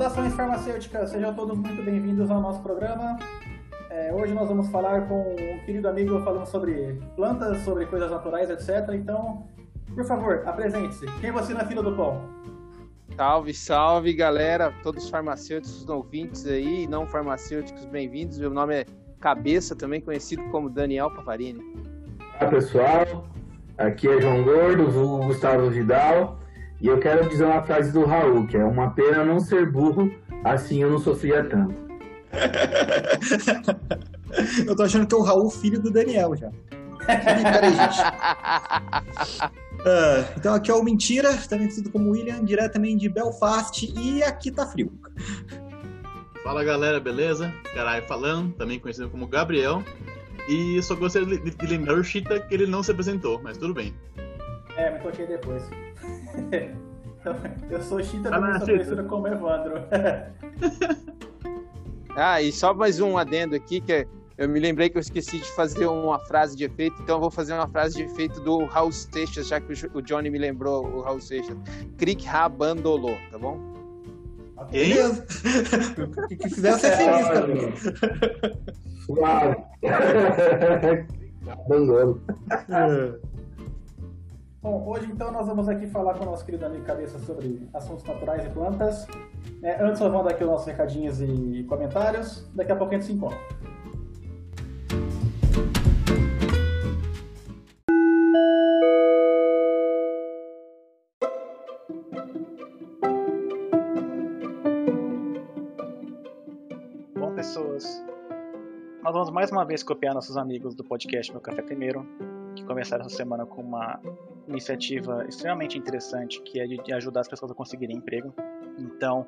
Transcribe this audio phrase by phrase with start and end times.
[0.00, 3.18] Saudações farmacêuticas, sejam todos muito bem-vindos ao nosso programa.
[3.90, 8.48] É, hoje nós vamos falar com um querido amigo falando sobre plantas, sobre coisas naturais,
[8.48, 8.94] etc.
[8.94, 9.46] Então,
[9.94, 11.04] por favor, apresente-se.
[11.20, 12.18] Quem é você na fila do pão?
[13.14, 18.38] Salve, salve, galera, todos farmacêuticos ouvintes aí, não farmacêuticos, bem-vindos.
[18.38, 18.86] Meu nome é
[19.20, 21.60] Cabeça, também conhecido como Daniel Pavarini.
[22.40, 23.26] Olá, pessoal.
[23.76, 26.39] Aqui é João Gordo, o Gustavo Vidal.
[26.80, 30.10] E eu quero dizer uma frase do Raul, que é uma pena não ser burro,
[30.44, 31.74] assim eu não sofria tanto.
[34.66, 36.50] eu tô achando que é o Raul filho do Daniel já.
[37.06, 38.00] Peraí, gente.
[39.80, 44.50] Uh, então aqui é o Mentira, também conhecido como William, diretamente de Belfast, e aqui
[44.50, 44.92] tá frio.
[46.42, 47.52] Fala galera, beleza?
[47.74, 49.82] Caralho falando, também conhecido como Gabriel.
[50.48, 53.74] E só gostaria de, de lembrar o Chita que ele não se apresentou, mas tudo
[53.74, 53.94] bem.
[54.76, 55.62] É, me toquei depois.
[57.70, 59.74] eu sou Chita, também ah, sou conhecido como Evandro.
[62.16, 64.06] ah, e só mais um adendo aqui, que
[64.38, 67.30] eu me lembrei que eu esqueci de fazer uma frase de efeito, então eu vou
[67.30, 71.02] fazer uma frase de efeito do Raul Seixas, já que o Johnny me lembrou o
[71.02, 71.54] Raul Seixas.
[71.98, 73.60] Crick Rabandolô, tá bom?
[74.70, 75.26] Beleza.
[75.98, 77.74] O que fizer ser feliz também.
[81.48, 82.22] Abandolo.
[84.62, 88.04] Bom, hoje então nós vamos aqui falar com o nosso querido amigo Cabeça sobre assuntos
[88.04, 89.06] naturais e plantas.
[89.62, 92.46] É, antes nós vamos dar aqui os nossos recadinhos e comentários.
[92.54, 93.38] Daqui a pouco a gente se encontra.
[107.18, 108.04] Bom, pessoas,
[109.02, 112.06] nós vamos mais uma vez copiar nossos amigos do podcast Meu Café Primeiro,
[112.54, 113.98] que começaram essa semana com uma
[114.50, 118.34] iniciativa extremamente interessante, que é de ajudar as pessoas a conseguirem emprego.
[118.78, 119.26] Então,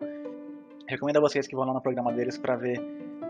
[0.86, 2.80] recomendo a vocês que vão lá no programa deles para ver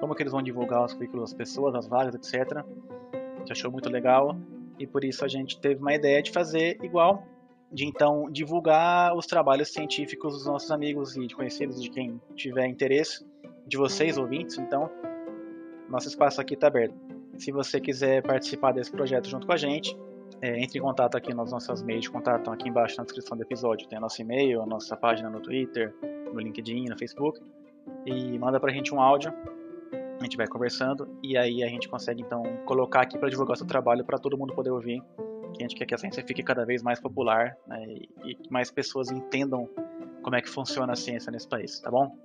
[0.00, 2.64] como que eles vão divulgar os currículos das pessoas, as vagas, etc.
[3.12, 4.36] A gente achou muito legal
[4.78, 7.24] e por isso a gente teve uma ideia de fazer igual,
[7.70, 12.66] de então divulgar os trabalhos científicos dos nossos amigos e de conhecidos, de quem tiver
[12.66, 13.24] interesse,
[13.66, 14.58] de vocês ouvintes.
[14.58, 14.90] Então,
[15.88, 16.94] nosso espaço aqui está aberto.
[17.38, 19.96] Se você quiser participar desse projeto junto com a gente,
[20.42, 23.36] é, entre em contato aqui nas nossas meios de contato, estão aqui embaixo na descrição
[23.36, 23.86] do episódio.
[23.86, 25.94] Tem nosso e-mail, a nossa página no Twitter,
[26.32, 27.40] no LinkedIn, no Facebook.
[28.04, 29.32] E manda pra gente um áudio.
[30.18, 33.66] A gente vai conversando e aí a gente consegue então colocar aqui para divulgar seu
[33.66, 35.00] trabalho para todo mundo poder ouvir.
[35.54, 38.50] Que a gente quer que a ciência fique cada vez mais popular né, e que
[38.50, 39.68] mais pessoas entendam
[40.22, 42.16] como é que funciona a ciência nesse país, tá bom?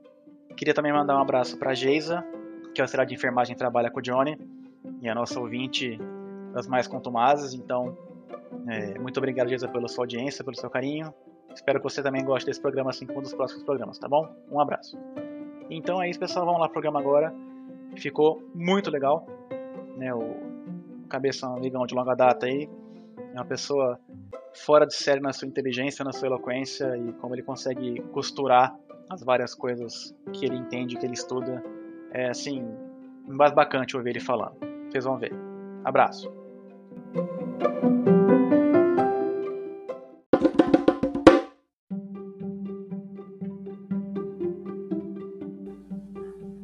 [0.56, 2.24] Queria também mandar um abraço para Geisa,
[2.74, 4.40] que é auxiliar de enfermagem trabalha com o Johnny
[5.02, 6.00] e a nossa ouvinte
[6.54, 7.98] das mais contumazes, então
[8.68, 11.14] é, muito obrigado, Geisa, pela sua audiência, pelo seu carinho.
[11.54, 14.30] Espero que você também goste desse programa, assim como dos próximos programas, tá bom?
[14.52, 14.98] Um abraço.
[15.70, 16.46] Então é isso, pessoal.
[16.46, 17.34] Vamos lá pro programa agora.
[17.96, 19.26] Ficou muito legal.
[19.98, 20.36] Né, o
[21.10, 22.70] Cabeção Amigão de longa data aí.
[23.34, 24.00] É uma pessoa
[24.54, 28.76] fora de série na sua inteligência, na sua eloquência e como ele consegue costurar
[29.10, 31.64] as várias coisas que ele entende, que ele estuda.
[32.12, 32.64] É assim,
[33.28, 34.58] mais bacante ouvir ele falando.
[34.90, 35.34] Vocês vão ver.
[35.84, 36.32] Abraço.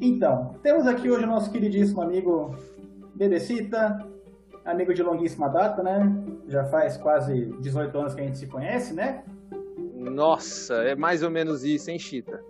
[0.06, 2.54] Então, temos aqui hoje o nosso queridíssimo amigo
[3.16, 4.06] Bedecita,
[4.66, 6.14] amigo de longuíssima data, né?
[6.46, 9.24] Já faz quase 18 anos que a gente se conhece, né?
[9.96, 12.44] Nossa, é mais ou menos isso, hein, Chita?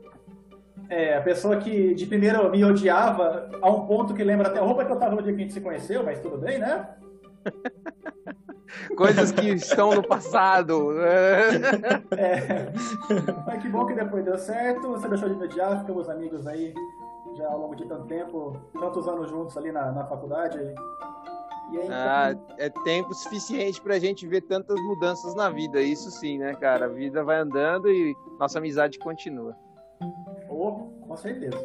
[0.89, 4.63] É, a pessoa que de primeiro me odiava a um ponto que lembra até a
[4.63, 6.87] roupa que eu tava no dia que a gente se conheceu, mas tudo bem, né?
[8.97, 10.91] Coisas que estão no passado.
[12.17, 12.73] é.
[13.45, 16.73] Mas que bom que depois deu certo, você deixou de me odiar, ficamos amigos aí
[17.35, 20.57] já ao longo de tanto tempo, tantos anos juntos ali na, na faculdade.
[21.71, 26.37] E aí, ah, é tempo suficiente pra gente ver tantas mudanças na vida, isso sim,
[26.37, 26.85] né, cara?
[26.85, 29.55] A vida vai andando e nossa amizade continua.
[30.49, 31.57] Oh, com certeza.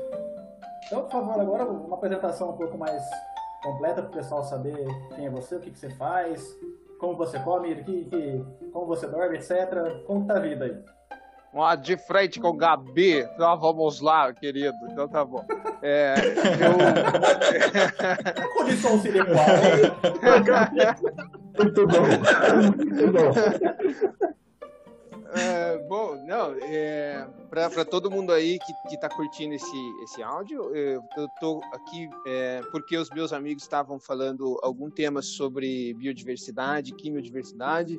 [0.87, 3.03] Então, por favor, agora uma apresentação um pouco mais
[3.63, 6.57] completa para o pessoal saber quem é você, o que, que você faz,
[6.99, 10.05] como você come, que, que, como você dorme, etc.
[10.07, 11.79] Como tá a vida aí?
[11.83, 13.21] De frente com o Gabi.
[13.21, 14.77] Então vamos lá, querido.
[14.91, 15.45] Então tá bom.
[15.83, 16.15] É,
[16.65, 16.75] eu.
[18.55, 20.71] Condição sine qua
[21.59, 22.03] Muito bom.
[22.77, 23.33] Muito bom.
[25.31, 30.75] É, bom, não, é, para todo mundo aí que, que tá curtindo esse, esse áudio,
[30.75, 36.95] eu, eu tô aqui é, porque os meus amigos estavam falando algum tema sobre biodiversidade,
[36.95, 37.99] quimiodiversidade,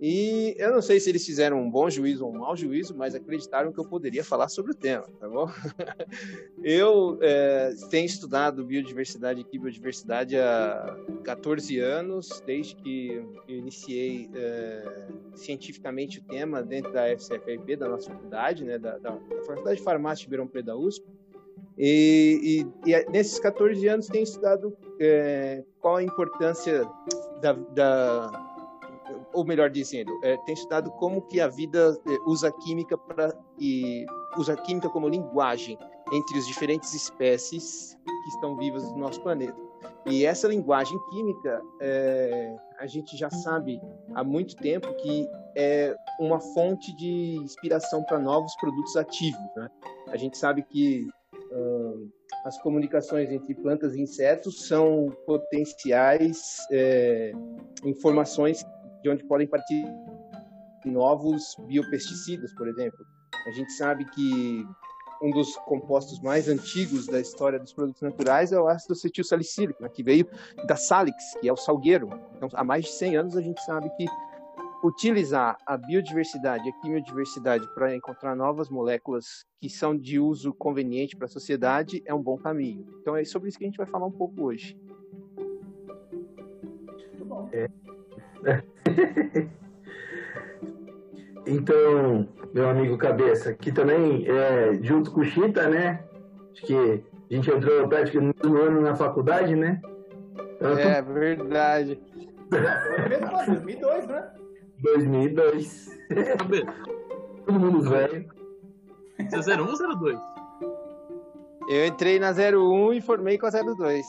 [0.00, 3.14] E eu não sei se eles fizeram um bom juízo ou um mau juízo, mas
[3.14, 5.46] acreditaram que eu poderia falar sobre o tema, tá bom?
[6.64, 13.08] eu é, tenho estudado biodiversidade aqui, biodiversidade há 14 anos, desde que
[13.46, 19.10] eu iniciei é, cientificamente o tema dentro da FCFRP, da nossa faculdade, né, da, da,
[19.10, 21.04] da Faculdade de Farmácia de Ribeirão Preto da USP.
[21.76, 26.88] E, e, e, nesses 14 anos tenho estudado é, qual a importância
[27.40, 28.49] da, da
[29.32, 34.04] ou melhor dizendo, é, tem estudado como que a vida é, usa química para e
[34.36, 35.78] usa química como linguagem
[36.12, 39.56] entre as diferentes espécies que estão vivas no nosso planeta.
[40.06, 43.80] E essa linguagem química, é, a gente já sabe
[44.14, 49.40] há muito tempo que é uma fonte de inspiração para novos produtos ativos.
[49.56, 49.68] Né?
[50.08, 51.08] A gente sabe que
[51.52, 52.10] uh,
[52.44, 57.32] as comunicações entre plantas e insetos são potenciais é,
[57.84, 58.64] informações
[59.02, 59.84] de onde podem partir
[60.84, 63.04] novos biopesticidas, por exemplo.
[63.46, 64.66] A gente sabe que
[65.22, 69.82] um dos compostos mais antigos da história dos produtos naturais é o ácido acetil salicílico,
[69.82, 70.26] né, que veio
[70.66, 72.08] da Salix, que é o salgueiro.
[72.36, 74.06] Então, há mais de 100 anos a gente sabe que
[74.82, 81.26] utilizar a biodiversidade, a quimiodiversidade para encontrar novas moléculas que são de uso conveniente para
[81.26, 82.86] a sociedade é um bom caminho.
[83.00, 84.78] Então é sobre isso que a gente vai falar um pouco hoje.
[87.52, 87.68] É.
[91.46, 96.04] então, meu amigo Cabeça, que também é junto com o Chita, né?
[96.52, 99.80] Acho que a gente entrou praticamente no mesmo ano na faculdade, né?
[100.56, 101.12] Então, é tô...
[101.12, 102.00] verdade.
[102.48, 104.30] Foi mesmo, 2002, né?
[104.82, 105.98] 2002.
[107.46, 108.28] Todo mundo velho.
[109.30, 110.18] Você é 01 ou 02?
[111.68, 114.04] Eu entrei na 01 e formei com a 02.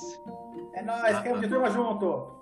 [0.74, 2.40] É nóis, quero de turma junto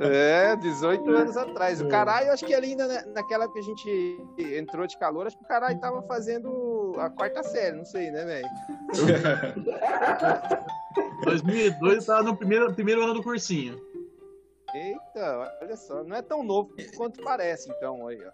[0.00, 1.80] é, 18 anos atrás.
[1.80, 5.44] O caralho, acho que ali ainda naquela que a gente entrou de calor, acho que
[5.44, 8.48] o caralho tava fazendo a quarta série, não sei, né, velho?
[11.24, 13.80] 2002 tava no primeiro, primeiro ano do cursinho.
[14.74, 18.32] Eita, olha só, não é tão novo quanto parece, então, aí, ó.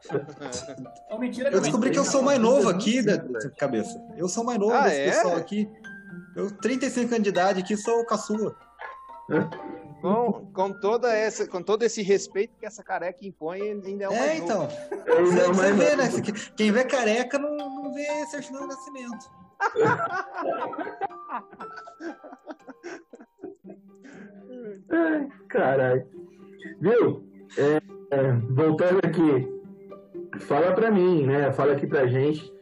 [1.51, 3.19] eu descobri que eu sou mais novo aqui da
[3.57, 4.01] cabeça.
[4.17, 5.11] Eu sou mais novo ah, desse é?
[5.11, 5.69] pessoal aqui.
[6.39, 8.55] Eu, 35 anos de idade aqui, sou caçula.
[10.01, 14.17] Com, com, toda essa, com todo esse respeito que essa careca impõe, ainda é uma
[14.17, 14.69] É, então.
[14.69, 16.05] Você, você vê, né?
[16.57, 19.29] Quem vê careca não, não vê certidão de nascimento.
[25.49, 26.07] Caralho.
[26.81, 27.29] Viu?
[27.59, 27.83] É,
[28.17, 29.49] é, voltando aqui,
[30.43, 31.51] fala pra mim, né?
[31.51, 32.57] Fala aqui pra gente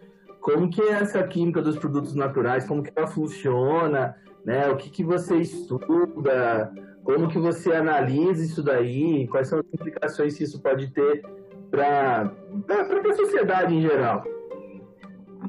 [0.47, 4.71] como que é essa química dos produtos naturais, como que ela funciona, né?
[4.71, 6.73] O que, que você estuda,
[7.03, 11.27] como que você analisa isso daí, quais são as implicações que isso pode ter
[11.69, 12.33] para
[12.69, 14.23] a sociedade em geral.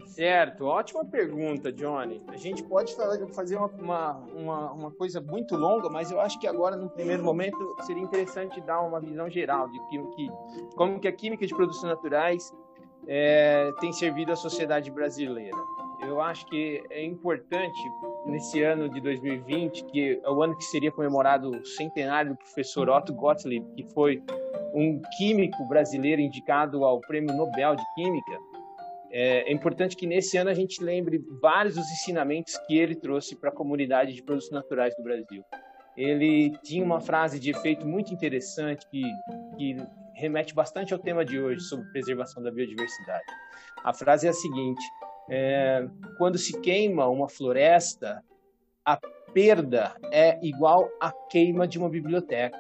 [0.08, 2.24] Certo, ótima pergunta, Johnny.
[2.28, 2.96] A gente pode
[3.36, 7.24] fazer uma, uma, uma, uma, coisa muito longa, mas eu acho que agora, no primeiro
[7.24, 10.32] momento, seria interessante dar uma visão geral de que,
[10.76, 12.52] como que a química de produtos naturais
[13.08, 15.58] é, tem servido à sociedade brasileira.
[16.02, 17.80] Eu acho que é importante,
[18.26, 22.90] nesse ano de 2020, que é o ano que seria comemorado o centenário do professor
[22.90, 24.22] Otto Gottlieb, que foi
[24.74, 28.38] um químico brasileiro indicado ao Prêmio Nobel de Química,
[29.10, 33.36] é, é importante que nesse ano a gente lembre vários dos ensinamentos que ele trouxe
[33.36, 35.44] para a comunidade de produtos naturais do Brasil.
[35.96, 39.02] Ele tinha uma frase de efeito muito interessante que,
[39.58, 39.78] que
[40.18, 43.26] remete bastante ao tema de hoje sobre preservação da biodiversidade.
[43.84, 44.84] A frase é a seguinte:
[45.30, 48.24] é, quando se queima uma floresta,
[48.84, 49.00] a
[49.34, 52.60] perda é igual à queima de uma biblioteca.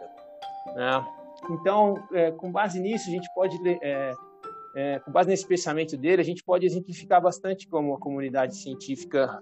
[0.76, 1.06] Né?
[1.50, 4.14] Então, é, com base nisso, a gente pode, é,
[4.76, 9.42] é, com base nesse pensamento dele, a gente pode exemplificar bastante como a comunidade científica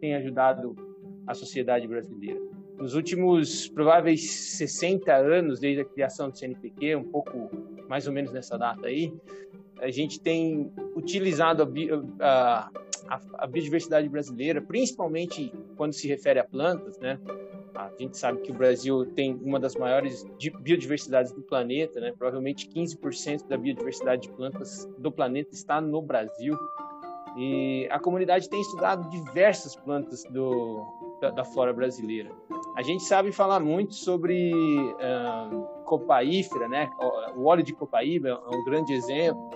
[0.00, 0.74] tem ajudado
[1.26, 2.40] a sociedade brasileira
[2.78, 7.50] nos últimos prováveis 60 anos, desde a criação do CNPq, um pouco
[7.88, 9.12] mais ou menos nessa data aí,
[9.80, 11.62] a gente tem utilizado
[12.20, 12.70] a,
[13.08, 17.18] a, a, biodiversidade brasileira, principalmente quando se refere a plantas, né?
[17.74, 20.24] A gente sabe que o Brasil tem uma das maiores
[20.60, 22.12] biodiversidades do planeta, né?
[22.16, 26.56] Provavelmente 15% da biodiversidade de plantas do planeta está no Brasil.
[27.36, 30.86] E a comunidade tem estudado diversas plantas do,
[31.22, 32.30] da, da flora brasileira.
[32.76, 36.90] A gente sabe falar muito sobre uh, copaífera, né?
[37.36, 39.50] O óleo de copaíba é um grande exemplo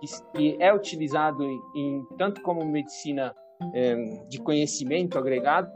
[0.00, 5.70] que, que é utilizado em, em, tanto como medicina um, de conhecimento agregado,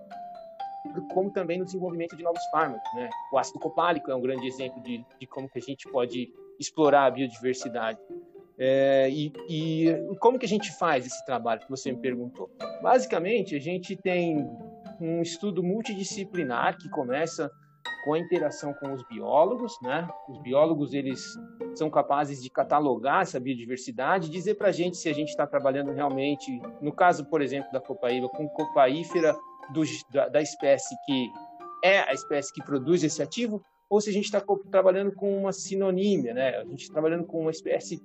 [1.14, 2.90] como também no desenvolvimento de novos fármacos.
[2.94, 3.08] Né?
[3.32, 7.04] O ácido copálico é um grande exemplo de, de como que a gente pode explorar
[7.06, 7.98] a biodiversidade.
[8.58, 12.50] É, e, e, como que a gente faz esse trabalho que você me perguntou?
[12.82, 14.46] Basicamente, a gente tem
[15.00, 17.50] um estudo multidisciplinar que começa
[18.04, 20.08] com a interação com os biólogos, né?
[20.28, 21.22] Os biólogos eles
[21.74, 25.92] são capazes de catalogar essa biodiversidade, dizer para a gente se a gente está trabalhando
[25.92, 29.34] realmente, no caso, por exemplo, da copaíba, com copaífera
[29.72, 31.30] do, da, da espécie que
[31.82, 34.40] é a espécie que produz esse ativo, ou se a gente está
[34.70, 36.56] trabalhando com uma sinonímia, né?
[36.56, 38.00] A gente está trabalhando com uma espécie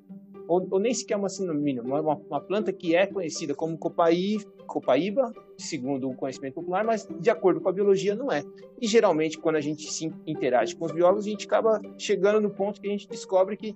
[0.47, 4.37] ou, ou nem sequer uma sinônimo, uma, uma, planta que é conhecida como copaí,
[4.67, 8.43] copaíba, segundo o conhecimento popular, mas de acordo com a biologia não é.
[8.81, 12.49] E geralmente, quando a gente se interage com os biólogos, a gente acaba chegando no
[12.49, 13.75] ponto que a gente descobre que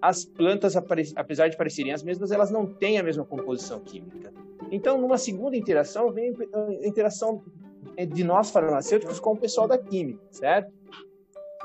[0.00, 4.32] as plantas, apesar de parecerem as mesmas, elas não têm a mesma composição química.
[4.70, 7.42] Então, numa segunda interação, vem a interação
[8.08, 10.72] de nós farmacêuticos com o pessoal da química, certo?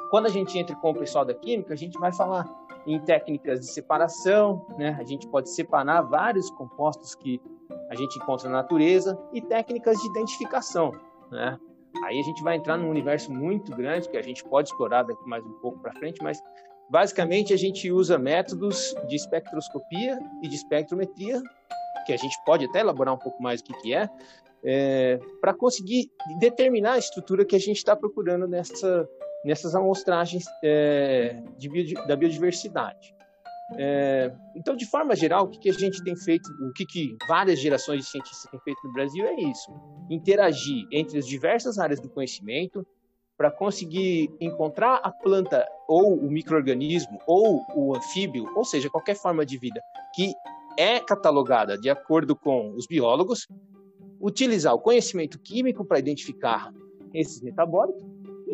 [0.10, 2.46] Quando a gente entra com o pessoal da química, a gente vai falar
[2.86, 4.98] em técnicas de separação, né?
[5.00, 7.42] A gente pode separar vários compostos que
[7.90, 10.92] a gente encontra na natureza e técnicas de identificação,
[11.32, 11.60] né?
[12.04, 15.28] Aí a gente vai entrar num universo muito grande que a gente pode explorar daqui
[15.28, 16.42] mais um pouco para frente, mas
[16.90, 21.42] basicamente a gente usa métodos de espectroscopia e de espectrometria,
[22.06, 24.10] que a gente pode até elaborar um pouco mais o que, que é,
[24.64, 26.10] é para conseguir
[26.40, 29.08] determinar a estrutura que a gente está procurando nessa
[29.44, 33.16] nessas amostragens é, de, da biodiversidade.
[33.78, 37.16] É, então, de forma geral, o que, que, a gente tem feito, o que, que
[37.28, 39.72] várias gerações de cientistas têm feito no Brasil é isso:
[40.10, 42.86] interagir entre as diversas áreas do conhecimento
[43.38, 49.46] para conseguir encontrar a planta ou o microorganismo ou o anfíbio, ou seja, qualquer forma
[49.46, 49.82] de vida
[50.14, 50.34] que
[50.78, 53.48] é catalogada de acordo com os biólogos,
[54.20, 56.72] utilizar o conhecimento químico para identificar
[57.14, 58.04] esses metabólitos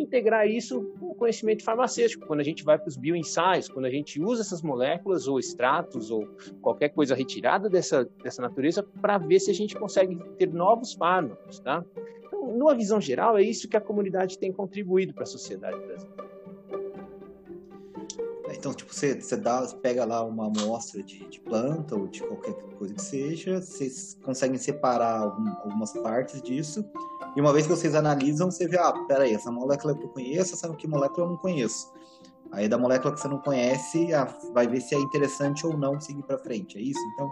[0.01, 3.89] integrar isso com o conhecimento farmacêutico, quando a gente vai para os bioensaios, quando a
[3.89, 6.27] gente usa essas moléculas ou extratos ou
[6.61, 11.59] qualquer coisa retirada dessa, dessa natureza para ver se a gente consegue ter novos fármacos,
[11.59, 11.83] tá?
[12.25, 16.27] Então, numa visão geral, é isso que a comunidade tem contribuído para a sociedade brasileira.
[18.57, 22.53] Então, tipo, você, você dá, pega lá uma amostra de, de, planta ou de qualquer
[22.77, 26.83] coisa que seja, vocês conseguem separar algum, algumas partes disso,
[27.37, 30.55] e uma vez que vocês analisam, você vê, ah, peraí, essa molécula que eu conheço,
[30.55, 31.93] essa que molécula eu não conheço.
[32.51, 35.99] Aí da molécula que você não conhece, ah, vai ver se é interessante ou não
[35.99, 36.99] seguir para frente, é isso?
[37.13, 37.29] Então,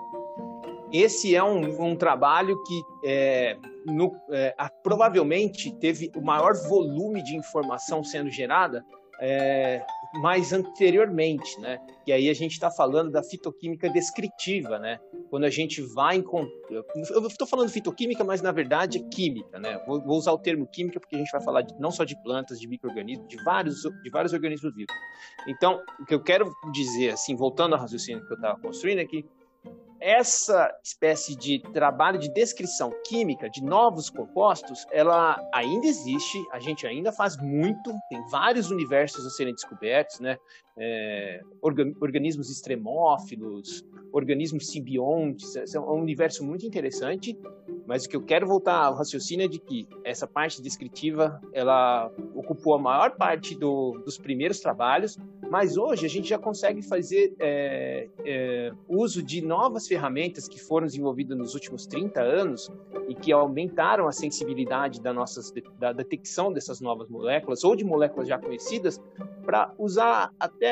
[0.93, 7.35] esse é um, um trabalho que é, no, é, provavelmente teve o maior volume de
[7.35, 8.85] informação sendo gerada
[9.19, 9.83] é,
[10.21, 11.79] mais anteriormente, né?
[12.05, 14.99] E aí a gente está falando da fitoquímica descritiva, né?
[15.29, 16.51] Quando a gente vai encontrar.
[16.69, 19.81] Eu estou falando fitoquímica, mas na verdade é química, né?
[19.85, 22.15] Vou, vou, usar o termo química porque a gente vai falar de, não só de
[22.23, 24.95] plantas, de micro-organismos, de vários, de vários organismos vivos.
[25.47, 29.05] Então, o que eu quero dizer, assim, voltando ao raciocínio que eu estava construindo, é
[29.05, 29.25] que
[30.05, 36.85] essa espécie de trabalho de descrição química de novos compostos, ela ainda existe, a gente
[36.85, 40.37] ainda faz muito, tem vários universos a serem descobertos, né?
[40.77, 47.37] É, organismos extremófilos, organismos simbiontes, é um universo muito interessante,
[47.85, 52.11] mas o que eu quero voltar ao raciocínio é de que essa parte descritiva, ela
[52.33, 55.17] ocupou a maior parte do, dos primeiros trabalhos,
[55.49, 60.87] mas hoje a gente já consegue fazer é, é, uso de novas ferramentas que foram
[60.87, 62.71] desenvolvidas nos últimos 30 anos
[63.07, 68.27] e que aumentaram a sensibilidade da, nossas, da detecção dessas novas moléculas ou de moléculas
[68.27, 68.99] já conhecidas
[69.45, 70.64] para usar até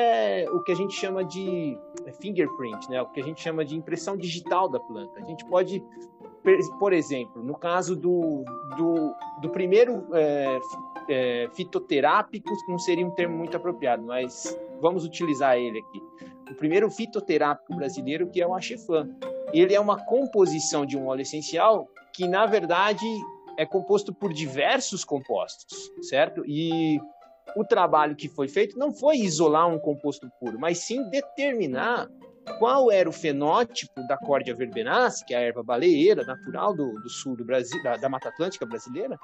[0.52, 1.78] o que a gente chama de
[2.20, 3.02] fingerprint, né?
[3.02, 5.20] o que a gente chama de impressão digital da planta.
[5.20, 5.82] A gente pode
[6.78, 8.44] por exemplo, no caso do,
[8.76, 10.60] do, do primeiro é,
[11.08, 16.02] é, fitoterápico, não seria um termo muito apropriado, mas vamos utilizar ele aqui.
[16.50, 19.08] O primeiro fitoterápico brasileiro, que é o Acheflan.
[19.54, 23.06] Ele é uma composição de um óleo essencial que, na verdade,
[23.56, 26.44] é composto por diversos compostos, certo?
[26.46, 27.00] E
[27.56, 32.08] o trabalho que foi feito não foi isolar um composto puro, mas sim determinar
[32.58, 37.08] qual era o fenótipo da Cordia verbenaceae, que é a erva baleeira natural do, do
[37.08, 39.18] sul do Brasil, da, da Mata Atlântica brasileira,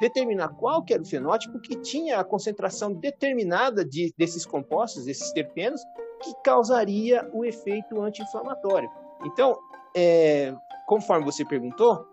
[0.00, 5.32] determinar qual que era o fenótipo que tinha a concentração determinada de, desses compostos, desses
[5.32, 5.80] terpenos,
[6.22, 8.88] que causaria o efeito anti-inflamatório.
[9.24, 9.56] Então,
[9.96, 10.54] é,
[10.86, 12.06] conforme você perguntou,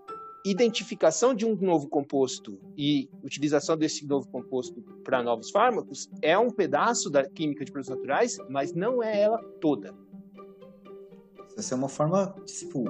[0.45, 6.51] identificação de um novo composto e utilização desse novo composto para novos fármacos é um
[6.51, 9.93] pedaço da química de produtos naturais, mas não é ela toda.
[11.57, 12.85] Essa é uma forma, tipo,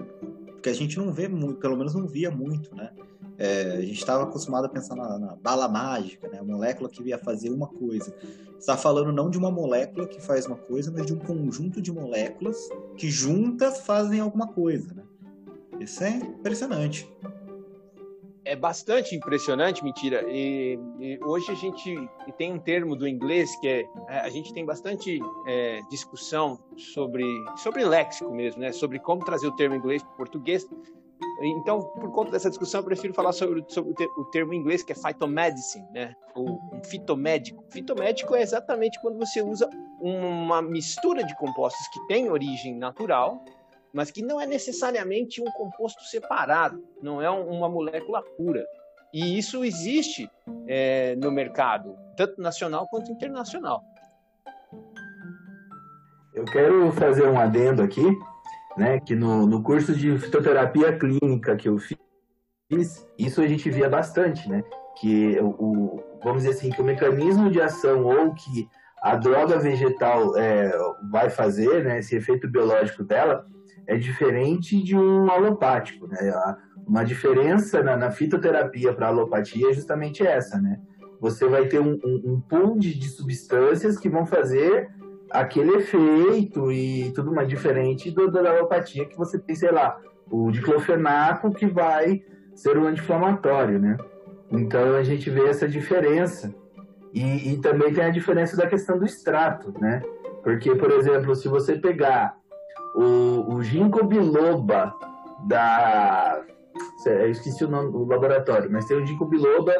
[0.62, 2.92] que a gente não vê muito, pelo menos não via muito, né?
[3.38, 6.40] É, a gente estava acostumado a pensar na, na, bala mágica, né?
[6.40, 8.14] A molécula que ia fazer uma coisa.
[8.58, 11.92] Está falando não de uma molécula que faz uma coisa, mas de um conjunto de
[11.92, 12.58] moléculas
[12.98, 15.04] que juntas fazem alguma coisa, né?
[15.80, 17.08] Isso é impressionante
[18.46, 20.24] é bastante impressionante, mentira.
[20.30, 21.96] E, e, hoje a gente
[22.38, 27.25] tem um termo do inglês que é, é a gente tem bastante é, discussão sobre
[27.58, 28.72] sobre léxico mesmo, né?
[28.72, 30.68] Sobre como trazer o termo inglês para o português.
[31.42, 34.92] Então, por conta dessa discussão, eu prefiro falar sobre, sobre o termo em inglês que
[34.92, 36.14] é phytomedicine, né?
[36.36, 37.64] Ou um fitomédico.
[37.70, 43.44] Fitomédico é exatamente quando você usa uma mistura de compostos que tem origem natural
[43.96, 48.68] mas que não é necessariamente um composto separado, não é uma molécula pura.
[49.14, 50.30] E isso existe
[50.68, 53.82] é, no mercado, tanto nacional quanto internacional.
[56.34, 58.06] Eu quero fazer um adendo aqui,
[58.75, 63.88] né, que no, no curso de fitoterapia clínica que eu fiz, isso a gente via
[63.88, 64.62] bastante, né,
[65.00, 68.68] que o, vamos dizer assim, que o mecanismo de ação ou que
[69.02, 70.70] a droga vegetal é,
[71.10, 73.48] vai fazer, né, esse efeito biológico dela,
[73.88, 76.18] é diferente de um alopático, né?
[76.88, 80.80] Uma diferença na, na fitoterapia para alopatia é justamente essa, né?
[81.20, 84.89] Você vai ter um, um, um pool de, de, substâncias que vão fazer
[85.32, 90.00] aquele efeito e tudo mais diferente do, da alopatia que você tem, sei lá,
[90.30, 92.24] o diclofenaco que vai
[92.54, 93.98] ser um anti-inflamatório, né?
[94.51, 96.54] Então a gente vê essa diferença.
[97.13, 100.01] E, e também tem a diferença da questão do extrato, né?
[100.44, 102.38] Porque, por exemplo, se você pegar
[102.96, 104.94] o, o ginkgo biloba
[105.48, 106.42] da
[107.06, 109.74] eu esqueci o nome do laboratório, mas tem o ginkgo biloba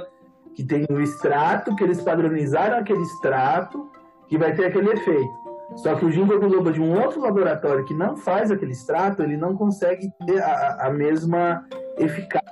[0.54, 3.90] que tem o extrato que eles padronizaram aquele extrato
[4.30, 5.46] que vai ter aquele efeito.
[5.76, 9.36] Só que o ginkgo biloba de um outro laboratório que não faz aquele extrato, ele
[9.36, 11.66] não consegue ter a, a mesma
[11.98, 12.48] eficácia,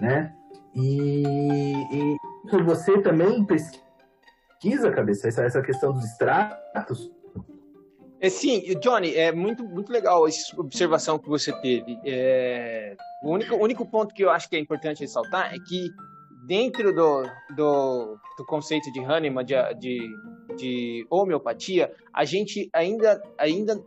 [0.00, 0.32] né?
[0.74, 2.16] E, e
[2.64, 7.10] você também pesquisa, cabeça, essa, essa questão dos extratos,
[8.20, 11.98] é, sim, Johnny, é muito, muito legal essa observação que você teve.
[12.04, 15.90] É, o único, único ponto que eu acho que é importante ressaltar é que
[16.46, 17.22] dentro do,
[17.54, 20.16] do, do conceito de Hahnemann, de, de,
[20.56, 23.80] de, homeopatia, a gente ainda, ainda,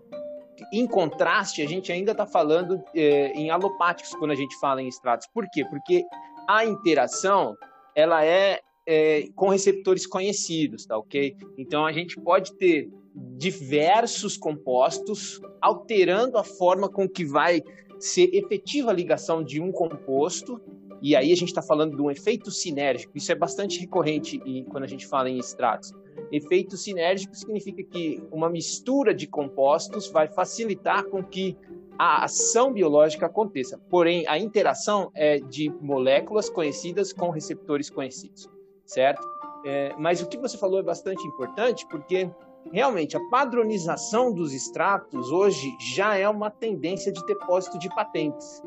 [0.71, 4.87] em contraste, a gente ainda está falando é, em alopáticos quando a gente fala em
[4.87, 5.27] extratos.
[5.33, 5.65] Por quê?
[5.65, 6.05] Porque
[6.47, 7.57] a interação,
[7.95, 11.35] ela é, é com receptores conhecidos, tá ok?
[11.57, 17.61] Então a gente pode ter diversos compostos, alterando a forma com que vai
[17.99, 20.59] ser efetiva a ligação de um composto.
[21.01, 23.17] E aí a gente está falando de um efeito sinérgico.
[23.17, 25.91] Isso é bastante recorrente quando a gente fala em extratos.
[26.31, 31.57] Efeito sinérgico significa que uma mistura de compostos vai facilitar com que
[31.97, 33.79] a ação biológica aconteça.
[33.89, 38.49] Porém, a interação é de moléculas conhecidas com receptores conhecidos,
[38.85, 39.21] certo?
[39.65, 42.29] É, mas o que você falou é bastante importante porque
[42.71, 48.63] realmente a padronização dos extratos hoje já é uma tendência de depósito de patentes,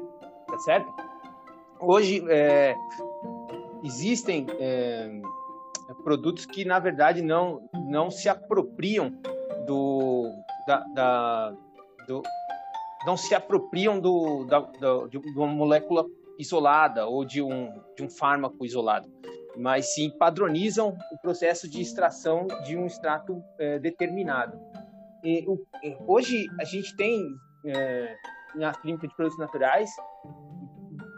[0.47, 0.93] tá certo?
[1.81, 2.75] Hoje é,
[3.83, 5.21] existem é,
[6.03, 9.13] produtos que na verdade não não se apropriam
[9.67, 10.31] do
[10.67, 11.57] da, da
[12.07, 12.23] do,
[13.07, 16.07] não se apropriam do, da, da, de uma molécula
[16.39, 19.09] isolada ou de um, de um fármaco isolado
[19.57, 24.59] mas sim padronizam o processo de extração de um extrato é, determinado.
[25.23, 25.59] E, o,
[26.07, 27.35] hoje a gente tem
[27.67, 28.15] é,
[28.55, 29.91] na clínica de produtos naturais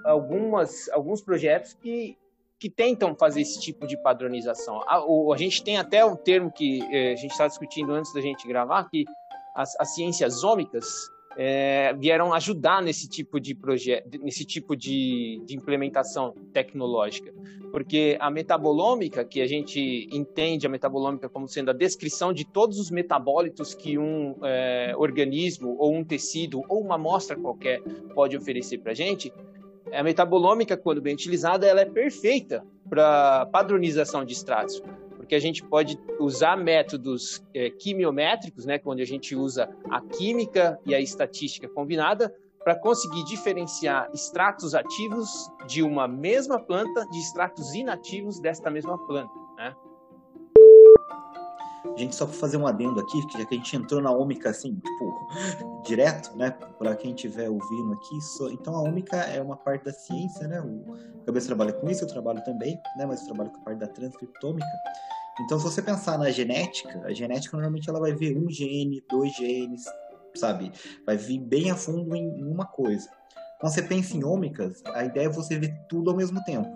[0.04, 2.16] algumas, alguns projetos que,
[2.58, 4.82] que tentam fazer esse tipo de padronização.
[4.86, 8.12] A, o, a gente tem até um termo que é, a gente está discutindo antes
[8.14, 9.04] da gente gravar, que
[9.54, 10.86] as, as ciências ômicas
[11.36, 17.32] é, vieram ajudar nesse tipo de projeto, nesse tipo de, de, implementação tecnológica,
[17.70, 22.78] porque a metabolômica, que a gente entende a metabolômica como sendo a descrição de todos
[22.78, 27.82] os metabólitos que um é, organismo ou um tecido ou uma amostra qualquer
[28.14, 29.30] pode oferecer para a gente,
[29.92, 34.82] a metabolômica, quando bem utilizada, ela é perfeita para padronização de extratos
[35.26, 40.78] porque a gente pode usar métodos é, quimiométricos, né, onde a gente usa a química
[40.86, 47.74] e a estatística combinada para conseguir diferenciar extratos ativos de uma mesma planta de extratos
[47.74, 49.34] inativos desta mesma planta.
[49.56, 49.74] Né?
[51.84, 54.50] A gente só para fazer um adendo aqui, já que a gente entrou na ômica
[54.50, 55.28] assim, tipo,
[55.86, 56.50] direto, né?
[56.50, 58.48] Para quem estiver ouvindo aqui, só...
[58.48, 60.60] então a ômica é uma parte da ciência, né?
[60.60, 63.06] O Cabeça trabalha com isso, eu trabalho também, né?
[63.06, 64.66] Mas eu trabalho com a parte da transcriptômica.
[65.40, 69.34] Então, se você pensar na genética, a genética normalmente ela vai ver um gene, dois
[69.34, 69.84] genes,
[70.34, 70.72] sabe?
[71.04, 73.08] Vai vir bem a fundo em uma coisa.
[73.60, 76.68] Quando você pensa em ômicas, a ideia é você ver tudo ao mesmo tempo.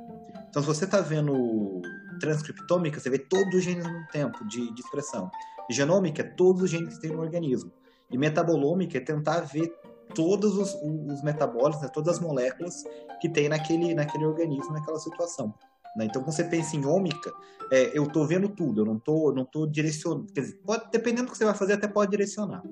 [0.49, 1.81] Então, se você está vendo
[2.21, 5.29] transcriptômica, você vê todos os genes mesmo tempo de, de expressão.
[5.69, 7.73] Genômica é todos os genes que tem no organismo.
[8.11, 9.73] E metabolômica é tentar ver
[10.15, 12.85] todos os, os metabólicos, né, todas as moléculas
[13.21, 15.55] que tem naquele, naquele organismo, naquela situação.
[15.97, 16.07] Né?
[16.07, 17.33] Então, quando você pensa em ômica,
[17.71, 20.27] é, eu estou vendo tudo, eu não estou não tô direcionando.
[20.33, 22.63] Quer dizer, pode, dependendo do que você vai fazer, até pode direcionar.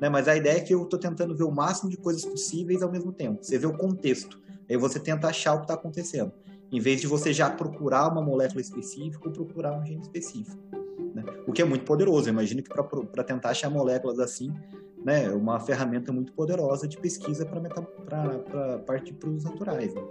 [0.00, 0.08] Né?
[0.08, 2.90] Mas a ideia é que eu estou tentando ver o máximo de coisas possíveis ao
[2.90, 3.42] mesmo tempo.
[3.42, 6.32] Você vê o contexto, aí você tenta achar o que está acontecendo,
[6.74, 10.60] em vez de você já procurar uma molécula específica ou procurar um gene específico.
[11.14, 11.22] Né?
[11.46, 12.28] O que é muito poderoso.
[12.28, 14.52] Imagino que para tentar achar moléculas assim,
[15.04, 19.94] né, é uma ferramenta muito poderosa de pesquisa para parte de produtos naturais.
[19.94, 20.02] Né?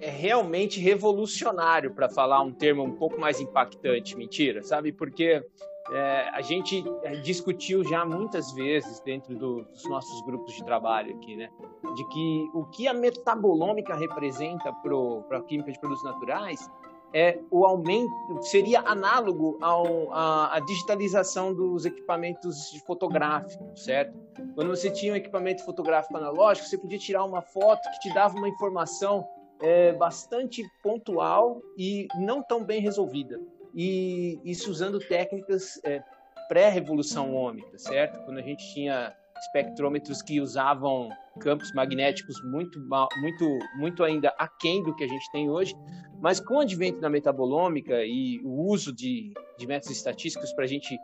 [0.00, 4.92] É realmente revolucionário, para falar um termo um pouco mais impactante, mentira, sabe?
[4.92, 5.42] Porque
[5.90, 11.14] é, a gente é, discutiu já muitas vezes dentro do, dos nossos grupos de trabalho
[11.16, 11.50] aqui, né?
[11.94, 16.70] De que o que a metabolômica representa para a química de produtos naturais
[17.14, 24.18] é o aumento seria análogo ao, a, a, digitalização dos equipamentos fotográficos, certo?
[24.54, 28.34] Quando você tinha um equipamento fotográfico analógico, você podia tirar uma foto que te dava
[28.36, 29.26] uma informação
[29.60, 33.38] é, bastante pontual e não tão bem resolvida.
[33.74, 36.02] E isso usando técnicas é,
[36.48, 38.22] pré-revolução ômica, certo?
[38.24, 42.78] Quando a gente tinha espectrômetros que usavam campos magnéticos muito,
[43.20, 45.74] muito, muito ainda aquém do que a gente tem hoje,
[46.20, 50.68] mas com o advento da metabolômica e o uso de, de métodos estatísticos para a
[50.68, 50.96] gente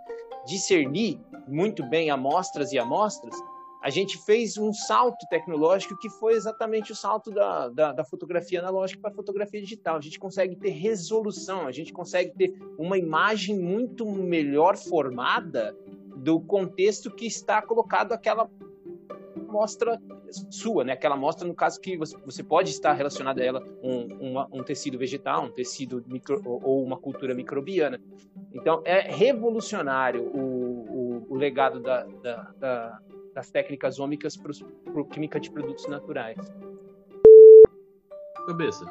[0.46, 3.34] discernir muito bem amostras e amostras,
[3.82, 8.58] a gente fez um salto tecnológico que foi exatamente o salto da, da, da fotografia
[8.60, 9.96] analógica para a fotografia digital.
[9.96, 15.76] A gente consegue ter resolução, a gente consegue ter uma imagem muito melhor formada
[16.16, 18.50] do contexto que está colocado aquela
[19.48, 20.00] mostra
[20.50, 20.92] sua, né?
[20.92, 24.98] Aquela mostra, no caso, que você pode estar relacionada a ela um, uma, um tecido
[24.98, 28.00] vegetal, um tecido micro, ou uma cultura microbiana.
[28.52, 32.98] Então, é revolucionário o, o, o legado da, da, da,
[33.38, 36.36] das técnicas ômicas para a química de produtos naturais.
[38.48, 38.84] Cabeça,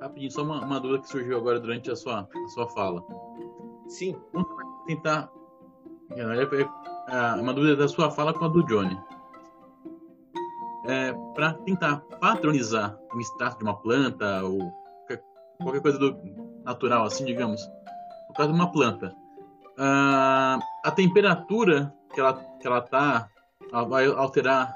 [0.00, 3.00] rapidinho, só uma, uma, dúvida que surgiu agora durante a sua, a sua fala.
[3.86, 4.20] Sim.
[4.32, 4.48] Vamos
[4.88, 5.30] tentar
[6.10, 8.98] é, é, uma dúvida da sua fala com a do Johnny.
[10.86, 14.58] É, para tentar padronizar o extrato de uma planta ou
[15.62, 16.18] qualquer coisa do
[16.64, 17.64] natural, assim, digamos,
[18.28, 19.14] no caso de uma planta,
[19.78, 23.28] uh, a temperatura que ela que ela tá
[23.88, 24.74] vai alterar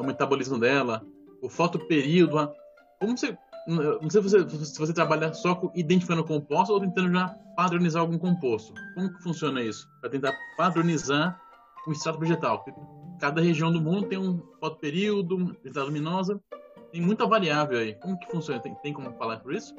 [0.00, 1.04] o metabolismo dela,
[1.42, 2.52] o fotoperíodo,
[3.00, 7.28] como você não sei se você, se você trabalha só identificando composto ou tentando já
[7.56, 8.74] padronizar algum composto.
[8.94, 9.88] Como que funciona isso?
[10.00, 11.40] Para tentar padronizar
[11.88, 12.64] um extrato vegetal.
[13.18, 16.40] Cada região do mundo tem um fotoperíodo, densidade luminosa,
[16.92, 17.94] tem muita variável aí.
[17.94, 18.60] Como que funciona?
[18.60, 19.74] Tem, tem como falar por isso?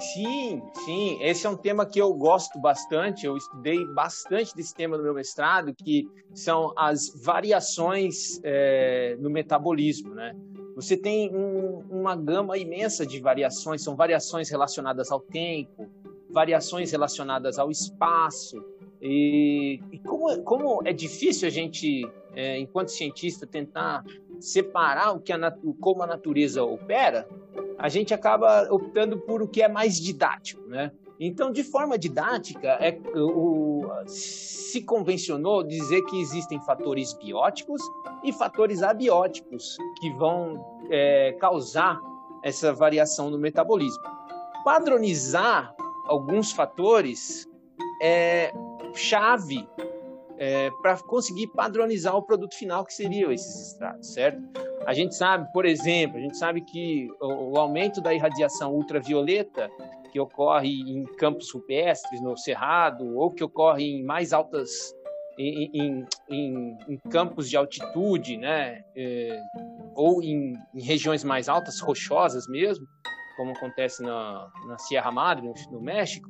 [0.00, 1.18] Sim, sim.
[1.20, 3.26] Esse é um tema que eu gosto bastante.
[3.26, 10.14] Eu estudei bastante desse tema no meu mestrado, que são as variações é, no metabolismo,
[10.14, 10.36] né?
[10.76, 15.90] Você tem um, uma gama imensa de variações, são variações relacionadas ao tempo,
[16.30, 18.64] variações relacionadas ao espaço.
[19.02, 24.04] E, e como, como, é difícil a gente, é, enquanto cientista, tentar
[24.40, 27.28] separar o que a, como a natureza opera,
[27.78, 30.90] a gente acaba optando por o que é mais didático, né?
[31.20, 37.82] Então, de forma didática, é, o, se convencionou dizer que existem fatores bióticos
[38.22, 42.00] e fatores abióticos que vão é, causar
[42.44, 44.02] essa variação no metabolismo.
[44.64, 45.74] Padronizar
[46.06, 47.48] alguns fatores
[48.00, 48.52] é
[48.94, 49.68] chave
[50.38, 54.40] é, para conseguir padronizar o produto final que seriam esses extratos, certo?
[54.86, 59.68] A gente sabe, por exemplo, a gente sabe que o, o aumento da irradiação ultravioleta
[60.10, 64.94] que ocorre em campos rupestres, no cerrado, ou que ocorre em mais altas
[65.38, 69.40] em, em, em, em campos de altitude, né, é,
[69.94, 72.86] ou em, regiões mais altas, rochosas mesmo,
[73.36, 76.28] como acontece na, na Sierra Madre, no, no México,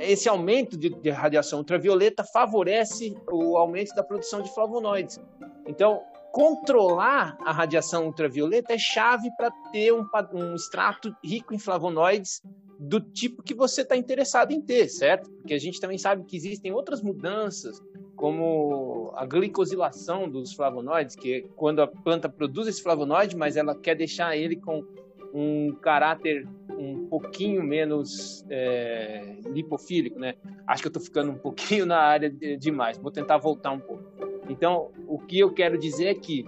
[0.00, 5.20] esse aumento de, de, radiação ultravioleta favorece o aumento da produção de flavonoides.
[5.66, 12.42] Então, controlar a radiação ultravioleta é chave para ter um, um extrato rico em flavonoides
[12.78, 15.28] do tipo que você está interessado em ter, certo?
[15.30, 17.82] Porque a gente também sabe que existem outras mudanças,
[18.14, 23.74] como a glicosilação dos flavonoides, que é quando a planta produz esse flavonoide, mas ela
[23.74, 24.84] quer deixar ele com
[25.32, 30.34] um caráter um pouquinho menos é, lipofílico, né?
[30.66, 32.98] Acho que eu estou ficando um pouquinho na área de, demais.
[32.98, 34.04] Vou tentar voltar um pouco.
[34.48, 36.44] Então, o que eu quero dizer é que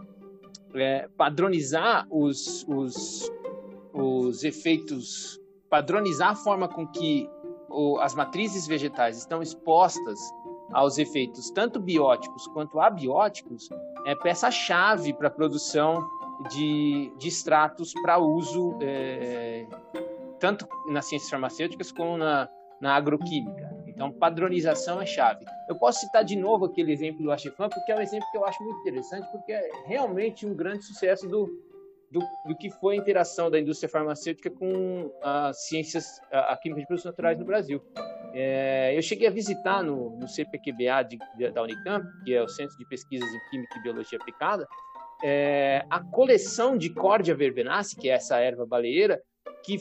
[0.74, 3.30] é, padronizar os, os,
[3.92, 7.28] os efeitos, padronizar a forma com que
[7.68, 10.18] o, as matrizes vegetais estão expostas
[10.72, 13.68] aos efeitos tanto bióticos quanto abióticos
[14.06, 16.08] é peça-chave para a produção
[16.48, 19.66] de, de extratos para uso é,
[20.38, 22.48] tanto nas ciências farmacêuticas como na,
[22.80, 23.70] na agroquímica.
[23.86, 25.44] Então, padronização é chave.
[25.68, 28.44] Eu posso citar de novo aquele exemplo do Achefan, porque é um exemplo que eu
[28.46, 31.46] acho muito interessante, porque é realmente um grande sucesso do,
[32.10, 36.80] do, do que foi a interação da indústria farmacêutica com as ciências, a, a química
[36.80, 37.82] de produtos naturais no Brasil.
[38.32, 42.48] É, eu cheguei a visitar no, no CPQBA de, de, da Unicamp, que é o
[42.48, 44.66] Centro de Pesquisas em Química e Biologia Aplicada,
[45.22, 49.22] é, a coleção de Cordia verbenaceae, que é essa erva baleeira,
[49.62, 49.78] que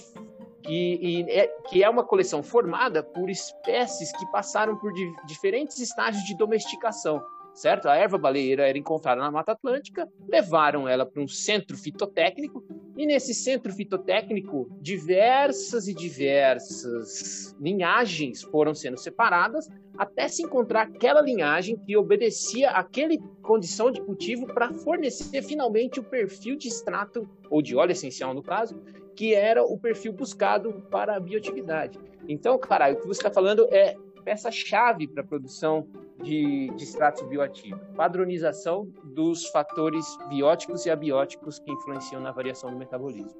[0.61, 6.23] que, é, que é uma coleção formada por espécies que passaram por di, diferentes estágios
[6.25, 7.23] de domesticação,
[7.59, 7.89] certo?
[7.89, 12.63] A erva baleeira era encontrada na Mata Atlântica, levaram ela para um centro fitotécnico,
[12.97, 19.67] e nesse centro fitotécnico, diversas e diversas linhagens foram sendo separadas,
[19.97, 26.03] até se encontrar aquela linhagem que obedecia àquela condição de cultivo para fornecer finalmente o
[26.03, 28.81] perfil de extrato, ou de óleo essencial no caso,
[29.17, 31.99] que era o perfil buscado para a bioatividade.
[32.25, 35.87] Então, caralho, o que você está falando é peça-chave para a produção
[36.23, 37.79] de, de extratos bioativos.
[37.95, 43.39] Padronização dos fatores bióticos e abióticos que influenciam na variação do metabolismo.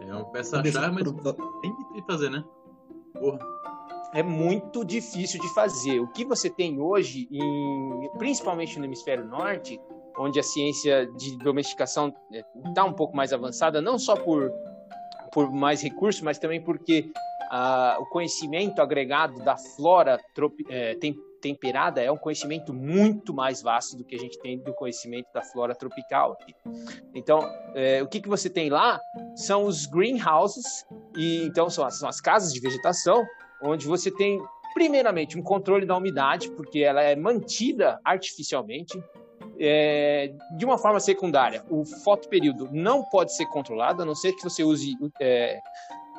[0.00, 1.04] É uma peça-chave, mas
[1.62, 2.44] tem que fazer, né?
[3.12, 3.38] Porra.
[4.12, 6.00] É muito difícil de fazer.
[6.00, 9.80] O que você tem hoje, em, principalmente no hemisfério norte,
[10.18, 12.12] onde a ciência de domesticação
[12.66, 14.50] está um pouco mais avançada, não só por
[15.32, 17.10] por mais recursos, mas também porque
[17.98, 20.20] o conhecimento agregado da flora
[20.68, 24.72] é, tem, temperada é um conhecimento muito mais vasto do que a gente tem do
[24.72, 26.36] conhecimento da flora tropical.
[27.14, 27.40] Então,
[27.74, 29.00] é, o que, que você tem lá
[29.34, 30.86] são os greenhouses,
[31.16, 33.24] e então são as, são as casas de vegetação,
[33.62, 34.40] onde você tem
[34.74, 39.02] primeiramente um controle da umidade, porque ela é mantida artificialmente,
[39.58, 44.42] é, de uma forma secundária, o fotoperíodo não pode ser controlado, a não ser que
[44.42, 45.58] você use é,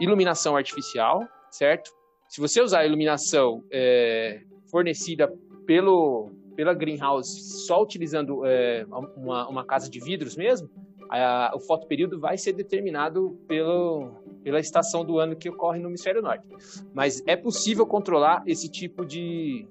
[0.02, 1.92] iluminação artificial, certo?
[2.28, 5.32] Se você usar a iluminação é, fornecida
[5.66, 8.86] pelo, pela greenhouse só utilizando é,
[9.16, 10.70] uma, uma, casa de vidros mesmo,
[11.10, 14.12] a, o fotoperíodo vai ser determinado pelo,
[14.44, 16.48] pela estação do ano que ocorre no hemisfério norte.
[16.94, 19.68] Mas é possível controlar esse tipo de,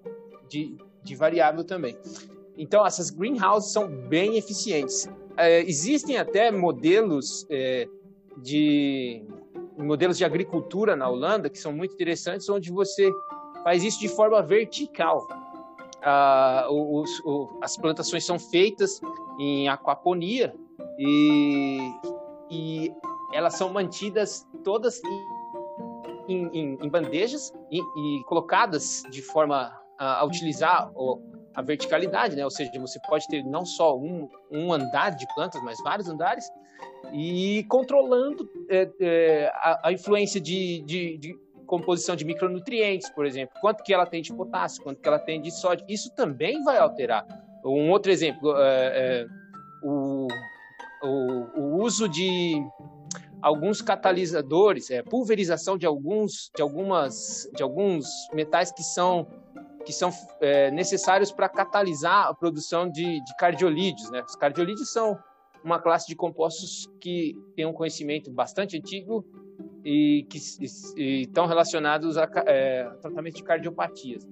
[0.48, 1.96] de, de variável também.
[2.56, 5.08] Então, essas greenhouses são bem eficientes.
[5.36, 7.88] É, existem até modelos é,
[8.36, 9.24] de
[9.80, 13.10] modelos de agricultura na Holanda que são muito interessantes, onde você
[13.62, 15.26] faz isso de forma vertical.
[16.02, 19.00] Ah, os, o, as plantações são feitas
[19.38, 20.54] em aquaponia
[20.98, 21.78] e,
[22.50, 22.92] e
[23.32, 25.00] elas são mantidas todas
[26.28, 31.20] em, em, em bandejas e, e, colocadas de forma a, a utilizar o,
[31.54, 32.44] a verticalidade, né?
[32.44, 36.48] Ou seja, você pode ter não só um, um andar de plantas, mas vários andares,
[37.12, 43.56] e controlando é, é, a, a, influência de, de, de, composição de micronutrientes, por exemplo,
[43.60, 46.78] quanto que ela tem de potássio, quanto que ela tem de sódio, isso também vai
[46.78, 47.24] alterar.
[47.64, 49.26] Um outro exemplo, é, é
[49.82, 50.26] o,
[51.02, 52.60] o, o uso de
[53.40, 59.26] alguns catalisadores, é, pulverização de alguns, de algumas, de alguns metais que são
[59.84, 60.10] que são
[60.42, 64.10] é, necessários para catalisar a produção de, de cardiolídeos.
[64.10, 64.22] Né?
[64.28, 65.18] Os cardiolídeos são
[65.64, 69.24] uma classe de compostos que tem um conhecimento bastante antigo
[69.84, 70.38] e que
[70.96, 74.26] estão relacionados a é, tratamento de cardiopatias.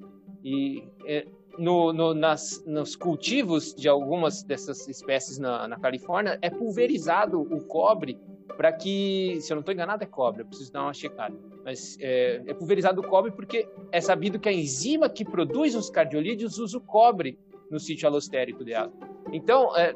[0.45, 1.27] E é,
[1.59, 7.65] no, no, nas, nos cultivos de algumas dessas espécies na, na Califórnia é pulverizado o
[7.65, 8.19] cobre
[8.57, 11.37] para que, se eu não estou enganado, é cobre, eu preciso dar uma checada.
[11.65, 15.91] Mas é, é, pulverizado o cobre porque é sabido que a enzima que produz os
[15.91, 17.39] cardiolídeos usa o cobre
[17.71, 18.93] no sítio alostérico dela.
[19.33, 19.95] Então, é,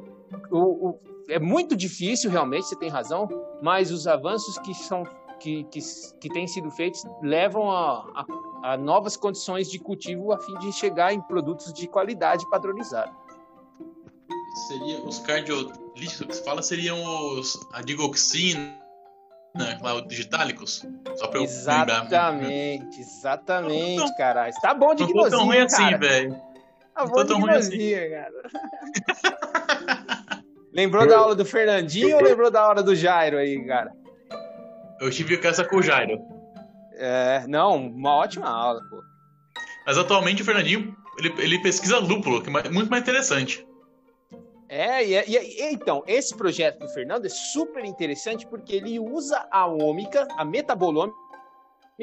[0.50, 3.28] o, o, é muito difícil, realmente, você tem razão,
[3.62, 5.04] mas os avanços que são
[5.40, 5.80] que, que,
[6.20, 8.26] que têm sido feitos levam a,
[8.62, 13.12] a, a novas condições de cultivo a fim de chegar em produtos de qualidade padronizada
[14.54, 17.02] seria os cardiolíticos que você fala seriam
[17.38, 18.78] os a digoxina,
[19.80, 20.86] lá, os digitálicos?
[21.16, 22.98] Só pra eu Exatamente, lembrar.
[22.98, 24.54] exatamente, então, caralho.
[24.60, 26.40] Tá bom de gnosia, tão ruim assim, velho.
[26.94, 28.10] Tá bom de gnosia, assim.
[28.10, 29.42] cara.
[30.72, 33.92] lembrou da aula do Fernandinho ou lembrou da hora do Jairo aí, cara?
[35.00, 36.18] Eu tive essa com o Jairo.
[36.94, 39.02] É, não, uma ótima aula, pô.
[39.86, 43.66] Mas atualmente o Fernandinho, ele, ele pesquisa lúpulo, que é muito mais interessante.
[44.68, 49.66] É, e, e, então, esse projeto do Fernando é super interessante porque ele usa a
[49.66, 51.14] ômica, a metabolômica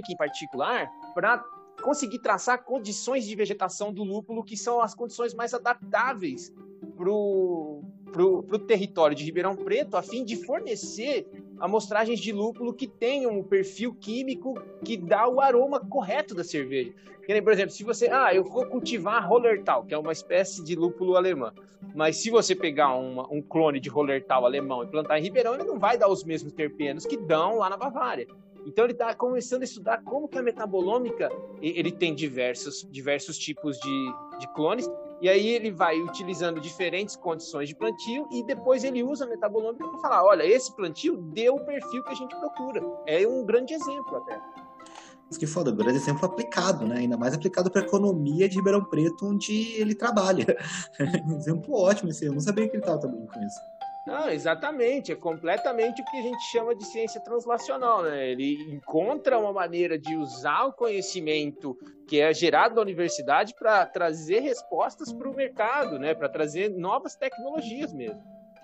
[0.07, 1.43] em particular, para
[1.79, 6.53] conseguir traçar condições de vegetação do lúpulo que são as condições mais adaptáveis
[6.95, 11.27] para o território de Ribeirão Preto, a fim de fornecer
[11.59, 16.93] amostragens de lúpulo que tenham o perfil químico que dá o aroma correto da cerveja.
[17.43, 21.15] Por exemplo, se você, ah, eu vou cultivar Rollertal, que é uma espécie de lúpulo
[21.15, 21.53] alemã,
[21.93, 25.63] mas se você pegar uma, um clone de Rollertal alemão e plantar em Ribeirão, ele
[25.63, 28.27] não vai dar os mesmos terpenos que dão lá na Bavária.
[28.69, 31.27] Então ele está começando a estudar como que a metabolômica
[31.59, 34.87] ele tem diversos, diversos tipos de, de clones
[35.19, 39.87] e aí ele vai utilizando diferentes condições de plantio e depois ele usa a metabolômica
[39.87, 42.81] para falar, olha, esse plantio deu o perfil que a gente procura.
[43.07, 44.39] É um grande exemplo até.
[45.27, 46.99] Mas que foda, um grande exemplo aplicado, né?
[46.99, 50.45] Ainda mais aplicado para a economia de Ribeirão Preto, onde ele trabalha.
[51.37, 53.78] exemplo ótimo esse, eu não sabia que ele estava trabalhando com isso.
[54.09, 55.11] Não, exatamente.
[55.11, 58.03] É completamente o que a gente chama de ciência translacional.
[58.03, 58.31] Né?
[58.31, 64.39] Ele encontra uma maneira de usar o conhecimento que é gerado na universidade para trazer
[64.39, 66.15] respostas para o mercado, né?
[66.15, 68.21] para trazer novas tecnologias mesmo.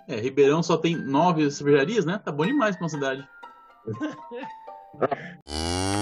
[0.08, 2.20] É, Ribeirão só tem nove cervejarias, né?
[2.24, 3.28] Tá bom demais para uma cidade.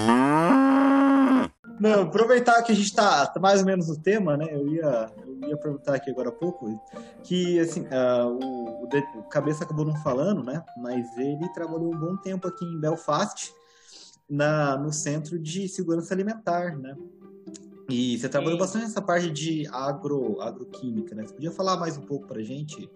[1.78, 4.46] Não, aproveitar que a gente está tá mais ou menos no tema, né?
[4.50, 6.80] Eu ia, eu ia perguntar aqui agora há pouco
[7.24, 10.62] que assim uh, o, o, cabeça acabou não falando, né?
[10.78, 13.52] Mas ele trabalhou um bom tempo aqui em Belfast,
[14.28, 16.96] na no centro de segurança alimentar, né?
[17.88, 18.60] E você trabalhou Sim.
[18.64, 21.26] bastante nessa parte de agro, agroquímica, né?
[21.26, 22.90] Você podia falar mais um pouco para gente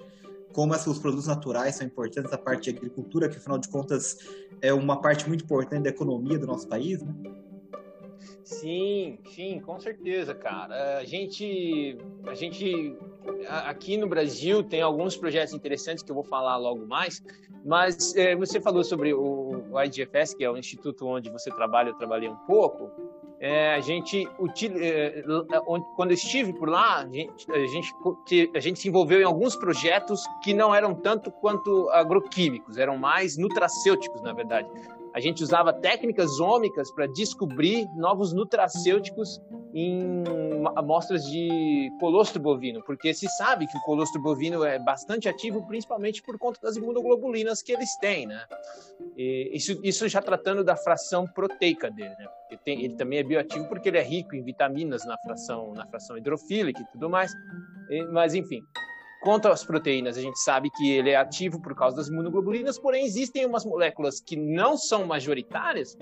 [0.53, 4.17] como os produtos naturais são importantes, a parte de agricultura, que afinal de contas
[4.61, 7.15] é uma parte muito importante da economia do nosso país, né?
[8.49, 10.97] Sim, sim, com certeza, cara.
[10.97, 12.97] A gente, a gente
[13.47, 17.23] aqui no Brasil tem alguns projetos interessantes que eu vou falar logo mais,
[17.63, 21.91] mas é, você falou sobre o, o IGFS, que é o instituto onde você trabalha,
[21.91, 22.91] eu trabalhei um pouco.
[23.39, 24.27] É, a gente,
[24.81, 25.23] é,
[25.95, 29.57] quando eu estive por lá, a gente, a gente, a gente se envolveu em alguns
[29.57, 34.71] projetos que não eram tanto quanto agroquímicos, eram mais nutracêuticos, na verdade.
[35.19, 39.43] A gente usava técnicas ômicas para descobrir novos nutracêuticos
[39.75, 40.23] em
[40.77, 46.23] amostras de colostro bovino, porque se sabe que o colostro bovino é bastante ativo, principalmente
[46.23, 48.47] por conta das imunoglobulinas que eles têm, né?
[49.17, 52.29] E isso, isso já tratando da fração proteica dele, né?
[52.49, 55.85] Ele, tem, ele, também é bioativo porque ele é rico em vitaminas na fração, na
[55.85, 57.33] fração hidrofílica e tudo mais.
[58.13, 58.63] Mas enfim,
[59.21, 63.05] Quanto às proteínas, a gente sabe que ele é ativo por causa das imunoglobulinas, porém
[63.05, 65.97] existem umas moléculas que não são majoritárias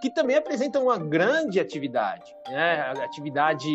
[0.00, 2.92] que também apresentam uma grande atividade, né?
[3.02, 3.68] atividade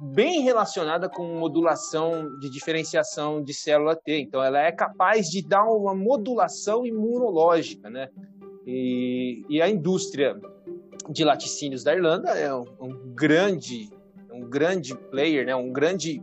[0.00, 4.18] bem relacionada com modulação de diferenciação de célula T.
[4.18, 8.08] Então, ela é capaz de dar uma modulação imunológica, né?
[8.66, 10.40] E, e a indústria
[11.08, 13.90] de laticínios da Irlanda é um, um grande,
[14.32, 15.54] um grande player, né?
[15.54, 16.22] Um grande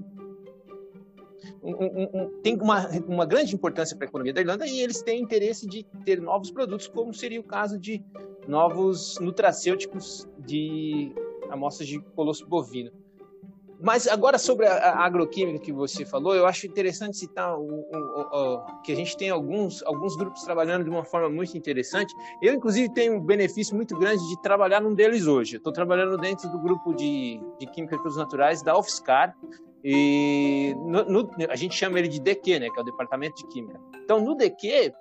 [1.74, 5.22] um, um, tem uma, uma grande importância para a economia da Irlanda e eles têm
[5.22, 8.04] interesse de ter novos produtos, como seria o caso de
[8.48, 11.12] novos nutracêuticos de
[11.50, 12.92] amostras de colostro bovino.
[13.80, 18.82] Mas agora sobre a, agroquímica que você falou, eu acho interessante citar o, o, o,
[18.82, 22.12] que a gente tem alguns, alguns grupos trabalhando de uma forma muito interessante.
[22.42, 25.58] Eu, inclusive, tenho um benefício muito grande de trabalhar num deles hoje.
[25.58, 29.36] Estou trabalhando dentro do grupo de, de Química e Produtos Naturais da UFSCar,
[29.84, 33.48] e no, no, a gente chama ele de DQ, né, que é o Departamento de
[33.50, 33.80] Química.
[34.04, 34.94] Então, no DQ,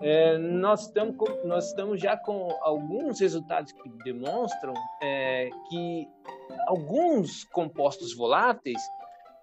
[0.00, 6.08] é, nós, estamos nós estamos já com alguns resultados que demonstram é, que
[6.66, 8.80] alguns compostos voláteis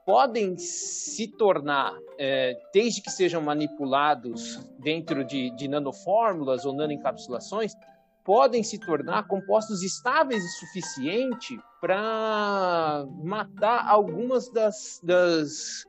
[0.05, 7.75] podem se tornar, é, desde que sejam manipulados dentro de, de nanofórmulas ou nanoencapsulações,
[8.23, 15.85] podem se tornar compostos estáveis o suficiente para matar algumas das, das,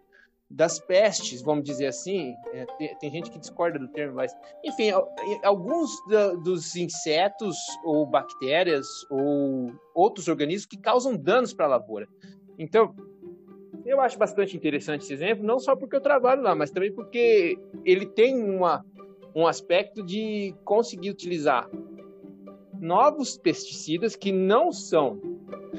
[0.51, 2.35] das pestes, vamos dizer assim.
[2.53, 4.91] É, tem, tem, gente que discorda do termo, mas, enfim,
[5.43, 12.09] alguns da, dos insetos ou bactérias ou outros organismos que causam danos para a lavoura.
[12.59, 12.95] Então,
[13.85, 17.59] eu acho bastante interessante esse exemplo, não só porque eu trabalho lá, mas também porque
[17.85, 18.85] ele tem uma,
[19.35, 21.69] um aspecto de conseguir utilizar
[22.83, 25.21] novos pesticidas que não são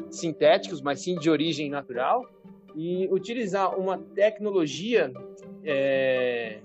[0.09, 2.25] sintéticos, mas sim de origem natural,
[2.73, 5.11] e utilizar uma tecnologia
[5.65, 6.61] é,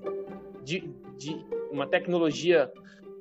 [0.62, 2.72] de, de, uma tecnologia,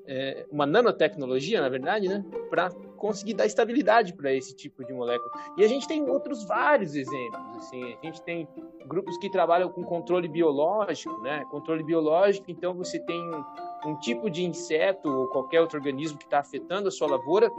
[0.06, 5.32] é, uma nanotecnologia, na verdade, né, para conseguir dar estabilidade para esse tipo de molécula.
[5.58, 7.58] E a gente tem outros vários exemplos.
[7.58, 8.48] Assim, a gente tem
[8.86, 11.46] grupos que trabalham com controle biológico, né?
[11.52, 13.22] Controle biológico, então você tem
[13.88, 17.50] um, tipo de inseto ou qualquer outro organismo que está afetando a sua lavoura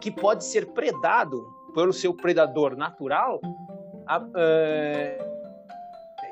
[0.00, 3.40] que pode ser predado pelo seu predador natural
[4.06, 5.28] a, uh,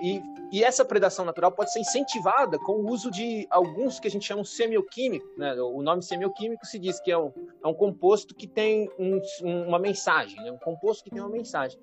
[0.02, 4.10] e, e, essa predação natural pode ser incentivada com o uso de alguns que a
[4.10, 5.28] gente chama de semioquímicos.
[5.36, 5.54] Né?
[5.54, 7.32] O nome semioquímico se diz que é um,
[7.62, 10.50] é um composto que tem um, uma mensagem, né?
[10.50, 11.78] um composto que tem uma mensagem.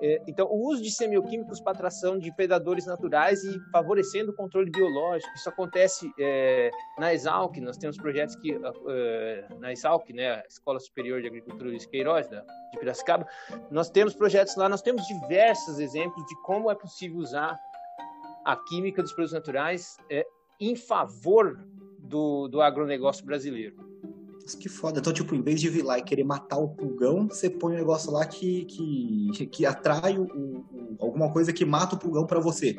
[0.00, 4.70] É, então, o uso de semioquímicos para atração de predadores naturais e favorecendo o controle
[4.70, 5.32] biológico.
[5.34, 11.20] Isso acontece é, na Exalc, nós temos projetos que, é, na Exalc, né, Escola Superior
[11.20, 12.40] de Agricultura de Queiroz, da,
[12.72, 13.26] de Piracicaba,
[13.70, 17.58] nós temos projetos lá, nós temos diversos exemplos de como é possível usar
[18.48, 20.26] a química dos produtos naturais é,
[20.58, 21.62] em favor
[21.98, 23.76] do, do agronegócio brasileiro
[24.56, 24.98] que foda.
[24.98, 27.76] Então, tipo, em vez de vir lá e querer matar o pulgão, você põe um
[27.76, 30.64] negócio lá que, que, que atrai o, o,
[30.98, 32.78] alguma coisa que mata o pulgão para você.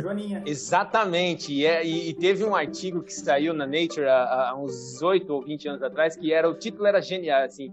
[0.00, 0.42] Joaninha.
[0.46, 1.52] Exatamente.
[1.52, 5.44] E, é, e, teve um artigo que saiu na Nature há, há uns 8 ou
[5.44, 7.70] 20 anos atrás, que era o título era genial, assim.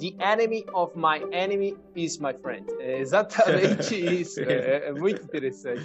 [0.00, 2.66] The enemy of my enemy is my friend.
[2.80, 4.40] É exatamente isso.
[4.40, 5.84] É, é muito interessante.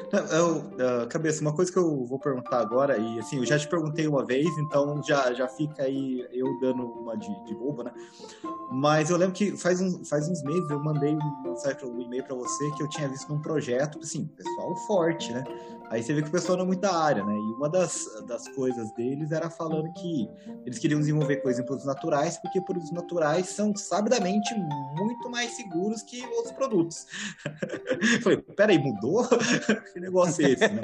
[0.31, 3.67] Eu, uh, cabeça, uma coisa que eu vou perguntar agora, e assim, eu já te
[3.67, 7.91] perguntei uma vez, então já, já fica aí eu dando uma de, de bobo, né?
[8.71, 12.23] Mas eu lembro que faz, um, faz uns meses eu mandei um, certo, um e-mail
[12.23, 15.43] para você que eu tinha visto num projeto, assim, pessoal forte, né?
[15.89, 17.33] Aí você vê que o pessoal não é muito da área, né?
[17.33, 20.29] E uma das, das coisas deles era falando que
[20.65, 24.53] eles queriam desenvolver coisas em produtos naturais, porque produtos naturais são sabidamente
[24.95, 27.05] muito mais seguros que outros produtos.
[28.23, 29.27] Falei, peraí, mudou?
[30.01, 30.81] negócio é esse, né?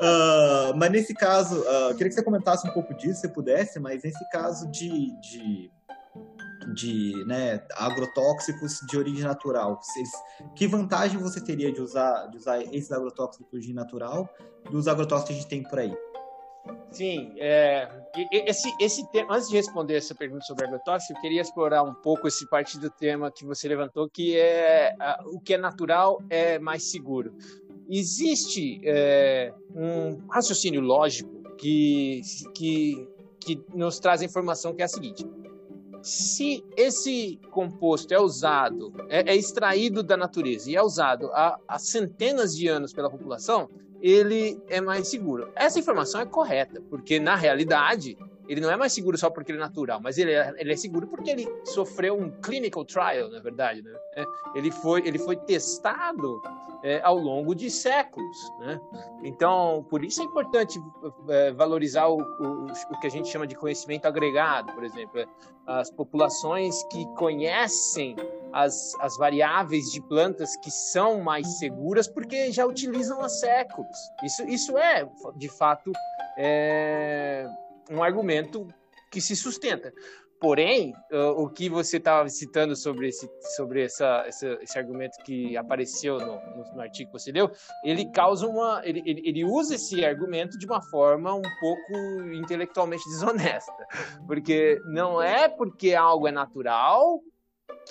[0.00, 4.02] uh, mas nesse caso, uh, queria que você comentasse um pouco disso, se pudesse, mas
[4.02, 5.70] nesse caso de, de
[6.74, 9.80] de né, agrotóxicos de origem natural.
[9.82, 10.08] Vocês,
[10.54, 14.28] que vantagem você teria de usar, de usar esses agrotóxicos de origem natural
[14.70, 15.96] dos agrotóxicos que a gente tem por aí?
[16.90, 17.88] Sim, é,
[18.30, 22.28] esse, esse tema, antes de responder essa pergunta sobre agrotóxico, eu queria explorar um pouco
[22.28, 24.92] esse parte do tema que você levantou, que é
[25.26, 27.34] o que é natural é mais seguro.
[27.90, 32.20] Existe é, um raciocínio lógico que,
[32.54, 33.08] que,
[33.40, 35.26] que nos traz a informação que é a seguinte:
[36.00, 41.78] se esse composto é usado, é, é extraído da natureza e é usado há, há,
[41.80, 43.68] centenas de anos pela população,
[44.00, 45.50] ele é mais seguro.
[45.56, 48.16] Essa informação é correta, porque na realidade
[48.50, 50.76] ele não é mais seguro só porque ele é natural, mas ele é, ele é
[50.76, 53.80] seguro porque ele sofreu um clinical trial, na verdade.
[53.80, 53.92] Né?
[54.16, 54.24] É,
[54.56, 56.42] ele, foi, ele foi testado
[56.82, 58.36] é, ao longo de séculos.
[58.58, 58.80] Né?
[59.22, 60.80] Então, por isso é importante
[61.28, 65.20] é, valorizar o, o, o, que a gente chama de conhecimento agregado, por exemplo.
[65.20, 65.28] É,
[65.66, 68.16] as populações que conhecem
[68.52, 73.96] as, as variáveis de plantas que são mais seguras porque já utilizam há séculos.
[74.24, 75.92] Isso, isso é, de fato,
[76.36, 77.46] é,
[77.90, 78.66] um argumento
[79.10, 79.92] que se sustenta.
[80.40, 80.94] Porém,
[81.36, 86.40] o que você estava citando sobre, esse, sobre essa, essa, esse argumento que apareceu no,
[86.56, 87.50] no, no, artigo que você leu,
[87.84, 88.80] ele causa uma.
[88.82, 93.86] Ele, ele, usa esse argumento de uma forma um pouco intelectualmente desonesta.
[94.26, 97.20] Porque não é porque algo é natural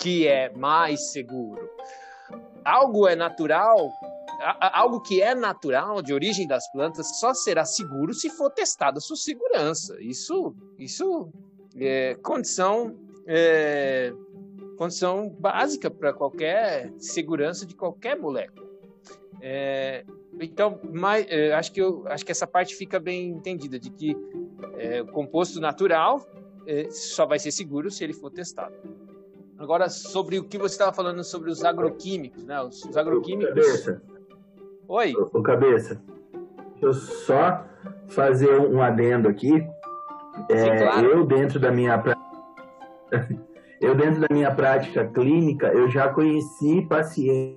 [0.00, 1.70] que é mais seguro.
[2.64, 3.88] Algo é natural
[4.40, 9.00] algo que é natural, de origem das plantas, só será seguro se for testada a
[9.00, 9.96] sua segurança.
[10.00, 11.28] Isso, isso
[11.76, 14.12] é condição, é,
[14.76, 18.68] condição básica para qualquer segurança de qualquer molécula.
[19.42, 20.04] É,
[20.40, 24.16] então, mas, é, acho, que eu, acho que essa parte fica bem entendida, de que
[24.78, 26.26] é, o composto natural
[26.66, 28.74] é, só vai ser seguro se ele for testado.
[29.58, 32.62] Agora, sobre o que você estava falando sobre os agroquímicos, né?
[32.62, 33.84] Os agroquímicos.
[34.90, 35.14] Oi.
[35.32, 36.02] Ô, cabeça.
[36.72, 37.64] Deixa eu só
[38.08, 39.64] fazer um adendo aqui.
[40.48, 41.06] É, claro.
[41.06, 42.02] Eu dentro da minha
[43.80, 47.56] eu dentro da minha prática clínica, eu já conheci pacientes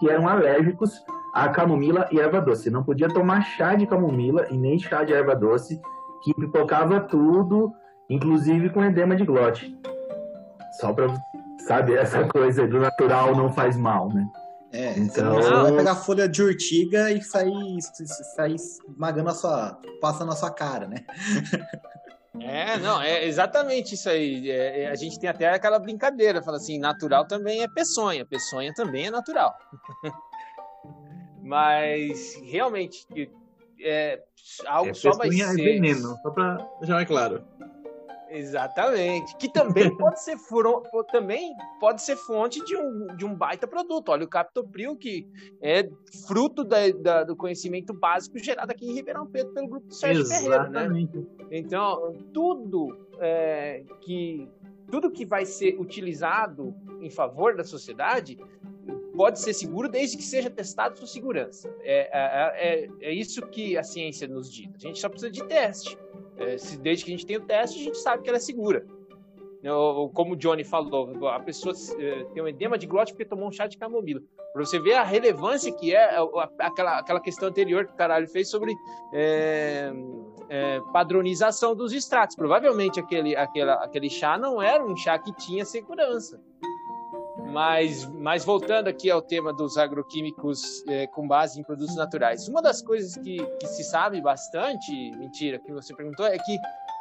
[0.00, 1.04] que eram alérgicos
[1.34, 2.70] a camomila e erva doce.
[2.70, 5.78] Não podia tomar chá de camomila e nem chá de erva doce,
[6.24, 7.74] que pipocava tudo,
[8.08, 9.78] inclusive com edema de glote.
[10.80, 11.12] Só para
[11.66, 14.26] saber essa coisa do natural não faz mal, né?
[14.76, 15.34] É, então...
[15.34, 17.80] você vai pegar folha de urtiga e sair,
[18.34, 19.80] sair esmagando a sua.
[20.02, 21.04] passando a sua cara, né?
[22.38, 24.50] É, não, é exatamente isso aí.
[24.50, 28.74] É, é, a gente tem até aquela brincadeira, fala assim, natural também é peçonha, peçonha
[28.74, 29.54] também é natural.
[31.42, 33.06] Mas realmente
[33.80, 34.22] é,
[34.66, 35.44] algo é, só vai ser.
[35.44, 37.42] é veneno, só para deixar mais claro.
[38.30, 39.36] Exatamente.
[39.36, 40.36] Que também pode ser
[41.10, 44.10] também pode ser fonte de um, de um baita produto.
[44.10, 45.26] Olha o Captopril, que
[45.62, 45.88] é
[46.26, 50.22] fruto da, da, do conhecimento básico gerado aqui em Ribeirão Preto pelo grupo do Sérgio
[50.22, 51.12] Exatamente.
[51.12, 51.36] Ferreira.
[51.38, 51.46] Né?
[51.50, 54.48] Então, tudo é, que
[54.90, 58.38] tudo que vai ser utilizado em favor da sociedade
[59.16, 61.74] pode ser seguro desde que seja testado por segurança.
[61.80, 64.68] É, é, é, é, isso que a ciência nos diz.
[64.74, 65.98] A gente só precisa de teste.
[66.38, 68.40] É, se, desde que a gente tem o teste, a gente sabe que ela é
[68.40, 68.86] segura.
[70.14, 73.52] Como o Johnny falou, a pessoa é, tem um edema de glote porque tomou um
[73.52, 74.20] chá de camomila.
[74.52, 76.16] Para você ver a relevância que é
[76.58, 78.74] aquela, aquela questão anterior que o caralho fez sobre
[79.12, 79.92] é,
[80.48, 82.36] é, padronização dos extratos.
[82.36, 86.40] Provavelmente aquele, aquele, aquele chá não era um chá que tinha segurança.
[87.56, 92.60] Mas, mas voltando aqui ao tema dos agroquímicos é, com base em produtos naturais, uma
[92.60, 96.58] das coisas que, que se sabe bastante, mentira, que você perguntou, é que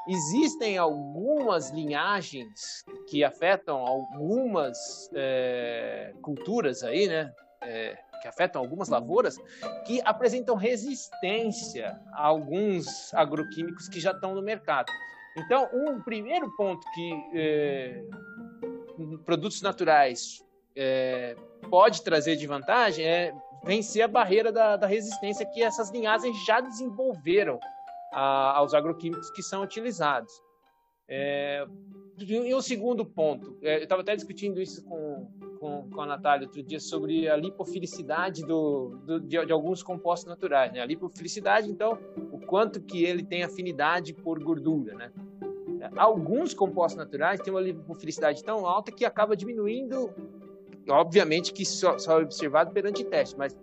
[0.08, 4.78] existem algumas linhagens que afetam algumas
[5.14, 7.34] é, culturas aí, né?
[7.62, 9.38] É, que afetam algumas lavouras,
[9.86, 14.90] que apresentam resistência a alguns agroquímicos que já estão no mercado.
[15.36, 18.02] Então, um primeiro ponto que é,
[19.26, 20.45] produtos naturais
[20.76, 21.36] é,
[21.70, 26.62] pode trazer de vantagem é vencer a barreira da, da resistência que essas linhagens já
[26.62, 27.60] desenvolveram
[28.14, 30.32] a, aos agroquímicos que são utilizados.
[31.08, 31.66] É,
[32.18, 35.28] e o segundo ponto, é, eu estava até discutindo isso com,
[35.60, 40.28] com, com, a Natália outro dia sobre a lipofilicidade do, do de, de, alguns compostos
[40.30, 40.72] naturais.
[40.72, 40.80] Né?
[40.80, 42.00] A lipofilicidade, então,
[42.32, 44.96] o quanto que ele tem afinidade por gordura.
[44.96, 45.12] Né?
[45.98, 50.10] Alguns compostos naturais têm uma lipofilicidade tão alta que acaba diminuindo
[50.90, 53.56] obviamente que só, só é observado perante teste, mas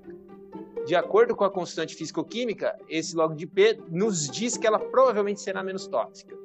[0.86, 5.40] de acordo com a constante físico-química, esse log de P nos diz que ela provavelmente
[5.40, 6.36] será menos tóxica.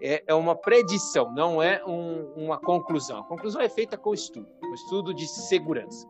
[0.00, 3.20] É, é uma predição, não é um, uma conclusão.
[3.20, 6.08] A conclusão é feita com estudo, com estudo de segurança.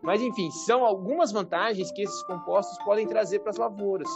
[0.00, 4.08] Mas, enfim, são algumas vantagens que esses compostos podem trazer para as lavouras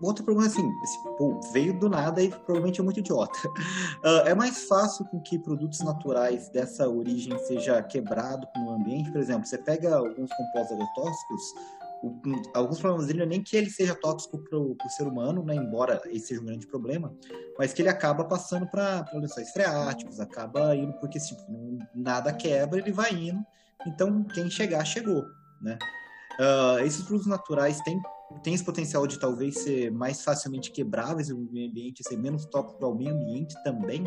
[0.00, 3.38] outro problema assim, esse, pô, veio do nada e provavelmente é muito idiota.
[3.48, 9.20] Uh, é mais fácil com que produtos naturais dessa origem seja quebrado no ambiente, por
[9.20, 11.42] exemplo, você pega alguns compostos agrotóxicos,
[12.02, 12.20] o,
[12.52, 15.54] alguns problemas dele não é nem que ele seja tóxico para o ser humano, né,
[15.54, 17.14] embora esse seja um grande problema,
[17.58, 21.42] mas que ele acaba passando para lençóis freáticos, acaba indo, porque tipo,
[21.94, 23.42] nada quebra, ele vai indo,
[23.86, 25.24] então quem chegar, chegou,
[25.62, 25.78] né?
[26.38, 28.02] Uh, esses produtos naturais têm
[28.42, 32.84] tem esse potencial de talvez ser mais facilmente quebráveis no meio ambiente, ser menos tóxico
[32.84, 34.04] ao meio ambiente também?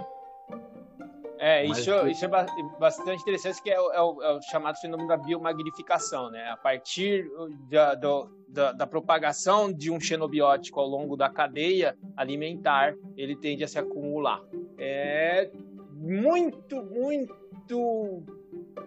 [1.40, 2.12] É, isso, Mas...
[2.18, 6.32] isso é bastante interessante, que é o, é, o, é o, chamado fenômeno da biomagnificação,
[6.32, 6.50] né?
[6.50, 7.30] A partir
[7.70, 13.64] da, do, da, da, propagação de um xenobiótico ao longo da cadeia alimentar, ele tende
[13.64, 14.42] a se acumular.
[14.80, 15.52] É
[15.94, 18.24] muito, muito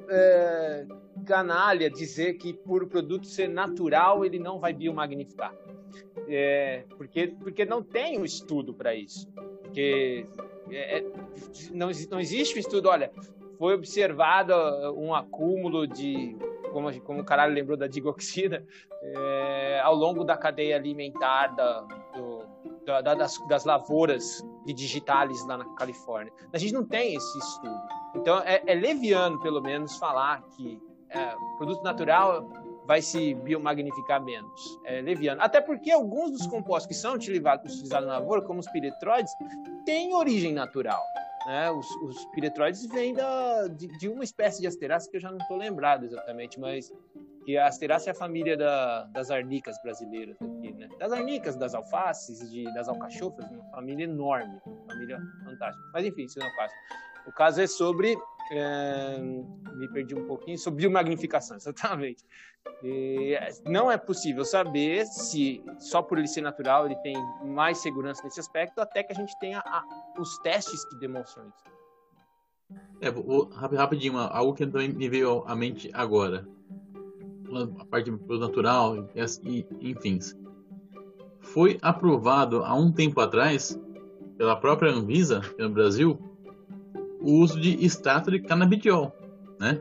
[0.09, 0.87] é,
[1.31, 5.55] canalha dizer que por o produto ser natural ele não vai biomagnificar.
[6.29, 9.29] É, porque, porque não tem um estudo para isso.
[9.63, 10.27] Porque
[10.71, 11.05] é, é,
[11.73, 13.13] não, não existe um estudo, olha,
[13.57, 14.53] foi observado
[14.97, 16.37] um acúmulo de,
[16.73, 18.67] como, como o caralho lembrou da digoxina,
[19.01, 22.45] é, ao longo da cadeia alimentar da, do,
[22.85, 26.33] da, das, das lavouras de digitalis lá na Califórnia.
[26.53, 27.81] A gente não tem esse estudo.
[28.17, 32.49] Então é, é leviano, pelo menos, falar que é, produto natural
[32.87, 34.81] vai se biomagnificar menos.
[34.85, 35.41] É leviano.
[35.41, 39.33] Até porque alguns dos compostos que são utilizados, na lavoura, como os piretroides,
[39.85, 41.01] têm origem natural.
[41.47, 41.71] Né?
[41.71, 45.39] Os, os piretroides vêm da, de, de, uma espécie de asterácea que eu já não
[45.39, 46.93] estou lembrado exatamente, mas
[47.45, 50.89] que a asterácea é a família da, das arnicas brasileiras aqui, né?
[50.99, 55.91] Das arnicas, das alfaces, de, das alcachofras, uma família enorme, uma família fantástica.
[55.95, 56.75] Mas enfim, isso não é o caso.
[57.27, 58.17] O caso é sobre
[58.51, 62.25] é, me perdi um pouquinho sobre biomagnificação, exatamente.
[62.83, 68.23] E não é possível saber se só por ele ser natural ele tem mais segurança
[68.25, 69.85] nesse aspecto, até que a gente tenha a,
[70.19, 71.81] os testes que demonstram isso.
[73.01, 76.47] É, vou, rapidinho, algo que também me veio à mente agora.
[77.79, 79.09] A parte do natural
[79.43, 80.21] e, e enfim.
[81.41, 83.79] Foi aprovado há um tempo atrás
[84.37, 86.30] pela própria Anvisa, no Brasil,
[87.21, 89.15] o uso de extrato de canabidiol,
[89.59, 89.81] né?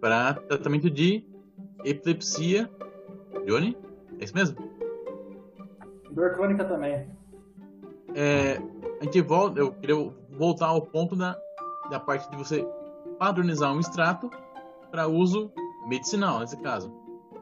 [0.00, 1.24] Para tratamento de
[1.84, 2.70] epilepsia.
[3.46, 3.76] Johnny?
[4.18, 4.56] É isso mesmo?
[6.10, 7.08] Dor crônica também.
[8.14, 8.60] É,
[9.00, 9.96] a gente volta, eu queria
[10.30, 11.38] voltar ao ponto da,
[11.90, 12.66] da parte de você
[13.18, 14.30] padronizar um extrato
[14.90, 15.52] para uso
[15.86, 16.92] medicinal, nesse caso.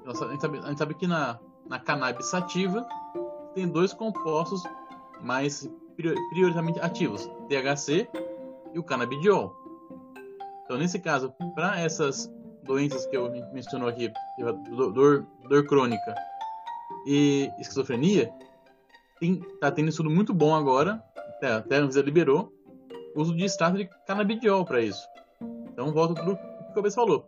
[0.05, 1.39] A gente sabe, a gente sabe que na,
[1.69, 2.87] na cannabis sativa
[3.55, 4.63] tem dois compostos
[5.23, 8.09] mais prioritariamente ativos, THC
[8.77, 9.57] e o canabidiol.
[10.65, 12.31] Então, nesse caso, para essas
[12.63, 14.13] doenças que eu mencionou aqui,
[14.93, 16.15] dor, dor crônica
[17.07, 18.31] e esquizofrenia,
[19.19, 22.53] tem, tá tendo estudo muito bom agora, até, até a Anvisa liberou,
[23.15, 25.09] uso de extrato de canabidiol para isso.
[25.73, 27.27] Então, volto para o que o Cabeça falou.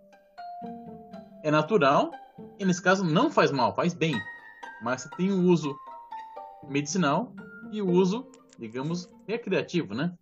[1.42, 2.10] É natural,
[2.58, 4.14] e nesse caso não faz mal, faz bem.
[4.82, 5.74] Mas você tem o uso
[6.68, 7.32] medicinal
[7.72, 8.26] e o uso,
[8.58, 10.12] digamos, recreativo, né?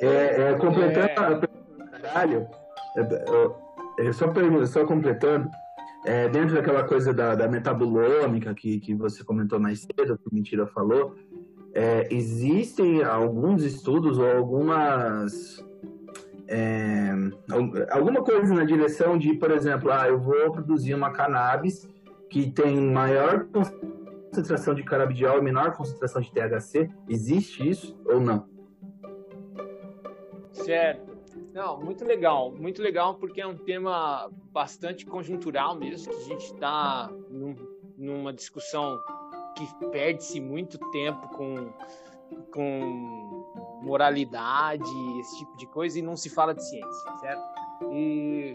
[0.00, 1.98] É, é completando é...
[2.00, 2.46] caralho,
[2.96, 4.32] é, é, só,
[4.66, 5.48] só completando,
[6.04, 10.34] é, dentro daquela coisa da, da metabolômica que, que você comentou mais cedo, que o
[10.34, 11.14] Mentira falou,
[11.74, 15.64] é, existem alguns estudos ou algumas.
[16.50, 17.10] É,
[17.90, 21.86] alguma coisa na direção de, por exemplo, ah, eu vou produzir uma cannabis
[22.30, 23.46] que tem maior
[24.32, 26.88] concentração de canabidiol e menor concentração de THC.
[27.08, 28.46] Existe isso ou não?
[30.68, 31.16] Certo.
[31.54, 36.44] Não, muito legal, muito legal porque é um tema bastante conjuntural mesmo, que a gente
[36.52, 37.56] está num,
[37.96, 38.98] numa discussão
[39.56, 41.72] que perde-se muito tempo com,
[42.52, 44.90] com moralidade,
[45.20, 47.42] esse tipo de coisa, e não se fala de ciência, certo?
[47.90, 48.54] E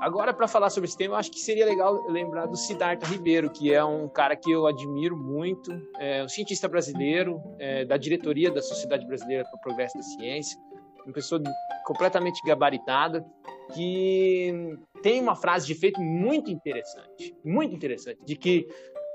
[0.00, 3.48] agora, para falar sobre esse tema, eu acho que seria legal lembrar do Siddhartha Ribeiro,
[3.50, 8.50] que é um cara que eu admiro muito, é um cientista brasileiro, é, da diretoria
[8.50, 10.58] da Sociedade Brasileira para o Progresso da Ciência,
[11.06, 11.40] uma pessoa
[11.84, 13.24] completamente gabaritada,
[13.72, 18.66] que tem uma frase de efeito muito interessante, muito interessante, de que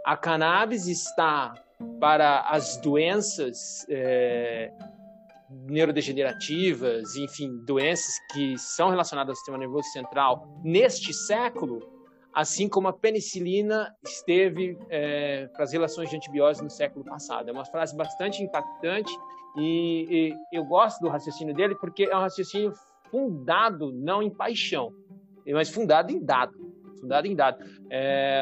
[0.06, 1.54] a cannabis está
[2.00, 4.72] para as doenças é,
[5.50, 11.80] neurodegenerativas, enfim, doenças que são relacionadas ao sistema nervoso central neste século,
[12.34, 17.50] assim como a penicilina esteve é, para as relações de antibiose no século passado.
[17.50, 19.12] É uma frase bastante impactante
[19.58, 22.74] e, e, eu gosto do raciocínio dele porque é um raciocínio
[23.10, 24.94] fundado não em paixão,
[25.46, 26.54] mas fundado em dado,
[27.00, 27.64] fundado em dado.
[27.90, 28.42] É,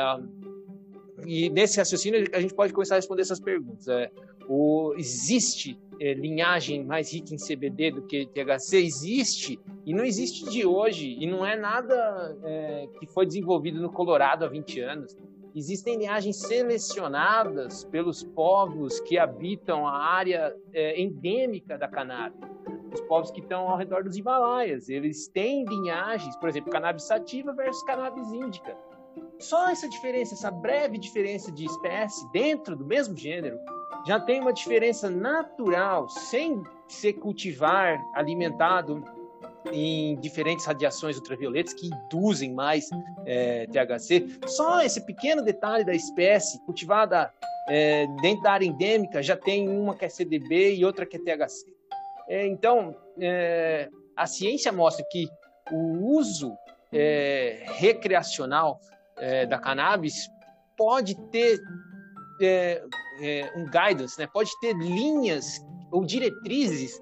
[1.26, 3.88] e nesse raciocínio a gente pode começar a responder essas perguntas.
[3.88, 4.12] É,
[4.48, 8.78] o, existe é, linhagem mais rica em CBD do que THC?
[8.78, 13.92] Existe, e não existe de hoje, e não é nada é, que foi desenvolvido no
[13.92, 15.18] Colorado há 20 anos.
[15.60, 22.40] Existem linhagens selecionadas pelos povos que habitam a área é, endêmica da cannabis.
[22.94, 24.88] Os povos que estão ao redor dos Himalaias.
[24.88, 28.74] Eles têm linhagens, por exemplo, cannabis sativa versus cannabis índica.
[29.38, 33.60] Só essa diferença, essa breve diferença de espécie dentro do mesmo gênero,
[34.08, 39.04] já tem uma diferença natural, sem ser cultivar, alimentado
[39.72, 42.90] em diferentes radiações ultravioletas que induzem mais
[43.26, 44.40] é, THC.
[44.48, 47.32] Só esse pequeno detalhe da espécie cultivada
[47.68, 51.20] é, dentro da área endêmica já tem uma que é CDB e outra que é
[51.20, 51.66] THC.
[52.28, 55.28] É, então, é, a ciência mostra que
[55.72, 56.56] o uso
[56.92, 58.80] é, recreacional
[59.18, 60.30] é, da cannabis
[60.78, 61.60] pode ter
[63.58, 64.26] um guidance, né?
[64.32, 67.02] pode ter linhas ou diretrizes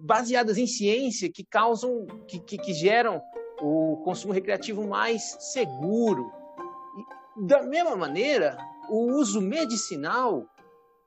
[0.00, 3.20] baseadas em ciência que causam, que, que, que geram
[3.60, 6.30] o consumo recreativo mais seguro.
[7.36, 8.56] E, da mesma maneira,
[8.88, 10.46] o uso medicinal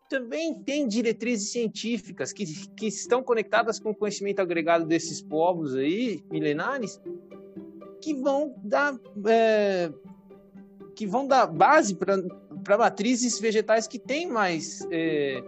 [0.09, 6.23] também tem diretrizes científicas que, que estão conectadas com o conhecimento agregado desses povos aí,
[6.29, 7.01] milenares,
[7.99, 8.95] que vão dar,
[9.27, 9.91] é,
[10.95, 15.41] que vão dar base para matrizes vegetais que têm mais é,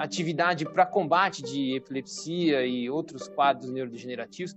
[0.00, 4.56] atividade para combate de epilepsia e outros quadros neurodegenerativos.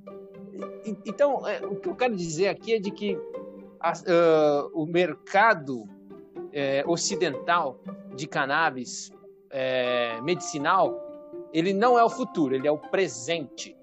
[1.05, 3.19] Então, é, o que eu quero dizer aqui é de que
[3.77, 5.83] a, uh, o mercado
[6.53, 7.77] é, ocidental
[8.15, 9.11] de cannabis
[9.49, 10.97] é, medicinal,
[11.51, 13.75] ele não é o futuro, ele é o presente.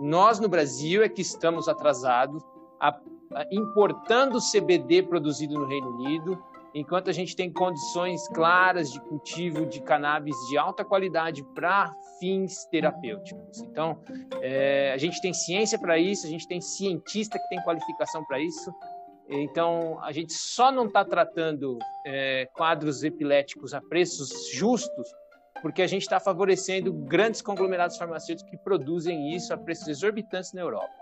[0.00, 2.42] Nós no Brasil é que estamos atrasados,
[2.80, 6.42] a, a, importando CBD produzido no Reino Unido,
[6.74, 12.66] enquanto a gente tem condições claras de cultivo de cannabis de alta qualidade para fins
[12.66, 13.60] terapêuticos.
[13.60, 13.98] Então,
[14.40, 18.40] é, a gente tem ciência para isso, a gente tem cientista que tem qualificação para
[18.40, 18.72] isso.
[19.28, 25.08] Então, a gente só não está tratando é, quadros epiléticos a preços justos
[25.64, 30.60] porque a gente está favorecendo grandes conglomerados farmacêuticos que produzem isso a preços exorbitantes na
[30.60, 30.92] Europa.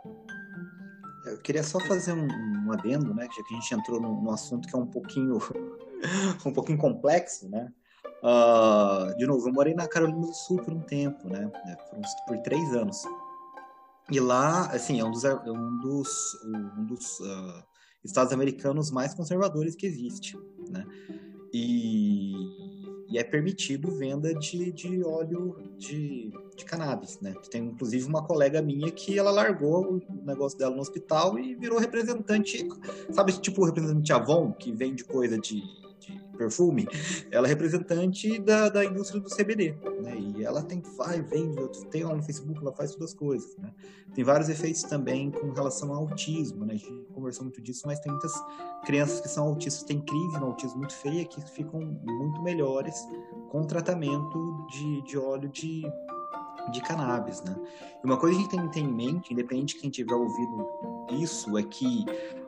[1.25, 2.27] Eu queria só fazer um,
[2.67, 3.25] um adendo, né?
[3.25, 5.39] Já que a gente entrou num, assunto que é um pouquinho,
[6.45, 7.73] um pouquinho complexo, né?
[8.23, 11.51] Uh, de novo, eu morei na Carolina do Sul por um tempo, né?
[11.67, 13.03] É, por, por três anos.
[14.11, 16.11] E lá, assim, é um dos, é um dos,
[16.45, 17.65] um dos uh,
[18.05, 20.37] estados americanos mais conservadores que existe,
[20.71, 20.85] né?
[21.53, 22.33] E,
[23.13, 27.35] e é permitido venda de, de óleo de, de cannabis, né?
[27.51, 31.79] Tem inclusive uma colega minha que ela largou o negócio dela no hospital e virou
[31.79, 32.67] representante,
[33.11, 35.63] sabe, tipo representante Avon, que vende coisa de
[36.43, 36.89] perfume?
[37.31, 40.17] Ela é representante da, da indústria do CBD, né?
[40.19, 41.57] E ela tem, vai, vende,
[41.91, 43.73] tem lá no Facebook, ela faz todas as coisas, né?
[44.15, 46.75] Tem vários efeitos também com relação ao autismo, né?
[46.75, 48.33] A gente conversou muito disso, mas tem muitas
[48.85, 52.95] crianças que são autistas, têm crise no autismo muito feia, que ficam muito melhores
[53.49, 55.83] com tratamento de, de óleo de,
[56.73, 57.57] de cannabis, né?
[58.03, 60.15] E uma coisa que a gente tem que ter em mente, independente de quem tiver
[60.15, 60.67] ouvido
[61.11, 62.05] isso, é que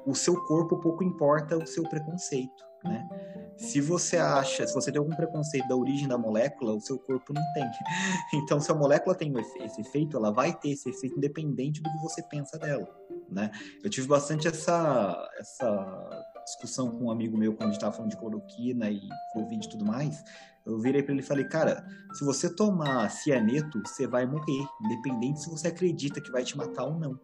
[0.07, 3.09] o seu corpo pouco importa o seu preconceito, né?
[3.57, 7.33] Se você acha, se você tem algum preconceito da origem da molécula, o seu corpo
[7.33, 7.65] não tem.
[8.35, 11.99] Então, se a molécula tem esse efeito, ela vai ter esse efeito independente do que
[11.99, 12.89] você pensa dela,
[13.29, 13.51] né?
[13.83, 18.11] Eu tive bastante essa, essa discussão com um amigo meu quando a gente estava falando
[18.11, 19.01] de cloroquina e
[19.33, 20.23] Covid e tudo mais.
[20.67, 25.41] Eu virei para ele e falei, cara, se você tomar cianeto, você vai morrer, independente
[25.41, 27.19] se você acredita que vai te matar ou não,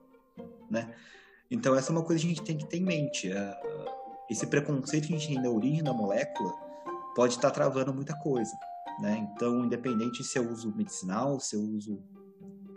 [0.71, 0.95] né?
[1.51, 3.29] Então, essa é uma coisa que a gente tem que ter em mente.
[3.29, 4.00] Uh,
[4.31, 6.53] esse preconceito que a gente tem na origem da molécula
[7.17, 8.53] pode estar travando muita coisa,
[9.01, 9.29] né?
[9.35, 12.01] Então, independente se eu uso medicinal, se eu uso,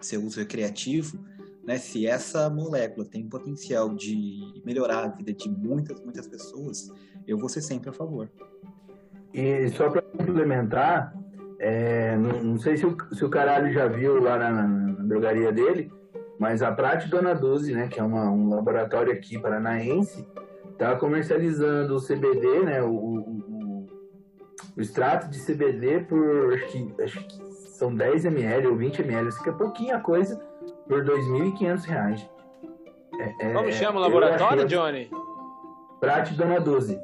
[0.02, 1.20] se eu uso recreativo,
[1.64, 1.78] né?
[1.78, 6.92] Se essa molécula tem potencial de melhorar a vida de muitas, muitas pessoas,
[7.28, 8.30] eu vou ser sempre a favor.
[9.32, 11.14] E só para complementar,
[11.60, 15.04] é, não, não, sei se o, se o caralho já viu lá na, na, na
[15.04, 15.92] drogaria dele,
[16.40, 20.28] mas a Prate Dona Duzi, né, que é uma, um laboratório aqui paranaense,
[20.78, 23.88] tá comercializando o CBD, né, o, o,
[24.76, 27.44] o, extrato de CBD por, acho que, acho que
[27.78, 30.38] são 10 ml ou 20 ml, isso que é pouquinha coisa,
[30.88, 32.30] por R$ 2.500.
[33.20, 35.10] É, é, Como chama o laboratório, Johnny?
[36.00, 37.00] Prate Dona 12.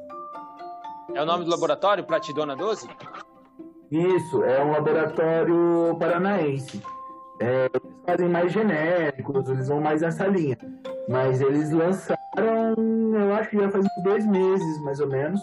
[1.13, 2.87] É o nome do laboratório, Prate Dona 12?
[3.91, 6.81] Isso, é um laboratório paranaense.
[7.39, 10.57] É, eles fazem mais genéricos, eles vão mais nessa linha.
[11.07, 15.41] Mas eles lançaram, eu acho que já faz uns dois meses, mais ou menos,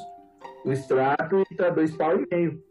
[0.65, 2.63] o extrato e tá dois pau e meio.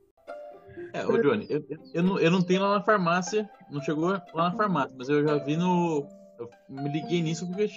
[0.93, 1.63] É, ô Johnny, eu,
[1.93, 5.27] eu, não, eu não tenho lá na farmácia, não chegou lá na farmácia, mas eu
[5.27, 6.07] já vi no.
[6.39, 7.69] Eu me liguei nisso porque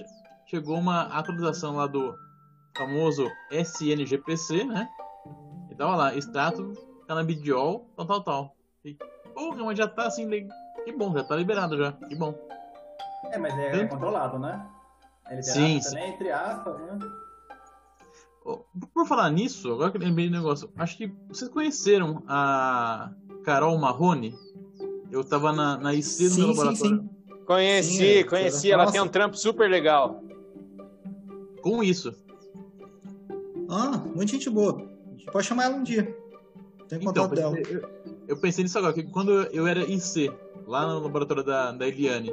[0.47, 2.15] chegou uma atualização lá do
[2.77, 4.89] famoso SNGPC, né?
[5.71, 6.73] E tava lá, extrato,
[7.07, 8.57] canabidiol, tal, tal, tal.
[8.85, 8.97] E,
[9.35, 10.29] porra, mas já tá assim,
[10.85, 12.35] que bom, já tá liberado já, que bom.
[13.33, 14.65] É, mas é, é controlado, né?
[15.43, 15.99] Sim, sim.
[15.99, 16.99] Entre aspas, né?
[18.95, 23.11] Por falar nisso, agora que eu lembrei do negócio, acho que vocês conheceram a
[23.45, 24.35] Carol Marrone?
[25.11, 26.77] Eu tava na, na IC do sim, laboratório.
[26.77, 27.45] Sim, sim.
[27.47, 28.71] Conheci, sim, é, conheci.
[28.71, 30.23] Ela tem um trampo super legal.
[31.63, 32.15] Com isso.
[33.69, 34.87] Ah, muita gente boa.
[35.33, 36.17] Pode chamar ela um dia.
[36.89, 37.59] Tem contato então, dela.
[37.69, 37.89] Eu,
[38.29, 40.33] eu, pensei nisso agora, que quando eu era IC,
[40.67, 42.33] lá no laboratório da, da Eliane,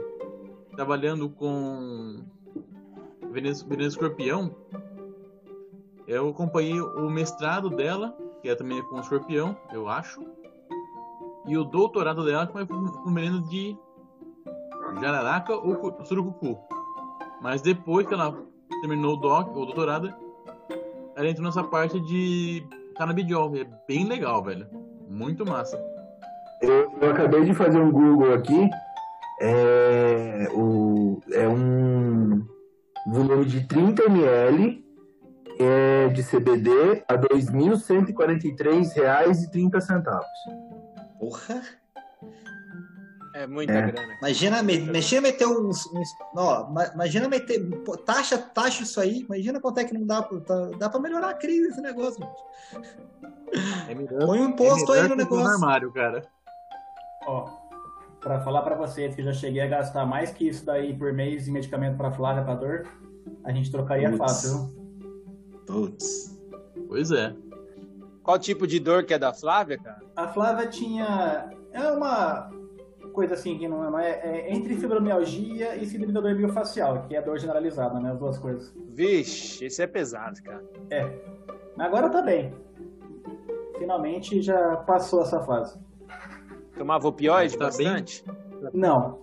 [0.76, 2.24] trabalhando com
[3.36, 4.56] veneno, veneno escorpião,
[6.08, 10.22] eu acompanhei o mestrado dela, que é também com escorpião, eu acho,
[11.46, 13.78] e o doutorado dela, que é com veneno de
[15.02, 16.58] jararaca ou surucucu.
[17.42, 18.36] Mas depois que ela
[18.82, 20.14] terminou o doc, o doutorado,
[21.16, 22.66] ela entrou nessa parte de
[22.98, 23.56] canabidiol.
[23.56, 24.68] É bem legal, velho.
[25.08, 25.78] Muito massa.
[26.62, 28.70] Eu, eu acabei de fazer um Google aqui.
[29.42, 32.46] É, o, é um
[33.06, 34.84] volume de 30 ml
[35.60, 40.22] é, de CBD a R$ 2.143,30.
[41.20, 41.62] Porra!
[43.36, 43.92] É muita é.
[43.92, 44.14] grana.
[44.20, 45.86] Imagina, imagina meter uns.
[45.88, 47.60] uns ó, imagina meter.
[48.06, 49.24] taxa, taxa isso aí.
[49.24, 50.40] Imagina quanto é que não dá pra.
[50.40, 52.42] Tá, dá pra melhorar a crise esse negócio, gente.
[53.90, 55.44] É melhor, Põe um imposto é aí no negócio.
[55.44, 56.26] No armário, cara.
[57.28, 57.50] Ó,
[58.26, 61.48] pra falar pra vocês que já cheguei a gastar mais que isso daí por mês
[61.48, 62.88] em medicamento pra Flávia pra dor,
[63.44, 64.18] a gente trocaria Puts.
[64.18, 64.74] fácil.
[65.68, 66.42] Putz.
[66.88, 67.36] Pois é.
[68.24, 70.02] Qual tipo de dor que é da Flávia, cara?
[70.16, 71.52] A Flávia tinha.
[71.72, 72.50] É uma
[73.14, 77.22] coisa assim que não é, é, entre fibromialgia e síndrome da dor biofacial, que é
[77.22, 78.12] dor generalizada, né?
[78.12, 78.74] As duas coisas.
[78.88, 80.64] Vixe, esse é pesado, cara.
[80.90, 81.08] É.
[81.78, 82.52] Agora tá bem.
[83.78, 85.85] Finalmente já passou essa fase.
[86.78, 88.24] Tomava opioide tá bastante?
[88.26, 88.72] Bem?
[88.74, 89.20] Não.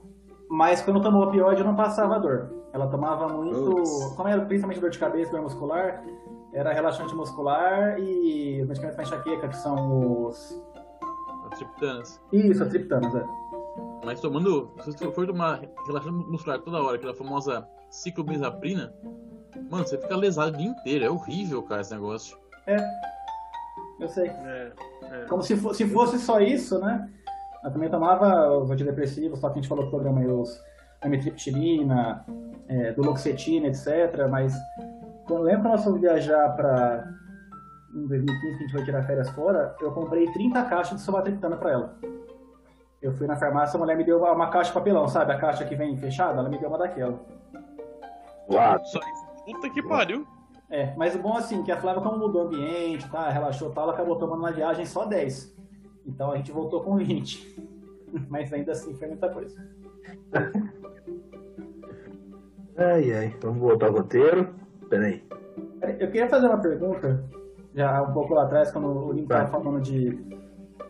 [0.49, 2.51] Mas quando tomou opioide não passava dor.
[2.73, 3.79] Ela tomava muito.
[3.81, 4.15] Ups.
[4.17, 6.03] Como era principalmente dor de cabeça, dor muscular,
[6.53, 10.63] era relaxante muscular e os medicamentos para enxaqueca, que são os.
[11.51, 12.21] As triptanas.
[12.33, 13.25] Isso, as triptanas, é.
[14.05, 14.71] Mas tomando.
[14.81, 18.93] Se você for tomar relaxante muscular toda hora, aquela famosa ciclobenzaprina,
[19.71, 21.05] mano, você fica lesado o dia inteiro.
[21.05, 22.39] É horrível, cara, esse negócio.
[22.67, 22.77] É.
[24.01, 24.29] Eu sei.
[24.29, 24.73] É,
[25.03, 25.25] é.
[25.29, 27.09] Como se, fo- se fosse só isso, né?
[27.65, 30.61] Eu também tomava os antidepressivos, só que a gente falou no programa aí, os
[31.01, 32.25] amitriptilina,
[32.69, 34.29] é, duloxetina, etc.
[34.31, 34.57] Mas
[35.27, 37.09] quando lembro quando nós fomos viajar para
[37.95, 41.57] em 2015, que a gente foi tirar férias fora, eu comprei 30 caixas de somatriptana
[41.57, 41.99] para ela.
[43.03, 45.33] Eu fui na farmácia, a mulher me deu uma, uma caixa de papelão, sabe?
[45.33, 47.21] A caixa que vem fechada, ela me deu uma daquela.
[48.83, 49.01] Isso.
[49.45, 50.27] Puta que pariu.
[50.71, 53.75] É, mas o bom assim, que a Flávia como mudou o ambiente, tá, relaxou e
[53.75, 55.55] tal, ela acabou tomando na viagem só 10.
[56.07, 57.73] Então a gente voltou com 20.
[58.29, 59.57] Mas ainda assim foi muita coisa.
[62.77, 63.37] Ai, ai.
[63.41, 64.55] Vamos voltar ao roteiro.
[64.89, 65.25] Peraí.
[65.99, 67.25] Eu queria fazer uma pergunta,
[67.75, 69.51] já um pouco lá atrás, quando o Link estava Vai.
[69.51, 70.19] falando de.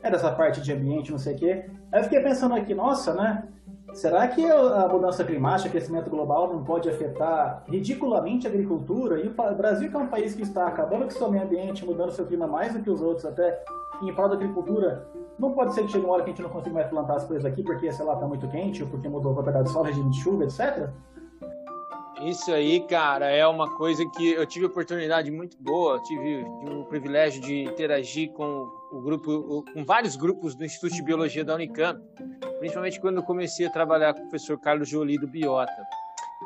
[0.03, 1.65] É dessa parte de ambiente, não sei o quê.
[1.93, 3.49] Aí eu fiquei pensando aqui, nossa, né?
[3.95, 9.21] Será que a mudança climática, o aquecimento global não pode afetar ridiculamente a agricultura?
[9.21, 12.11] E o Brasil, que é um país que está acabando com seu meio ambiente, mudando
[12.11, 13.63] seu clima mais do que os outros, até
[14.09, 16.51] em prol da agricultura, não pode ser que chegue uma hora que a gente não
[16.51, 19.33] consiga mais plantar as coisas aqui porque, sei lá, tá muito quente, ou porque mudou
[19.33, 20.91] a propriedade do solo, regime de chuva, etc?
[22.25, 26.85] Isso aí, cara, é uma coisa que eu tive oportunidade muito boa, eu tive o
[26.85, 32.01] privilégio de interagir com o grupo, com vários grupos do Instituto de Biologia da Unicamp,
[32.61, 35.73] principalmente quando eu comecei a trabalhar com o professor Carlos Jolie do Biota.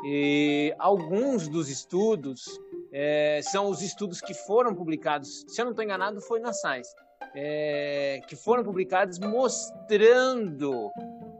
[0.03, 2.59] E alguns dos estudos
[2.91, 6.89] é, são os estudos que foram publicados, se eu não estou enganado, foi na Science,
[7.39, 10.91] é, que foram publicados mostrando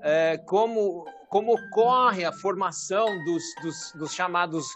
[0.03, 4.67] é, como, como ocorre a formação dos, dos, dos chamados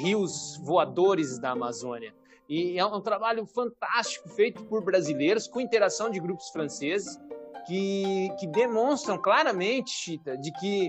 [0.00, 2.14] rios voadores da Amazônia.
[2.48, 7.18] E é um trabalho fantástico feito por brasileiros, com interação de grupos franceses,
[7.66, 10.88] que, que demonstram claramente, Chita, de que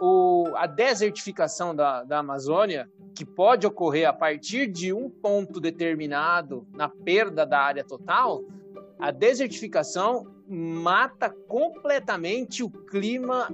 [0.00, 6.64] o, a desertificação da, da Amazônia, que pode ocorrer a partir de um ponto determinado
[6.72, 8.44] na perda da área total,
[9.00, 13.48] a desertificação mata completamente o clima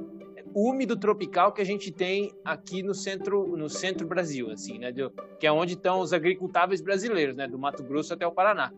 [0.55, 4.91] úmido tropical que a gente tem aqui no centro no centro Brasil, assim, né,
[5.39, 8.73] que é onde estão os agricultáveis brasileiros, né, do Mato Grosso até o Paraná.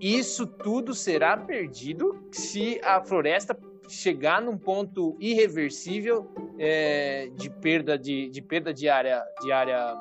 [0.00, 3.56] Isso tudo será perdido se a floresta
[3.88, 6.28] chegar num ponto irreversível
[6.58, 9.96] é, de perda de, de perda de área de área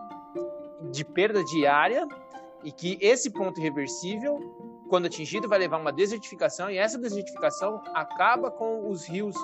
[0.92, 2.08] de perda de área
[2.64, 4.57] e que esse ponto irreversível
[4.90, 9.36] quando atingido vai levar uma desertificação e essa desertificação acaba com os rios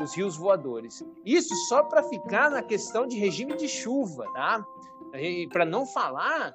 [0.00, 1.04] os rios voadores.
[1.24, 4.64] Isso só para ficar na questão de regime de chuva, tá?
[5.52, 6.52] Para não falar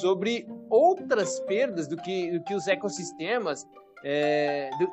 [0.00, 3.64] sobre outras perdas do que, do que os ecossistemas,
[4.04, 4.90] é, do-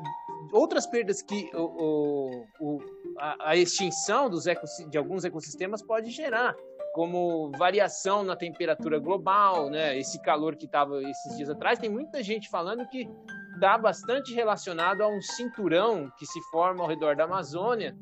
[0.57, 2.79] outras perdas que o, o- o-
[3.17, 4.43] a, a extinção dos
[4.89, 6.53] de alguns ecossistemas pode gerar,
[6.95, 9.99] como variação na temperatura global, né?
[9.99, 13.05] Esse calor que estava esses dias atrás, tem muita gente falando que
[13.53, 17.93] está bastante relacionado a um cinturão que se forma ao redor da Amazônia.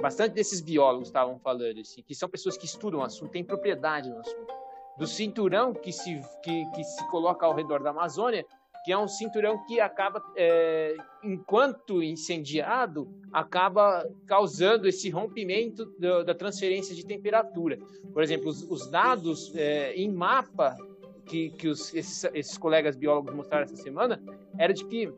[0.00, 4.08] Bastante desses biólogos estavam falando, assim, que são pessoas que estudam o assunto, têm propriedade
[4.08, 4.54] no assunto.
[4.96, 8.46] Do cinturão que se, que, que se coloca ao redor da Amazônia,
[8.84, 16.34] que é um cinturão que acaba, é, enquanto incendiado, acaba causando esse rompimento do- da
[16.34, 17.78] transferência de temperatura.
[18.12, 20.76] Por exemplo, os, os dados é, em mapa
[21.26, 24.20] que, que os- esses, esses colegas biólogos mostraram essa semana
[24.58, 25.12] era de que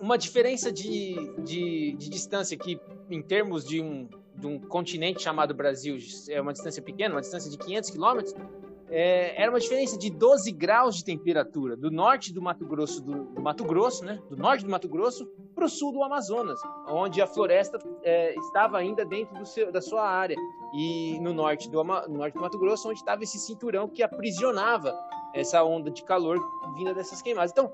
[0.00, 5.54] uma diferença de, de, de distância que, em termos de um, de um continente chamado
[5.54, 5.96] Brasil,
[6.28, 8.34] é uma distância pequena, uma distância de 500 quilômetros,
[8.96, 13.24] é, era uma diferença de 12 graus de temperatura do norte do Mato Grosso, do,
[13.24, 17.20] do Mato Grosso, né, do norte do Mato Grosso, para o sul do Amazonas, onde
[17.20, 20.36] a floresta é, estava ainda dentro seu, da sua área,
[20.72, 24.96] e no norte, do, no norte do Mato Grosso, onde estava esse cinturão que aprisionava
[25.34, 26.38] essa onda de calor
[26.76, 27.50] vinda dessas queimadas.
[27.50, 27.72] Então,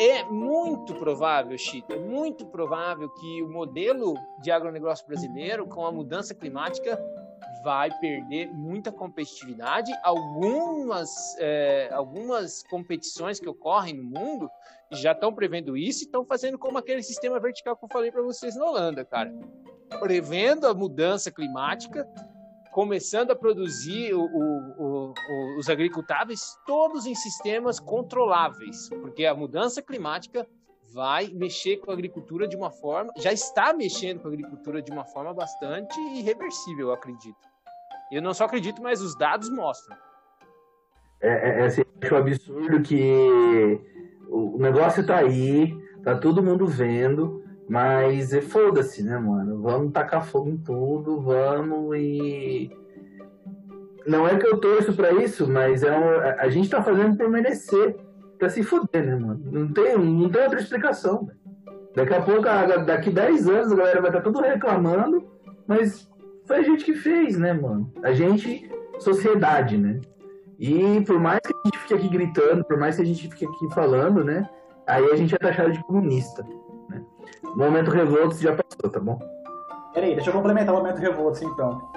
[0.00, 5.92] é muito provável, Chita, é muito provável que o modelo de agronegócio brasileiro, com a
[5.92, 6.98] mudança climática,
[7.68, 9.92] vai perder muita competitividade.
[10.02, 14.48] Algumas, é, algumas competições que ocorrem no mundo
[14.90, 18.22] já estão prevendo isso e estão fazendo como aquele sistema vertical que eu falei para
[18.22, 19.30] vocês na Holanda, cara.
[20.00, 22.08] Prevendo a mudança climática,
[22.72, 29.82] começando a produzir o- o- o- os agricultáveis todos em sistemas controláveis, porque a mudança
[29.82, 30.46] climática
[30.94, 34.90] vai mexer com a agricultura de uma forma, já está mexendo com a agricultura de
[34.90, 37.47] uma forma bastante irreversível, acredito.
[38.10, 39.96] Eu não só acredito, mas os dados mostram.
[41.20, 43.80] É, é, é, assim, acho um absurdo que
[44.28, 49.60] o negócio tá aí, tá todo mundo vendo, mas é, foda-se, né, mano?
[49.60, 52.70] Vamos tacar fogo em tudo, vamos e.
[54.06, 57.28] Não é que eu torço pra isso, mas é um- a- gente tá fazendo por
[57.28, 57.96] merecer.
[58.38, 59.40] pra se fuder, né, mano?
[59.50, 61.28] Não tem, não tem outra explicação.
[61.92, 62.42] Daqui a pouco,
[62.86, 65.26] daqui 10 anos, a galera vai estar tudo reclamando,
[65.66, 66.07] mas
[66.48, 67.92] foi a gente que fez, né, mano?
[68.02, 68.68] A gente,
[68.98, 70.00] sociedade, né?
[70.58, 73.44] E por mais que a gente fique aqui gritando, por mais que a gente fique
[73.44, 74.48] aqui falando, né?
[74.86, 76.42] Aí a gente é taxado de comunista.
[76.88, 77.04] Né?
[77.44, 79.18] O momento revolto já passou, tá bom?
[79.92, 81.92] Peraí, deixa eu complementar o momento revolto, então.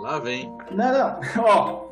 [0.00, 0.56] Lá vem.
[0.70, 1.90] Não, não, ó.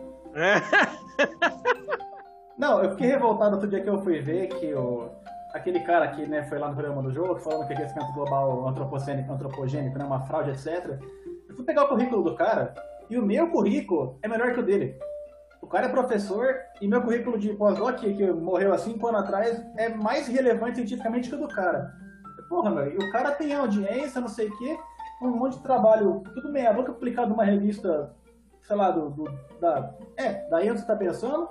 [2.57, 5.11] não, eu fiquei revoltado outro dia que eu fui ver que o,
[5.53, 9.33] aquele cara que né, foi lá no programa do jogo, falando que aquecimento global antropogênico,
[9.33, 10.99] antropogênico é uma fraude, etc.
[11.49, 12.75] Eu fui pegar o currículo do cara
[13.09, 14.99] e o meu currículo é melhor que o dele.
[15.61, 19.63] O cara é professor e meu currículo de pós-doc, que morreu há cinco anos atrás,
[19.77, 21.93] é mais relevante cientificamente que o do cara.
[22.49, 24.79] Porra, meu, o cara tem audiência, não sei o quê,
[25.21, 28.15] um monte de trabalho, tudo meia boca publicado numa revista,
[28.63, 29.25] sei lá, do, do
[29.61, 29.95] da.
[30.17, 31.49] É, daí onde você tá pensando,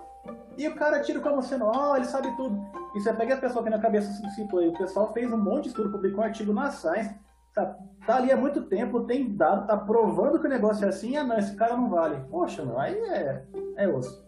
[0.57, 2.59] e o cara tira como sendo, ó, oh, ele sabe tudo.
[2.95, 5.63] E você pega a pessoa que na cabeça se aí, o pessoal fez um monte
[5.63, 7.13] de estudo, publicou um artigo na Science,
[7.53, 11.15] tá, tá ali há muito tempo, tem dado, tá provando que o negócio é assim,
[11.15, 12.19] ah não, esse cara não vale.
[12.29, 13.45] Poxa, aí é,
[13.77, 14.25] é osso.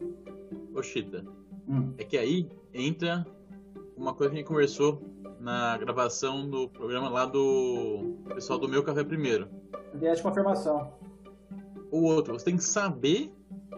[0.75, 1.25] Oxita,
[1.67, 1.93] hum.
[1.97, 3.25] é que aí entra
[3.97, 5.01] uma coisa que a gente conversou
[5.39, 9.47] na gravação do programa lá do pessoal do Meu Café Primeiro.
[9.93, 10.93] Viés de confirmação.
[11.91, 13.33] O outro, você tem que saber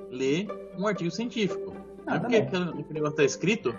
[0.10, 0.48] ler
[0.78, 1.81] um artigo científico.
[2.06, 3.76] Não é porque aquele negócio está escrito,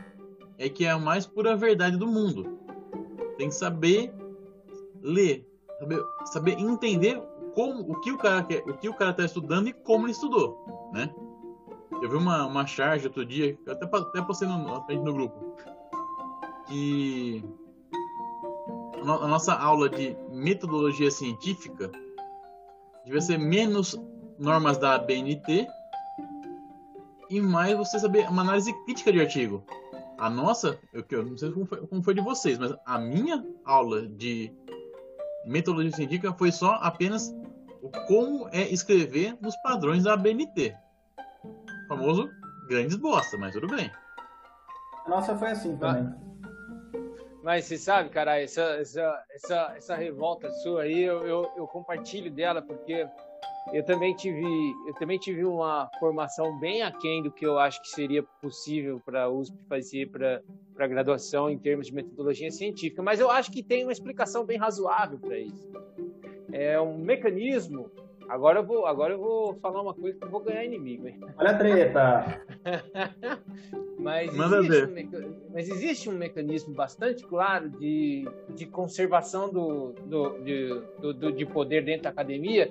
[0.59, 2.59] é que é a mais pura verdade do mundo.
[3.37, 4.13] Tem que saber
[5.03, 5.47] ler,
[5.79, 7.21] saber, saber entender
[7.55, 10.13] como, o que o cara quer, o que o cara está estudando e como ele
[10.13, 11.13] estudou, né?
[12.03, 15.57] Eu vi uma, uma charge outro dia, até, até postei no, no grupo,
[16.67, 17.45] que
[19.01, 21.91] a nossa aula de metodologia científica
[23.05, 24.01] devia ser menos
[24.39, 25.67] normas da ABNT
[27.33, 29.65] e mais você saber uma análise crítica de artigo.
[30.19, 33.45] A nossa, eu, eu não sei como foi, como foi de vocês, mas a minha
[33.65, 34.53] aula de
[35.47, 37.35] metodologia científica foi só apenas
[37.81, 40.77] o como é escrever nos padrões da ABNT.
[41.45, 42.31] O famoso
[42.69, 43.91] grandes bosta, mas tudo bem.
[45.07, 46.15] A nossa foi assim também.
[47.43, 52.31] Mas você sabe, cara, essa, essa, essa, essa revolta sua aí, eu, eu, eu, compartilho
[52.31, 53.09] dela, porque
[53.73, 54.45] eu também tive,
[54.87, 59.25] eu também tive uma formação bem aquém do que eu acho que seria possível para
[59.25, 60.43] a USP fazer para
[60.79, 63.03] a graduação em termos de metodologia científica.
[63.03, 65.71] Mas eu acho que tem uma explicação bem razoável para isso.
[66.51, 67.91] É um mecanismo
[68.33, 71.21] Agora eu vou, agora eu vou falar uma coisa que eu vou ganhar inimigo, hein?
[71.37, 72.41] Olha a treta!
[73.99, 75.35] mas, existe um meca...
[75.53, 81.45] mas existe um mecanismo bastante claro de, de conservação do, do, de, do, do, de
[81.45, 82.71] poder dentro da academia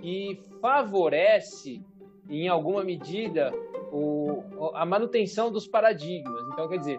[0.00, 1.82] que favorece,
[2.28, 3.52] em alguma medida,
[3.92, 6.42] o, a manutenção dos paradigmas.
[6.52, 6.98] Então, quer dizer,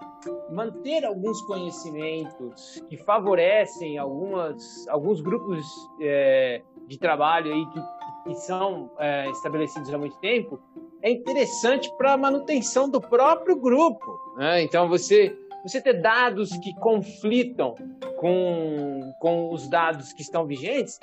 [0.52, 5.66] manter alguns conhecimentos que favorecem algumas, alguns grupos
[6.02, 7.82] é, de trabalho aí que,
[8.30, 10.60] que são é, estabelecidos há muito tempo,
[11.02, 14.36] é interessante para a manutenção do próprio grupo.
[14.38, 14.64] Né?
[14.64, 17.76] Então, você, você ter dados que conflitam
[18.18, 21.00] com, com os dados que estão vigentes,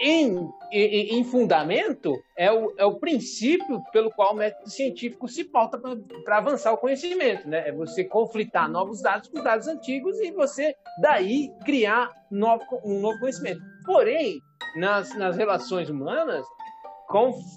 [0.00, 5.44] em, em, em fundamento, é o, é o princípio pelo qual o método científico se
[5.44, 5.78] pauta
[6.24, 7.46] para avançar o conhecimento.
[7.46, 7.68] Né?
[7.68, 13.18] É você conflitar novos dados com dados antigos e você, daí, criar novo, um novo
[13.20, 13.60] conhecimento.
[13.84, 14.40] Porém,
[14.76, 16.46] nas, nas relações humanas,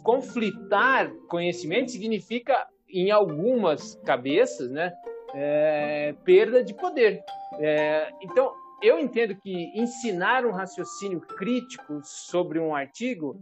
[0.04, 4.91] conflitar conhecimento significa, em algumas cabeças, né,
[5.34, 7.24] é, perda de poder.
[7.60, 8.52] É, então,
[8.84, 13.42] eu entendo que ensinar um raciocínio crítico sobre um artigo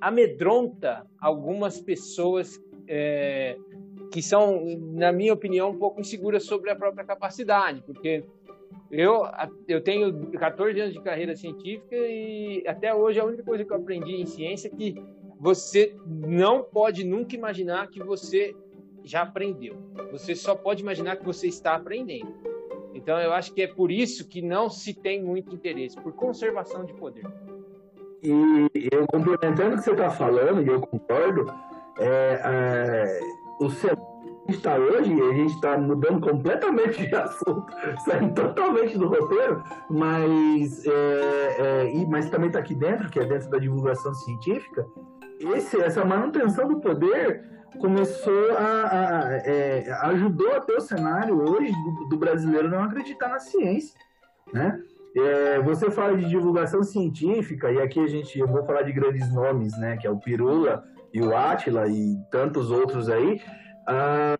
[0.00, 2.58] amedronta algumas pessoas
[2.88, 3.56] é,
[4.10, 4.64] que são,
[4.94, 8.24] na minha opinião, um pouco inseguras sobre a própria capacidade, porque
[8.90, 9.24] eu,
[9.68, 13.76] eu tenho 14 anos de carreira científica e até hoje a única coisa que eu
[13.76, 14.94] aprendi em ciência é que
[15.38, 18.54] você não pode nunca imaginar que você
[19.04, 19.76] já aprendeu.
[20.10, 22.51] Você só pode imaginar que você está aprendendo.
[23.02, 26.84] Então eu acho que é por isso que não se tem muito interesse, por conservação
[26.84, 27.26] de poder.
[28.22, 28.30] E
[28.92, 31.52] eu complementando o que você está falando, e eu concordo,
[31.98, 33.20] é, é,
[33.60, 34.12] o cenário
[34.48, 37.66] está hoje, a gente está mudando completamente de assunto,
[38.04, 43.50] saindo totalmente do roteiro, mas, é, é, mas também está aqui dentro, que é dentro
[43.50, 44.86] da divulgação científica,
[45.50, 47.44] esse, essa manutenção do poder
[47.78, 53.28] começou a, a é, ajudou a ter o cenário hoje do, do, brasileiro não acreditar
[53.28, 53.98] na ciência,
[54.52, 54.80] né?
[55.14, 59.30] É, você fala de divulgação científica e aqui a gente eu vou falar de grandes
[59.32, 59.96] nomes, né?
[59.96, 63.40] Que é o Pirula e o Átila e tantos outros aí.
[63.86, 64.38] Ah,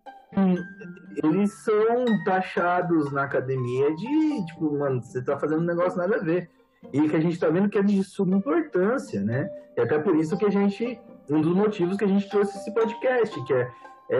[1.22, 6.20] eles são taxados na academia de, tipo, mano, você tá fazendo um negócio nada a
[6.20, 6.50] ver.
[6.92, 9.48] E que a gente tá vendo que é de suma importância, né?
[9.76, 10.98] E até por isso que a gente,
[11.30, 13.68] um dos motivos que a gente trouxe esse podcast, que é,
[14.10, 14.18] é,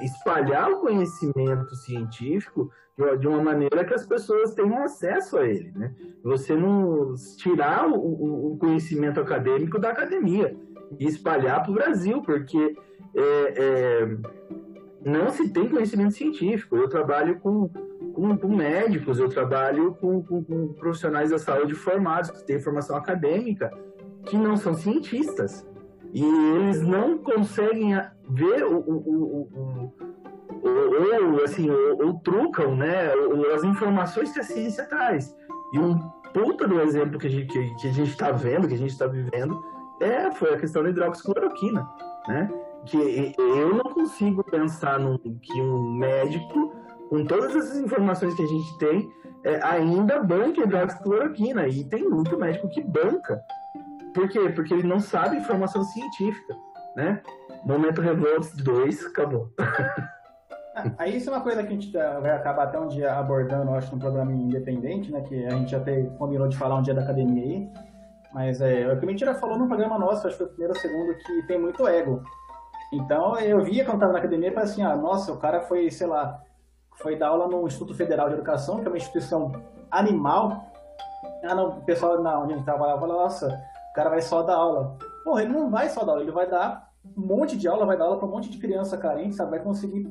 [0.00, 2.70] é espalhar o conhecimento científico
[3.18, 5.94] de uma maneira que as pessoas tenham acesso a ele, né?
[6.22, 10.56] Você não tirar o, o conhecimento acadêmico da academia
[10.98, 12.74] e espalhar para o Brasil, porque
[13.14, 14.16] é, é,
[15.04, 16.76] não se tem conhecimento científico.
[16.76, 17.70] Eu trabalho com,
[18.16, 22.96] com, com médicos, eu trabalho com, com, com, profissionais da saúde formados, que têm formação
[22.96, 23.70] acadêmica,
[24.24, 25.68] que não são cientistas.
[26.14, 27.94] E eles não conseguem
[28.30, 29.50] ver o, o,
[30.64, 33.12] o, o assim, ou, trucam né,
[33.54, 35.36] as informações que a ciência traz.
[35.74, 35.98] E um
[36.32, 38.92] puta do exemplo que a gente está que, a gente tá vendo, que a gente
[38.92, 39.62] está vivendo,
[40.00, 41.86] é, foi a questão da hidroxicloroquina,
[42.28, 42.50] né?
[42.86, 46.72] Que eu não consigo pensar num, que um médico,
[47.08, 49.10] com todas essas informações que a gente tem,
[49.44, 51.68] é, ainda banca hidroxicloroquina.
[51.68, 53.40] E tem muito médico que banca.
[54.14, 54.48] Por quê?
[54.50, 56.56] Porque ele não sabe informação científica,
[56.96, 57.22] né?
[57.64, 59.50] Momento Revolts 2, acabou.
[60.98, 63.72] Aí isso é uma coisa que a gente tá, vai acabar até um dia abordando,
[63.72, 65.22] acho, no programa independente, né?
[65.22, 67.70] Que a gente até combinou de falar um dia da academia aí.
[68.32, 70.80] Mas é, o que Mentira falou no programa nosso, acho que foi o primeiro ou
[70.80, 72.22] segundo, que tem muito ego.
[72.92, 75.90] Então eu via quando estava na academia e falei assim, ah, nossa, o cara foi,
[75.90, 76.40] sei lá,
[76.96, 79.52] foi dar aula no Instituto Federal de Educação, que é uma instituição
[79.90, 80.72] animal.
[81.44, 83.48] Ah, não, o pessoal na onde a gente trabalhava falou, nossa,
[83.90, 84.96] o cara vai só dar aula.
[85.24, 87.96] Porra, ele não vai só dar aula, ele vai dar um monte de aula, vai
[87.96, 89.50] dar aula para um monte de criança carente, sabe?
[89.50, 90.04] Vai conseguir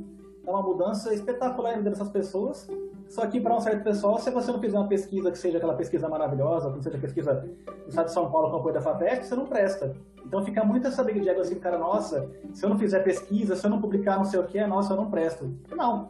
[0.44, 2.68] dar uma mudança espetacular na vida dessas pessoas
[3.08, 5.76] só que para um certo pessoal, se você não fizer uma pesquisa que seja aquela
[5.76, 9.36] pesquisa maravilhosa, que seja pesquisa do Estado de São Paulo com apoio da FAPESP, você
[9.36, 9.96] não presta.
[10.26, 13.56] Então fica muito essa briga de ego assim, cara, nossa, se eu não fizer pesquisa,
[13.56, 15.50] se eu não publicar não sei o que, nossa, eu não presto.
[15.72, 16.10] Não.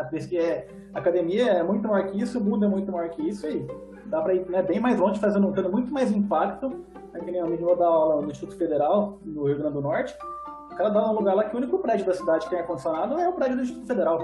[0.00, 3.22] A, pesquisa, é, academia é muito maior que isso, o mundo é muito maior que
[3.28, 3.66] isso e
[4.06, 6.68] dá para ir né, bem mais longe, fazendo, tendo muito mais impacto.
[7.12, 10.16] Né, que nem o menino da aula no Instituto Federal, no Rio Grande do Norte.
[10.72, 13.18] O cara dá um lugar lá que o único prédio da cidade que tem ar-condicionado
[13.18, 14.18] é o prédio do Instituto Federal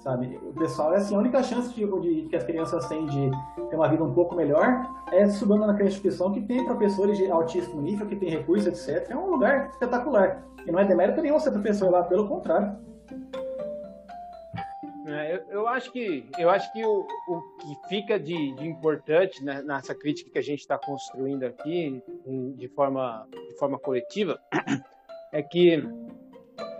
[0.00, 0.40] sabe?
[0.42, 3.30] O pessoal, é assim, a única chance de, de, que as crianças têm de
[3.68, 7.80] ter uma vida um pouco melhor é estudando naquela instituição que tem professores de altíssimo
[7.80, 9.10] nível, que tem recursos, etc.
[9.10, 10.42] É um lugar espetacular.
[10.66, 12.76] E não é demérito nenhum ser professor lá, pelo contrário.
[15.06, 19.42] É, eu, eu, acho que eu acho que o, o que fica de, de importante
[19.42, 22.02] né, nessa crítica que a gente está construindo aqui
[22.56, 24.38] de forma de forma coletiva
[25.32, 25.82] é que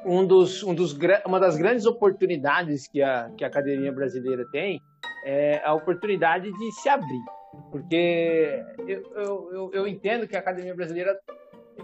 [0.04, 0.96] um dos, um dos,
[1.26, 4.80] uma das grandes oportunidades que a, que a academia brasileira tem
[5.24, 7.24] é a oportunidade de se abrir.
[7.70, 11.18] Porque eu, eu, eu entendo que a academia brasileira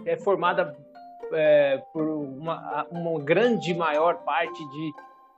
[0.05, 0.75] é formada
[1.33, 4.91] é, por uma, uma grande maior parte de,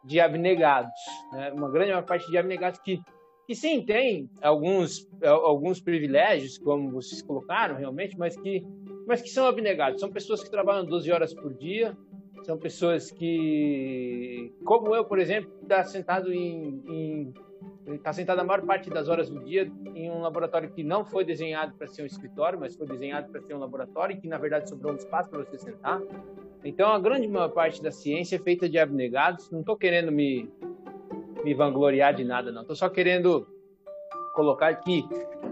[0.04, 1.00] de abnegados,
[1.32, 1.52] né?
[1.52, 3.02] uma grande parte de abnegados que,
[3.46, 8.66] que sim, tem alguns, alguns privilégios, como vocês colocaram realmente, mas que,
[9.08, 10.00] mas que são abnegados.
[10.00, 11.98] São pessoas que trabalham 12 horas por dia,
[12.44, 17.34] são pessoas que, como eu, por exemplo, está sentado em,
[17.88, 21.26] está sentado a maior parte das horas do dia em um laboratório que não foi
[21.26, 24.38] desenhado para ser um escritório, mas foi desenhado para ser um laboratório e que na
[24.38, 26.02] verdade sobrou um espaço para você sentar.
[26.64, 29.50] Então a grande maior parte da ciência é feita de abnegados.
[29.50, 30.50] Não estou querendo me
[31.44, 32.62] me vangloriar de nada, não.
[32.62, 33.48] Estou só querendo
[34.34, 35.06] colocar que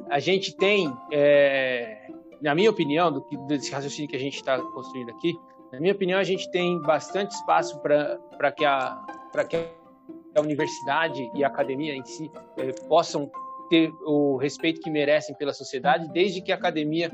[0.09, 2.09] a gente tem, é,
[2.41, 5.33] na minha opinião, do que desse raciocínio que a gente está construindo aqui,
[5.71, 9.05] na minha opinião, a gente tem bastante espaço para que, a,
[9.49, 9.57] que
[10.35, 13.29] a universidade e a academia em si eh, possam
[13.69, 17.11] ter o respeito que merecem pela sociedade, desde que a academia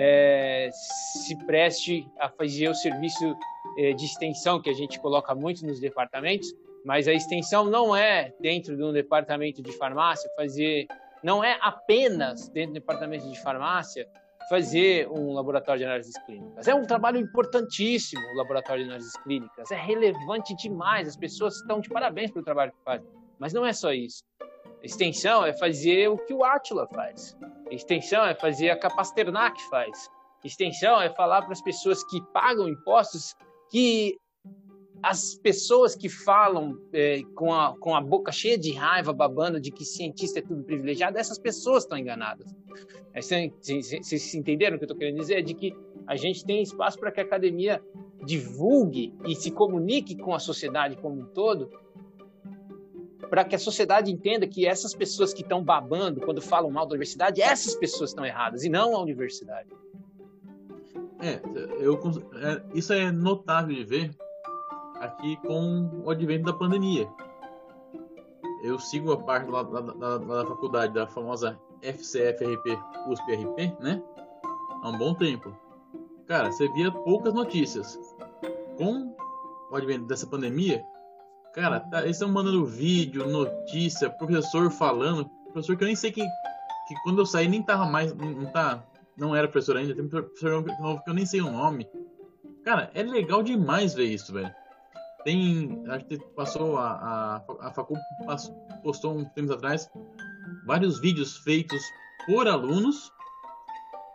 [0.00, 3.36] eh, se preste a fazer o serviço
[3.76, 6.54] eh, de extensão que a gente coloca muito nos departamentos,
[6.84, 10.86] mas a extensão não é dentro de um departamento de farmácia fazer,
[11.20, 14.08] não é apenas dentro do departamento de farmácia
[14.48, 16.68] fazer um laboratório de análises clínicas.
[16.68, 21.80] É um trabalho importantíssimo o laboratório de análises clínicas, é relevante demais, as pessoas estão
[21.80, 23.08] de parabéns pelo trabalho que fazem.
[23.36, 24.22] Mas não é só isso.
[24.82, 27.36] Extensão é fazer o que o Átila faz.
[27.70, 30.08] Extensão é fazer a que a Pasternak faz.
[30.44, 33.34] Extensão é falar para as pessoas que pagam impostos
[33.70, 34.16] que
[35.02, 39.70] as pessoas que falam é, com, a, com a boca cheia de raiva, babando de
[39.70, 42.52] que cientista é tudo privilegiado, essas pessoas estão enganadas.
[43.14, 45.38] É, vocês entenderam o que eu estou querendo dizer?
[45.38, 45.72] É de que
[46.06, 47.80] a gente tem espaço para que a academia
[48.24, 51.70] divulgue e se comunique com a sociedade como um todo,
[53.28, 56.90] para que a sociedade entenda que essas pessoas que estão babando quando falam mal da
[56.92, 59.68] universidade, essas pessoas estão erradas e não a universidade.
[61.20, 61.40] É,
[61.80, 61.94] eu,
[62.34, 64.10] é, isso é notável de ver
[65.00, 67.08] aqui com o advento da pandemia.
[68.62, 72.76] Eu sigo a parte lá, lá- lá- lá da faculdade, da famosa FCFRP
[73.08, 74.02] USP-RP, né?
[74.82, 75.56] Há um bom tempo.
[76.26, 77.98] Cara, você via poucas notícias.
[78.76, 79.14] Com
[79.70, 80.84] o advento dessa pandemia,
[81.58, 86.28] cara, tá- eles estão mandando vídeo, notícia, professor falando, professor que eu nem sei quem.
[86.86, 88.14] Que quando eu saí nem tava mais.
[88.14, 88.82] Não, não tá,
[89.16, 91.88] não era professor ainda, tem professor novo que eu nem sei o nome.
[92.64, 94.54] Cara, é legal demais ver isso, velho.
[95.24, 95.82] Tem.
[95.88, 97.42] Acho que passou a.
[97.60, 98.36] A, a
[98.82, 99.90] postou uns tempos atrás
[100.64, 101.82] vários vídeos feitos
[102.24, 103.12] por alunos,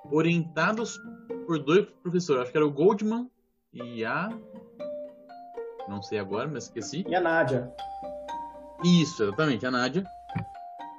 [0.10, 0.98] orientados
[1.46, 2.44] por dois professores.
[2.44, 3.30] Acho que era o Goldman
[3.74, 4.30] e a.
[5.88, 7.06] Não sei agora, mas esqueci.
[7.08, 7.72] E a Nádia?
[8.84, 10.04] Isso, exatamente, a Nádia.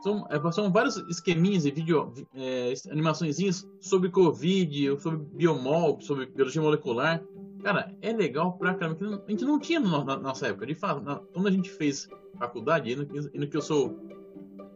[0.02, 6.60] São, é, são vários esqueminhas e vídeo, é, animaçõezinhas sobre Covid, sobre biomol, sobre biologia
[6.60, 7.22] molecular.
[7.62, 8.96] Cara, é legal pra caramba.
[8.98, 10.66] que A gente não tinha no- na nossa época.
[10.66, 12.06] De fato, na- quando a gente fez
[12.38, 13.98] faculdade, e no, que- e no que eu sou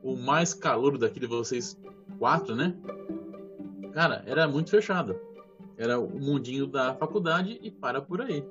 [0.03, 1.79] o mais calouro daqui de vocês
[2.19, 2.75] quatro, né?
[3.93, 5.19] Cara, era muito fechado.
[5.77, 8.43] Era o mundinho da faculdade e para por aí.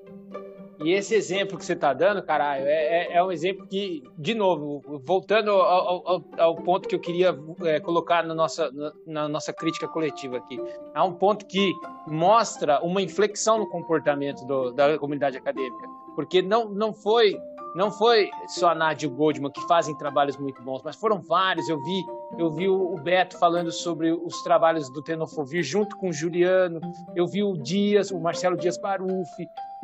[0.83, 4.35] E esse exemplo que você está dando, caralho, é, é, é um exemplo que, de
[4.35, 9.27] novo, voltando ao, ao- ao ponto que eu queria é, colocar na nossa, na, na
[9.27, 10.59] nossa crítica coletiva aqui,
[10.93, 11.73] há um ponto que
[12.07, 17.35] mostra uma inflexão no comportamento do- da comunidade acadêmica, porque não, não foi
[17.75, 21.19] não foi só a Nádia e o Goldman que fazem trabalhos muito bons, mas foram
[21.21, 21.69] vários.
[21.69, 22.03] Eu vi
[22.37, 26.79] eu vi o Beto falando sobre os trabalhos do Tenofovir junto com o Juliano,
[27.15, 29.29] eu vi o Dias, o Marcelo Dias Baruf,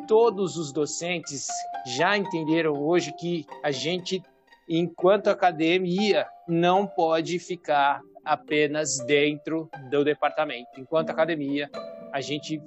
[0.08, 1.48] todos os docentes
[1.86, 4.22] já entenderam hoje que a gente,
[4.68, 10.70] enquanto academia, não pode ficar apenas dentro do departamento.
[10.78, 11.70] Enquanto academia,
[12.12, 12.62] a gente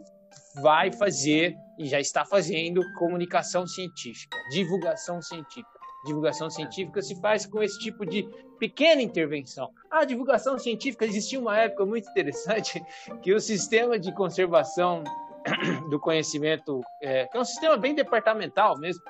[0.60, 5.76] vai fazer e já está fazendo comunicação científica, divulgação científica.
[6.04, 8.22] Divulgação científica se faz com esse tipo de
[8.60, 9.70] pequena intervenção.
[9.90, 12.80] A divulgação científica existia uma época muito interessante
[13.22, 15.02] que o sistema de conservação
[15.90, 19.02] do conhecimento, é, que é um sistema bem departamental mesmo,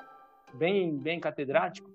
[0.53, 1.89] bem, bem catedrático,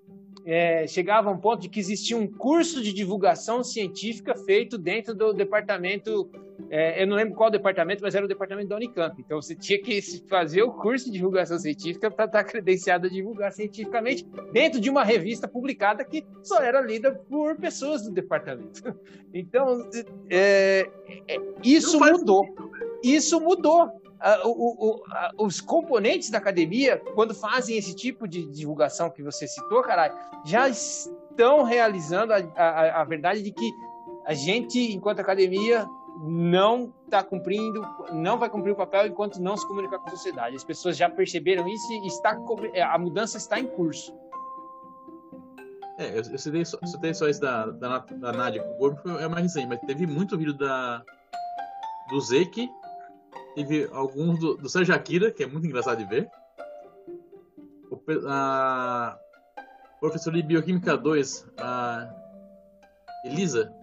[0.45, 5.15] é, chegava a um ponto de que existia um curso de divulgação científica feito dentro
[5.15, 6.29] do departamento,
[6.69, 9.15] é, eu não lembro qual departamento, mas era o departamento da Unicamp.
[9.21, 13.51] Então você tinha que fazer o curso de divulgação científica para estar credenciado a divulgar
[13.53, 18.81] cientificamente dentro de uma revista publicada que só era lida por pessoas do departamento.
[19.35, 19.89] Então,
[20.29, 20.87] é,
[21.27, 22.45] é, isso Não faz mudou.
[23.03, 24.02] Isso mudou.
[24.25, 29.21] Ah, o- o- ah, os componentes da academia, quando fazem esse tipo de divulgação que
[29.21, 33.69] você citou, caralho, já estão realizando a, a- a verdade de que
[34.25, 35.85] a gente, enquanto academia,
[36.25, 40.55] não está cumprindo, não vai cumprir o papel enquanto não se comunicar com a sociedade.
[40.55, 44.15] As pessoas já perceberam isso e está, co- a mudança está em curso.
[45.97, 49.21] É, eu, eu citei, só, citei só isso da, da, da Nádia o Gordo, foi-
[49.21, 51.03] é mais recente, mas teve muito vídeo da,
[52.09, 52.69] do Zeke,
[53.55, 56.29] teve alguns do, do Sérgio Akira, que é muito engraçado de ver.
[57.89, 59.17] O, a
[59.99, 62.13] professora de Bioquímica 2, a
[63.25, 63.73] Elisa.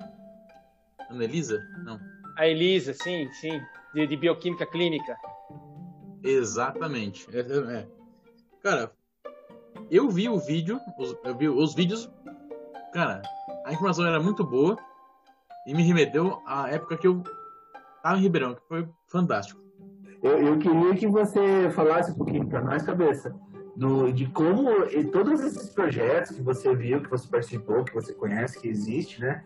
[1.09, 1.61] Ana Elisa?
[1.85, 1.99] Não.
[2.37, 3.61] A Elisa, sim, sim,
[3.95, 5.17] de, de bioquímica clínica.
[6.23, 7.27] Exatamente.
[7.37, 7.89] É, é, é.
[8.63, 8.93] Cara,
[9.91, 12.11] eu vi o vídeo, os, eu vi os vídeos,
[12.93, 13.23] cara,
[13.65, 14.79] a informação era muito boa
[15.67, 17.23] e me remeteu à época que eu
[18.03, 19.61] tava em Ribeirão, que foi fantástico.
[20.23, 23.35] Eu, eu queria que você falasse um pouquinho para nós, cabeça,
[23.75, 28.13] do, de como e todos esses projetos que você viu, que você participou, que você
[28.13, 29.43] conhece, que existe, né?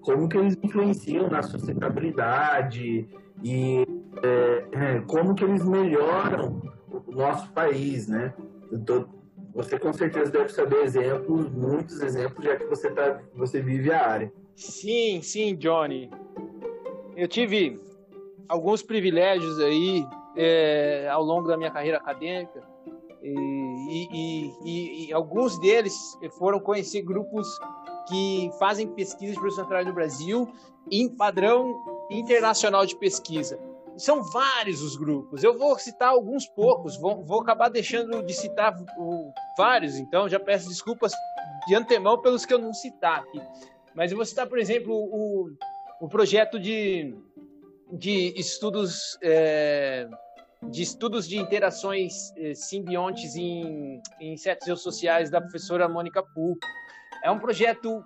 [0.00, 3.08] Como que eles influenciam na sustentabilidade
[3.42, 3.84] e
[4.22, 8.34] é, é, como que eles melhoram o nosso país, né?
[8.86, 9.06] Tô-
[9.54, 14.06] você com certeza deve saber exemplos, muitos exemplos, já que você tá, você vive a
[14.06, 14.32] área.
[14.54, 16.10] Sim, sim, Johnny.
[17.16, 17.80] Eu tive
[18.48, 20.06] alguns privilégios aí
[20.36, 22.62] é, ao longo da minha carreira acadêmica
[23.22, 23.28] e,
[24.12, 25.94] e- e- e- alguns deles
[26.38, 27.46] foram conhecer grupos
[28.08, 30.48] que fazem pesquisa de produção natural no Brasil
[30.90, 31.74] em padrão
[32.10, 33.58] internacional de pesquisa.
[33.98, 35.42] São vários os grupos.
[35.42, 36.96] Eu vou citar alguns poucos.
[36.96, 39.96] Vou, vou acabar deixando de citar o- vários.
[39.98, 41.12] Então já peço desculpas
[41.66, 43.40] de antemão pelos que eu não citar aqui.
[43.94, 45.50] Mas eu vou citar, por exemplo, o,
[46.00, 47.12] o projeto de,
[47.92, 50.08] de estudos é,
[50.62, 56.58] de estudos de interações eh, simbiontes em, em insetos sociais da professora Mônica Pu.
[57.22, 58.02] É um projeto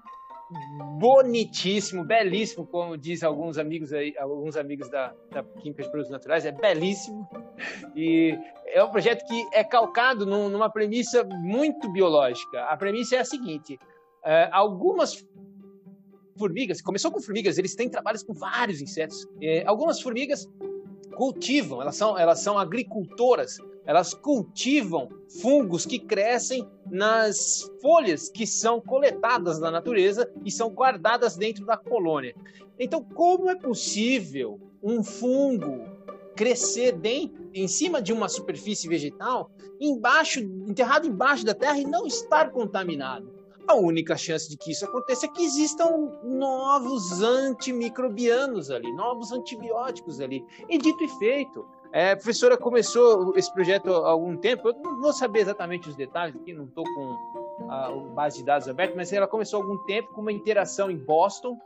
[0.99, 6.45] bonitíssimo, belíssimo, como diz alguns amigos aí, alguns amigos da, da Química de Produtos Naturais,
[6.45, 7.27] é belíssimo.
[7.97, 12.65] E é um projeto que é calcado num, numa premissa muito biológica.
[12.65, 13.79] A premissa é a seguinte:
[14.25, 15.25] é, algumas
[16.37, 19.27] formigas, começou com formigas, eles têm trabalhos com vários insetos.
[19.41, 20.49] É, algumas formigas
[21.17, 25.09] cultivam, elas são, elas são agricultoras, elas cultivam
[25.41, 31.77] fungos que crescem nas folhas que são coletadas da natureza e são guardadas dentro da
[31.77, 32.35] colônia.
[32.79, 35.85] Então, como é possível um fungo
[36.35, 39.51] crescer dentro, em cima de uma superfície vegetal,
[39.81, 43.42] embaixo, enterrado embaixo da terra e não estar contaminado?
[43.67, 50.21] A única chance de que isso aconteça é que existam novos antimicrobianos ali, novos antibióticos
[50.21, 50.45] ali.
[50.69, 55.01] E dito e feito, é, a professora começou esse projeto há algum tempo, eu não
[55.01, 59.13] vou saber exatamente os detalhes aqui, não estou com a base de dados aberta, mas
[59.13, 61.59] ela começou há algum tempo com uma interação em Boston,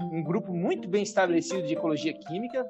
[0.00, 2.64] um grupo muito bem estabelecido de ecologia química,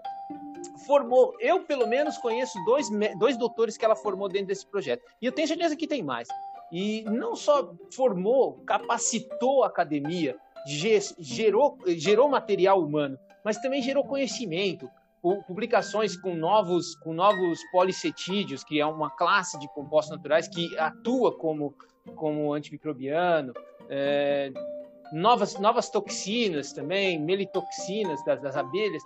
[0.86, 2.88] formou, eu pelo menos conheço dois,
[3.18, 6.28] dois doutores que ela formou dentro desse projeto, e eu tenho certeza que tem mais.
[6.72, 10.36] E não só formou, capacitou a academia,
[11.18, 14.88] gerou, gerou material humano, mas também gerou conhecimento,
[15.46, 21.36] publicações com novos, com novos polissetídeos, que é uma classe de compostos naturais que atua
[21.36, 21.74] como,
[22.16, 23.52] como antimicrobiano,
[23.88, 24.50] é,
[25.12, 29.02] novas, novas toxinas também, melitoxinas das, das abelhas.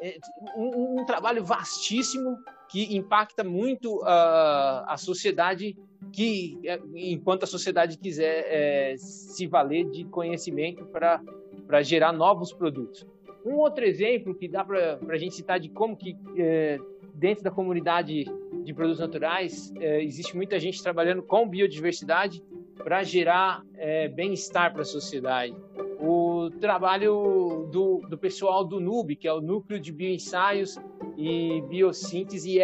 [0.00, 0.18] É
[0.56, 2.36] um, um, trabalho vastíssimo
[2.68, 5.76] que impacta muito a, a sociedade
[6.12, 13.06] que, é, enquanto a sociedade quiser é, se valer de conhecimento para gerar novos produtos.
[13.44, 16.78] Um outro exemplo que dá para a gente citar de como que é,
[17.14, 18.24] dentro da comunidade
[18.64, 22.42] de produtos naturais é, existe muita gente trabalhando com biodiversidade
[22.76, 25.54] para gerar é, bem-estar para a sociedade.
[26.00, 30.76] O trabalho do, do pessoal do NUB, que é o Núcleo de Bioensaios
[31.16, 32.62] e Biossíntese e,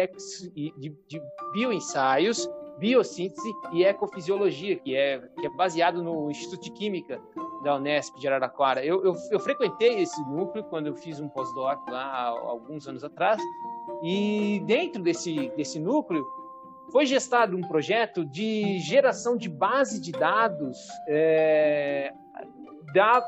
[0.55, 1.21] e de, de
[1.53, 2.47] Bioensaios,
[2.81, 7.21] Biossíntese e Ecofisiologia, que é, que é baseado no Instituto de Química
[7.63, 8.83] da Unesp de Araraquara.
[8.83, 13.39] Eu, eu, eu frequentei esse núcleo quando eu fiz um pós-doc lá alguns anos atrás,
[14.03, 16.25] e dentro desse, desse núcleo
[16.91, 20.75] foi gestado um projeto de geração de base de dados
[21.07, 22.11] é,
[22.95, 23.23] da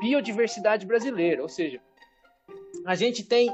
[0.00, 1.80] biodiversidade brasileira, ou seja,
[2.84, 3.48] a gente tem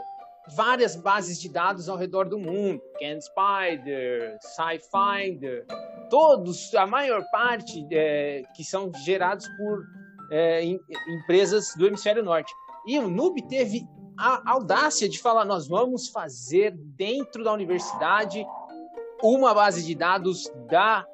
[0.48, 5.66] várias bases de dados ao redor do mundo, CanSpider, SciFinder,
[6.10, 9.84] todos, a maior parte é, que são gerados por
[10.30, 12.52] é, em, empresas do hemisfério norte.
[12.86, 13.86] E o Nube teve
[14.18, 18.44] a audácia de falar: nós vamos fazer dentro da universidade
[19.22, 21.06] uma base de dados da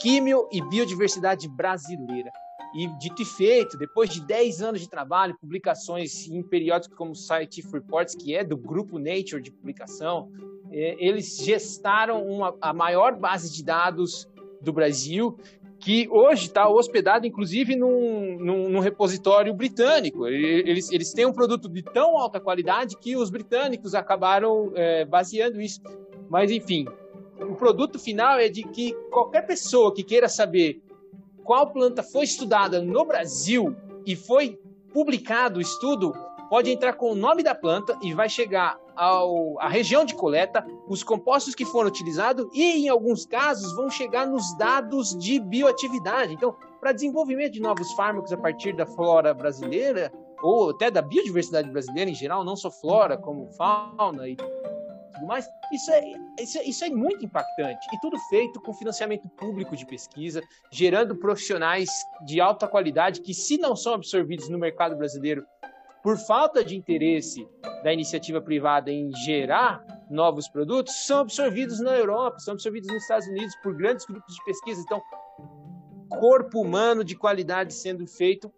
[0.00, 2.32] químio e biodiversidade brasileira.
[2.74, 7.72] E dito e feito, depois de 10 anos de trabalho, publicações em periódicos como Scientific
[7.72, 10.30] Reports, que é do grupo Nature de publicação,
[10.70, 14.26] é, eles gestaram uma, a maior base de dados
[14.60, 15.38] do Brasil,
[15.78, 20.26] que hoje está hospedado, inclusive, num, num, num, repositório britânico.
[20.28, 25.60] Eles, eles têm um produto de tão alta qualidade que os britânicos acabaram é, baseando
[25.60, 25.80] isso.
[26.30, 26.86] Mas, enfim,
[27.40, 30.80] o produto final é de que qualquer pessoa que queira saber
[31.44, 33.74] qual planta foi estudada no Brasil
[34.06, 34.58] e foi
[34.92, 36.12] publicado o estudo,
[36.48, 40.64] pode entrar com o nome da planta e vai chegar ao, à região de coleta,
[40.86, 46.34] os compostos que foram utilizados e, em alguns casos, vão chegar nos dados de bioatividade.
[46.34, 50.12] Então, para desenvolvimento de novos fármacos a partir da flora brasileira,
[50.42, 54.36] ou até da biodiversidade brasileira em geral, não só flora, como fauna e
[55.22, 56.02] tudo mais, isso é,
[56.40, 57.86] isso, é, isso é muito impactante.
[57.92, 61.88] E tudo feito com financiamento público de pesquisa, gerando profissionais
[62.24, 65.46] de alta qualidade que, se não são absorvidos no mercado brasileiro
[66.02, 67.48] por falta de interesse
[67.84, 73.28] da iniciativa privada em gerar novos produtos, são absorvidos na Europa, são absorvidos nos Estados
[73.28, 74.82] Unidos por grandes grupos de pesquisa.
[74.84, 75.00] Então,
[76.10, 78.52] corpo humano de qualidade sendo feito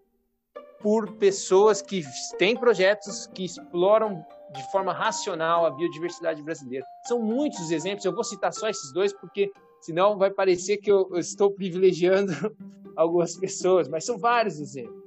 [0.80, 2.02] por pessoas que
[2.38, 4.24] têm projetos que exploram
[4.54, 6.86] de forma racional a biodiversidade brasileira.
[7.06, 9.50] São muitos os exemplos, eu vou citar só esses dois porque
[9.80, 12.32] senão vai parecer que eu, eu estou privilegiando
[12.96, 15.04] algumas pessoas, mas são vários exemplos.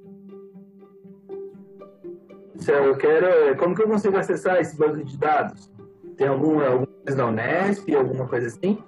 [2.66, 3.56] Eu quero.
[3.56, 5.70] Como que eu consigo acessar esse banco de dados?
[6.16, 8.82] Tem alguma, alguma coisa da Unesp, alguma coisa assim?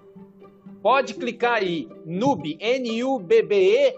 [0.82, 3.94] Pode clicar aí, NUB, N-U-B-B-E,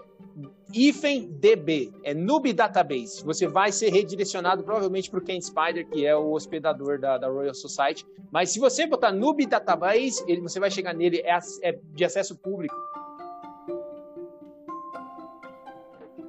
[0.73, 3.23] hífen DB, é Nube Database.
[3.23, 7.27] Você vai ser redirecionado provavelmente para o Ken Spider, que é o hospedador da, da,
[7.27, 8.05] Royal Society.
[8.31, 12.35] Mas se você botar Nube Database, ele, você vai chegar nele, é, é de acesso
[12.35, 12.75] público.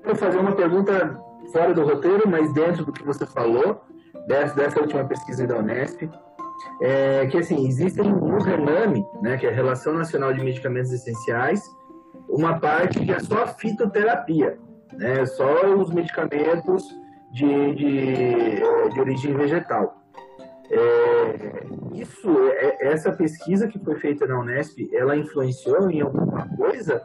[0.03, 1.19] Quero fazer uma pergunta
[1.51, 3.81] fora do roteiro, mas dentro do que você falou,
[4.27, 6.09] dessa, dessa última pesquisa da Unesp,
[6.81, 11.63] é que assim, existem no RENAME, né, que é a Relação Nacional de Medicamentos Essenciais,
[12.35, 14.59] uma parte que é só fitoterapia,
[14.93, 16.85] né, só os medicamentos
[17.33, 20.03] de, de, de origem vegetal.
[20.71, 26.97] É, isso, é, essa pesquisa que foi feita na Unesp, ela influenciou em alguma coisa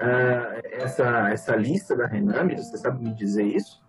[0.00, 2.56] uh, essa, essa lista da Rename?
[2.56, 3.84] Você sabe me dizer isso?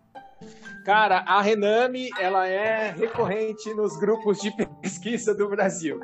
[0.84, 4.52] Cara, a Rename, ela é recorrente nos grupos de
[4.82, 6.00] pesquisa do Brasil.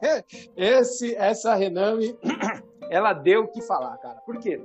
[0.56, 2.18] Esse, essa Rename,
[2.90, 4.20] ela deu o que falar, cara.
[4.20, 4.60] Por quê?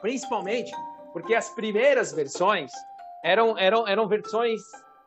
[0.00, 0.72] Principalmente
[1.12, 2.70] porque as primeiras versões
[3.22, 4.60] eram, eram, eram versões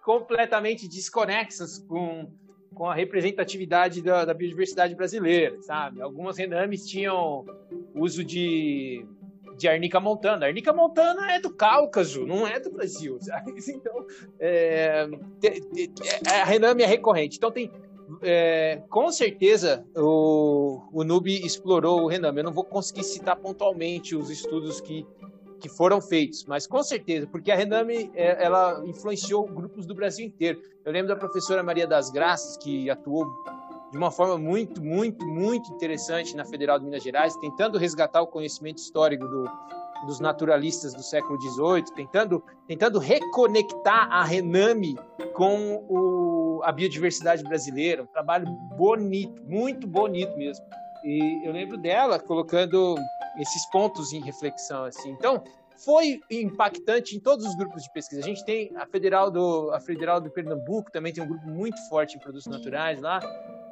[0.03, 2.30] completamente desconexas com,
[2.73, 6.02] com a representatividade da, da biodiversidade brasileira, sabe?
[6.02, 7.45] Algumas renames tinham
[7.93, 9.06] uso de,
[9.57, 10.45] de arnica montana.
[10.45, 13.53] Arnica montana é do Cáucaso, não é do Brasil, sabe?
[13.69, 14.06] Então,
[14.39, 15.07] é,
[16.41, 17.38] a rename é recorrente.
[17.38, 17.72] Então, tem
[18.21, 22.39] é, com certeza o, o Nube explorou o Rename.
[22.39, 25.05] Eu não vou conseguir citar pontualmente os estudos que
[25.61, 30.25] que foram feitos, mas com certeza, porque a Rename é, ela influenciou grupos do Brasil
[30.25, 30.59] inteiro.
[30.83, 33.27] Eu lembro da professora Maria das Graças, que atuou
[33.91, 38.27] de uma forma muito, muito, muito interessante na Federal de Minas Gerais, tentando resgatar o
[38.27, 39.43] conhecimento histórico do,
[40.06, 44.98] dos naturalistas do século XVIII, tentando, tentando reconectar a Rename
[45.34, 48.03] com o, a biodiversidade brasileira.
[48.03, 48.45] Um trabalho
[48.78, 50.65] bonito, muito bonito mesmo.
[51.03, 52.95] E eu lembro dela colocando
[53.40, 55.11] esses pontos em reflexão assim.
[55.11, 55.44] Então,
[55.83, 58.21] foi impactante em todos os grupos de pesquisa.
[58.21, 61.77] A gente tem a Federal do a Federal do Pernambuco também tem um grupo muito
[61.89, 63.19] forte em produtos naturais lá.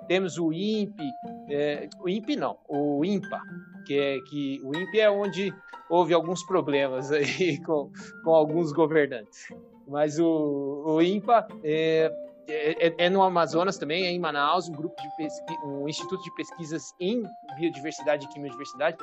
[0.08, 1.04] Temos o INPE,
[1.50, 3.40] é, o INPE não, o INPA,
[3.86, 5.54] que é que o INPE é onde
[5.88, 7.92] houve alguns problemas aí com,
[8.24, 9.48] com alguns governantes.
[9.88, 12.12] Mas o, o INPA é,
[12.48, 15.54] é, é, no Amazonas também, é em Manaus, um grupo de pesqui...
[15.66, 17.24] um instituto de pesquisas em
[17.60, 18.98] biodiversidade e quimiodiversidade.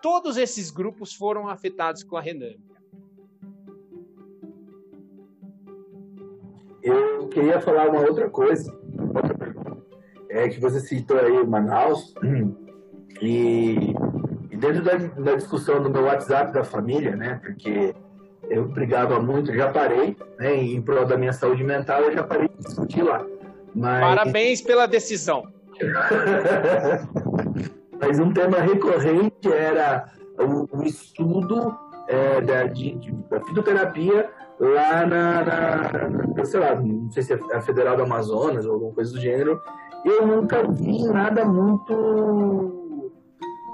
[0.00, 2.60] Todos esses grupos foram afetados com a Rename.
[6.82, 8.72] Eu queria falar uma outra coisa,
[9.14, 9.78] outra pergunta.
[10.30, 12.14] É que você citou aí Manaus
[13.20, 13.92] e,
[14.50, 17.40] e dentro da, da discussão do meu WhatsApp da família, né?
[17.42, 17.94] Porque
[18.48, 22.48] eu brigava muito, já parei, né, em prol da minha saúde mental, eu já parei
[22.48, 23.24] de discutir lá.
[23.74, 24.00] Mas...
[24.00, 25.46] Parabéns pela decisão.
[28.00, 30.06] Mas um tema recorrente era
[30.38, 31.76] o, o estudo
[32.08, 37.38] é, da, de, de, da fitoterapia lá na, na, sei lá, não sei se é
[37.52, 39.60] a Federal do Amazonas ou alguma coisa do gênero.
[40.04, 43.12] Eu nunca vi nada muito,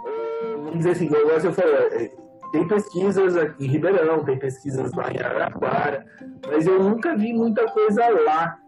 [0.07, 2.11] é, vamos dizer assim, igual você falou, é,
[2.53, 6.07] tem pesquisas aqui em Ribeirão, tem pesquisas lá em Araraquara,
[6.47, 8.59] mas eu nunca vi muita coisa lá.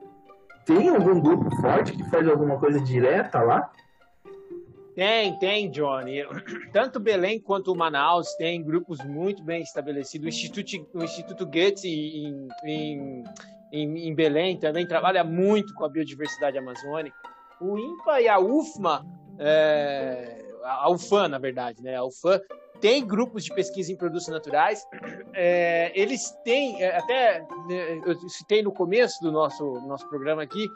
[0.64, 3.70] Tem algum grupo forte que faz alguma coisa direta lá?
[4.97, 6.24] Tem, tem, Johnny.
[6.73, 10.24] Tanto Belém quanto Manaus tem grupos muito bem estabelecidos.
[10.24, 13.24] O Instituto, o Instituto Goethe em, em,
[13.70, 17.14] em, em Belém também trabalha muito com a biodiversidade amazônica.
[17.60, 19.06] O INPA e a UFMA,
[19.39, 21.94] é, a UFAM, na verdade, né?
[21.94, 22.40] A UFAM
[22.81, 24.82] tem grupos de pesquisa em produtos naturais.
[25.35, 30.66] É, eles têm, é, até né, eu citei no começo do nosso, nosso programa aqui,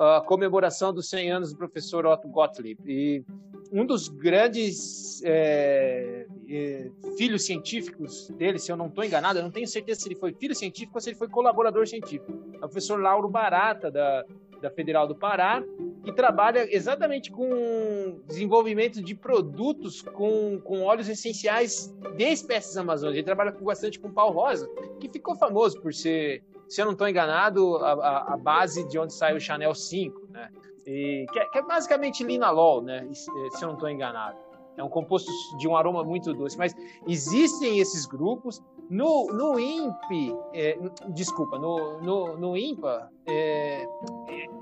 [0.00, 2.80] a comemoração dos 100 anos do professor Otto Gottlieb.
[2.86, 3.22] E
[3.70, 9.50] um dos grandes é, é, filhos científicos dele, se eu não estou enganado, eu não
[9.50, 12.60] tenho certeza se ele foi filho científico ou se ele foi colaborador científico, é o
[12.60, 14.24] professor Lauro Barata, da,
[14.60, 15.62] da Federal do Pará,
[16.02, 23.18] que trabalha exatamente com desenvolvimento de produtos com, com óleos essenciais de espécies amazônicas.
[23.18, 24.68] Ele trabalha bastante com pau rosa,
[24.98, 28.96] que ficou famoso por ser, se eu não estou enganado, a, a, a, base de
[28.96, 30.48] onde sai o Chanel 5, né?
[30.86, 33.06] E, que, é, que é basicamente linalol, né?
[33.12, 33.28] Se
[33.62, 34.38] eu não estou enganado.
[34.76, 36.56] É um composto de um aroma muito doce.
[36.56, 36.72] Mas
[37.06, 38.62] existem esses grupos.
[38.88, 40.76] No, no INPE, é,
[41.10, 43.86] desculpa, no, no, no INPA, é,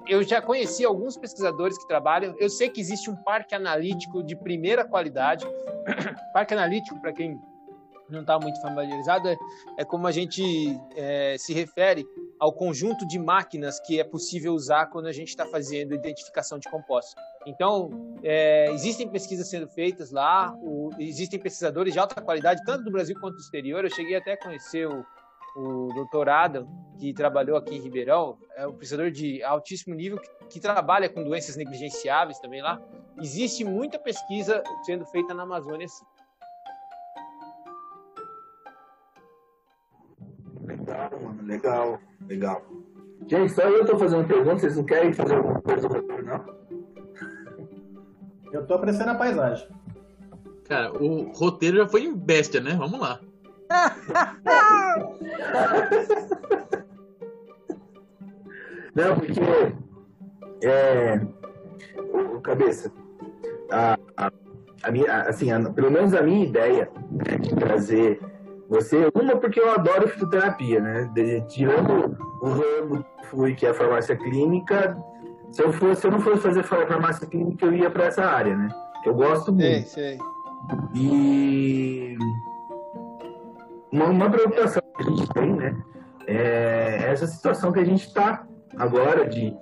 [0.06, 2.34] eu já conheci alguns pesquisadores que trabalham.
[2.38, 5.46] Eu sei que existe um parque analítico de primeira qualidade.
[6.34, 7.40] parque analítico, para quem
[8.10, 9.36] não está muito familiarizado, é,
[9.78, 12.06] é, como a gente é, se refere
[12.38, 16.68] ao conjunto de máquinas que é possível usar quando a gente está fazendo identificação de
[16.70, 17.14] compostos.
[17.46, 17.90] Então,
[18.22, 23.16] é, existem pesquisas sendo feitas lá, o, existem pesquisadores de alta qualidade, tanto do Brasil
[23.20, 23.84] quanto do exterior.
[23.84, 25.04] Eu cheguei até a conhecer o,
[25.56, 26.68] o doutorado
[26.98, 31.22] que trabalhou aqui em Ribeirão, é um pesquisador de altíssimo nível que, que trabalha com
[31.22, 32.80] doenças negligenciáveis também lá.
[33.20, 36.04] Existe muita pesquisa sendo feita na Amazônia, sim.
[40.88, 42.62] Legal, mano, legal, legal.
[43.26, 46.44] Gente, só eu tô fazendo pergunta, vocês não querem fazer alguma coisa do roteiro, não?
[48.52, 49.68] Eu tô apreciando a paisagem.
[50.66, 52.74] Cara, o roteiro já foi em bestia, né?
[52.78, 53.20] Vamos lá.
[58.94, 59.40] Não, porque.
[60.62, 61.20] É.
[62.42, 62.92] Cabeça.
[63.70, 64.32] A, a,
[64.82, 68.20] a minha, assim, a- pelo menos a minha ideia né, de trazer
[68.68, 69.08] você.
[69.14, 71.10] Uma, porque eu adoro fitoterapia, né?
[71.14, 74.96] De- tirando o ramo que fui, que é a farmácia clínica.
[75.50, 78.24] Se eu, fosse, se eu não fosse fazer fa- farmácia clínica, eu ia para essa
[78.24, 78.68] área, né?
[79.02, 79.88] Que eu gosto muito.
[79.88, 80.18] Sei, sei.
[80.94, 82.16] E
[83.92, 85.76] uma, uma preocupação que a gente tem, né?
[86.26, 88.46] É essa situação que a gente está
[88.76, 89.56] agora de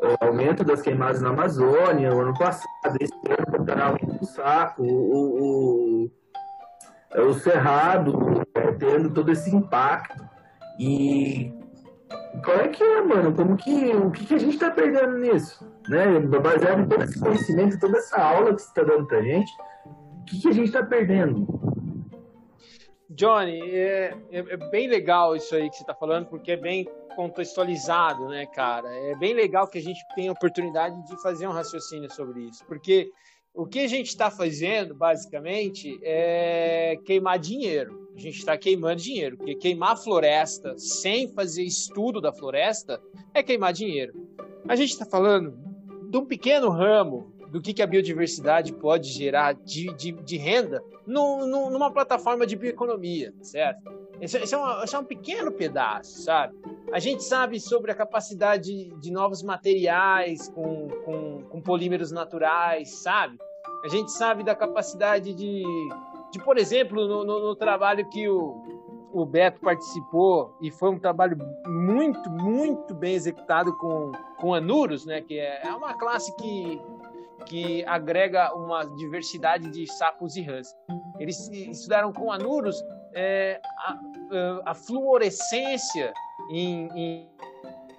[0.00, 4.82] o aumento das queimadas na Amazônia, o ano passado, esse ano o indo pro saco,
[4.82, 6.10] o, o,
[7.28, 10.28] o Cerrado é, tendo todo esse impacto.
[10.78, 11.52] E
[12.44, 13.34] qual é que é, mano?
[13.34, 15.66] Como que, o que, que a gente está perdendo nisso?
[15.88, 16.20] Né?
[16.20, 19.50] Baseado em todo esse conhecimento, toda essa aula que você está dando pra gente,
[19.86, 21.46] o que, que a gente está perdendo?
[23.10, 26.86] Johnny, é, é- é bem legal isso aí que você está falando, porque é bem
[27.16, 28.88] contextualizado, né, cara?
[28.88, 32.64] É bem legal que a gente tenha a oportunidade de fazer um raciocínio sobre isso,
[32.66, 33.10] porque
[33.60, 38.08] o que a gente está fazendo, basicamente, é queimar dinheiro.
[38.14, 43.00] A gente está queimando dinheiro, porque queimar floresta sem fazer estudo da floresta
[43.34, 44.12] é queimar dinheiro.
[44.68, 45.56] A gente está falando
[46.08, 50.80] de um pequeno ramo do que, que a biodiversidade pode gerar de, de, de renda
[51.06, 53.80] num- num- numa plataforma de bioeconomia, certo?
[54.20, 56.54] Esse, é uma- é um pequeno pedaço, sabe?
[56.92, 63.38] A gente sabe sobre a capacidade de novos materiais com, com, com polímeros naturais, sabe?
[63.84, 65.62] A gente sabe da capacidade de,
[66.32, 68.60] de por exemplo, no, no- no trabalho que o,
[69.12, 71.36] o Beto participou, e foi um trabalho
[71.66, 75.20] muito, muito bem executado com, com Anuros, né?
[75.20, 76.80] Que é, é uma classe que,
[77.46, 80.74] que agrega uma diversidade de sapos e rãs.
[81.18, 82.82] Eles estudaram com Anuros
[83.14, 86.12] é, a, a fluorescência
[86.50, 87.28] em, em,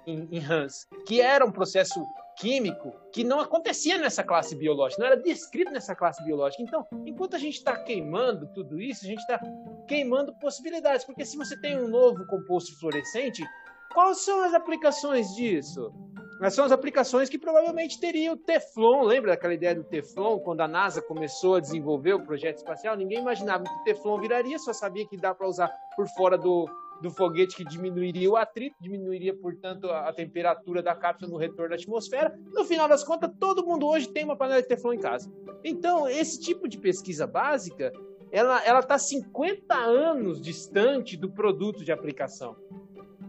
[0.06, 2.04] em, em rãs, que era um processo
[2.36, 6.62] químico que não acontecia nessa classe biológica, não era descrito nessa classe biológica.
[6.62, 9.40] Então, enquanto a gente está queimando tudo isso, a gente está
[9.86, 13.44] queimando possibilidades, porque se você tem um novo composto fluorescente,
[13.92, 15.92] quais são as aplicações disso?
[16.40, 19.02] Mas são as aplicações que provavelmente teriam o Teflon.
[19.02, 20.38] Lembra daquela ideia do Teflon?
[20.38, 24.58] Quando a NASA começou a desenvolver o projeto espacial, ninguém imaginava que o Teflon viraria,
[24.58, 26.66] só sabia que dá para usar por fora do,
[27.00, 31.76] do foguete, que diminuiria o atrito, diminuiria, portanto, a, temperatura da cápsula no retorno à
[31.76, 32.38] atmosfera.
[32.52, 35.32] No final das contas, todo mundo hoje tem uma panela de Teflon em casa.
[35.64, 37.92] Então, esse tipo de pesquisa básica,
[38.30, 42.56] ela ela está 50 anos distante do produto de aplicação.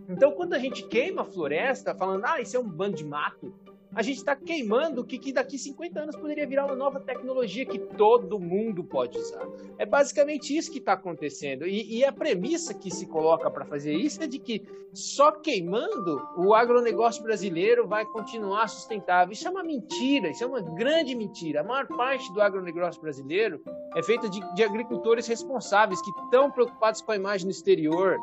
[0.09, 3.53] Então, quando a gente queima a floresta, falando, ah, isso é um bando de mato,
[3.93, 7.65] a gente está queimando o que, que daqui 50 anos poderia virar uma nova tecnologia
[7.65, 9.45] que todo mundo pode usar.
[9.77, 11.67] É basicamente isso que está acontecendo.
[11.67, 16.21] E, e a premissa que se coloca para fazer isso é de que só queimando
[16.37, 19.33] o agronegócio brasileiro vai continuar sustentável.
[19.33, 21.61] Isso é uma mentira, isso é uma grande mentira.
[21.61, 23.61] A maior parte do agronegócio brasileiro
[23.95, 28.17] é feita de, de agricultores responsáveis que estão preocupados com a imagem no exterior.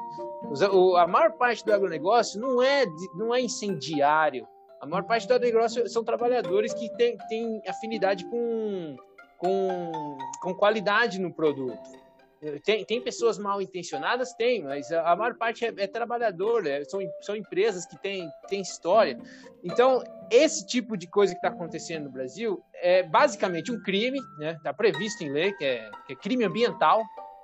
[0.99, 4.47] A maior parte do agronegócio não é, não é incendiário.
[4.81, 8.97] A maior parte do agronegócio são trabalhadores que têm, têm afinidade com,
[9.37, 11.99] com, com qualidade no produto.
[12.65, 14.33] Tem, tem pessoas mal intencionadas?
[14.33, 18.61] Tem, mas a, maior parte é, é trabalhador, é- são, são empresas que têm, têm
[18.61, 19.19] história.
[19.65, 24.53] Então, esse tipo de coisa que está acontecendo no Brasil é basicamente um crime, né?
[24.53, 27.03] Está previsto em lei, que é, que é crime ambiental,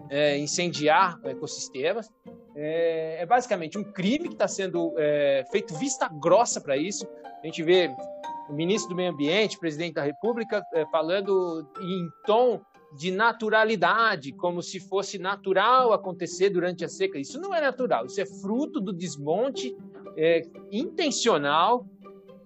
[0.09, 2.11] é, incendiar ecossistemas.
[2.57, 7.07] É, é basicamente um crime que está sendo é, feito vista grossa para isso.
[7.43, 7.91] A gente vê
[8.49, 12.61] o ministro do Meio Ambiente, presidente da República, é, falando em tom
[12.97, 17.19] de naturalidade, como se fosse natural acontecer durante a seca.
[17.19, 19.77] Isso não é natural, isso é fruto do desmonte
[20.17, 21.87] é, intencional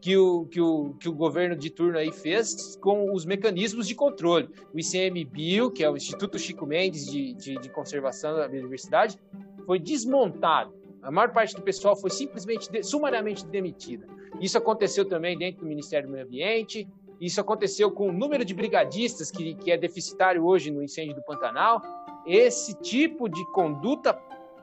[0.00, 3.94] que o, que, o, que o governo de turno aí fez com os mecanismos de
[3.94, 4.48] controle.
[4.72, 9.18] O ICMBio, que é o Instituto Chico Mendes de, de, de Conservação da Biodiversidade,
[9.66, 10.72] foi desmontado.
[11.02, 14.06] A maior parte do pessoal foi simplesmente, de, sumariamente demitida.
[14.40, 16.88] Isso aconteceu também dentro do Ministério do Meio Ambiente,
[17.20, 21.22] isso aconteceu com o número de brigadistas, que, que é deficitário hoje no incêndio do
[21.22, 21.82] Pantanal.
[22.24, 24.14] Esse tipo de conduta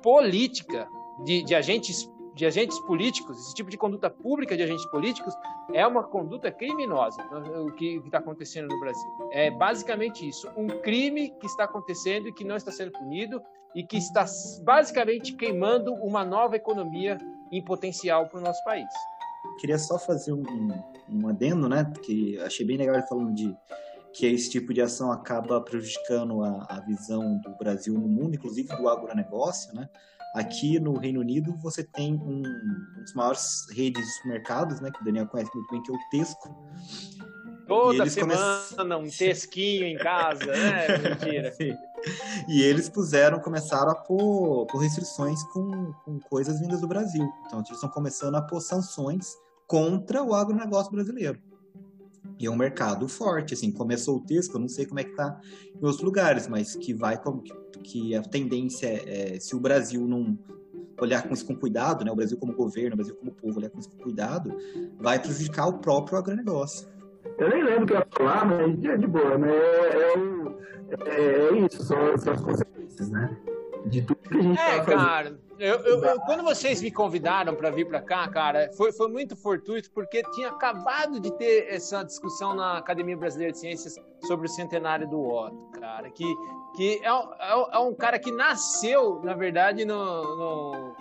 [0.02, 0.88] política
[1.26, 5.34] de, de agentes de agentes políticos, esse tipo de conduta pública de agentes políticos
[5.74, 7.24] é uma conduta criminosa,
[7.66, 9.10] o que está acontecendo no Brasil.
[9.32, 13.41] É basicamente isso, um crime que está acontecendo e que não está sendo punido
[13.74, 14.26] e que está
[14.64, 17.18] basicamente queimando uma nova economia
[17.52, 18.90] em potencial para o nosso país.
[19.60, 20.44] Queria só fazer um,
[21.10, 21.86] um adendo, né?
[21.86, 23.56] Porque achei bem legal ele falando de
[24.12, 28.76] que esse tipo de ação acaba prejudicando a, a visão do Brasil no mundo, inclusive
[28.76, 29.90] do agronegócio, né?
[30.36, 34.91] Aqui no Reino Unido você tem um, um dos maiores redes de supermercados, né?
[34.91, 36.53] Que o Daniel conhece muito bem, que é o Tesco.
[37.66, 38.95] Toda semana come...
[38.95, 40.98] um tesquinho em casa, né?
[40.99, 41.53] Mentira.
[42.49, 47.26] e eles puseram, começaram a pôr, pôr restrições com, com coisas vindas do Brasil.
[47.45, 51.41] Então eles estão começando a pôr sanções contra o agronegócio brasileiro.
[52.40, 55.16] E é um mercado forte, assim, começou o Tesco, eu não sei como é que
[55.16, 55.40] tá
[55.74, 57.42] em outros lugares, mas que vai como
[57.84, 60.38] que a tendência é, se o Brasil não
[61.00, 63.70] olhar com isso com cuidado, né, o Brasil como governo, o Brasil como povo olhar
[63.70, 64.56] com isso com cuidado,
[65.00, 66.88] vai prejudicar o próprio agronegócio.
[67.38, 69.52] Eu nem lembro o que eu ia falar, mas é de boa, né?
[69.52, 73.38] É, é, é isso, são, são, as consequências, né?
[73.86, 77.70] De tudo que a gente É, cara, eu, eu, eu, quando vocês me convidaram para
[77.70, 82.53] vir para cá, cara, foi, foi muito fortuito, porque tinha acabado de ter essa discussão
[82.53, 83.95] na Academia Brasileira de Ciências
[84.26, 86.26] sobre o centenário do Otto, cara, que,
[86.76, 89.95] que é, é, é um cara que nasceu, na verdade, no,
[90.36, 90.95] no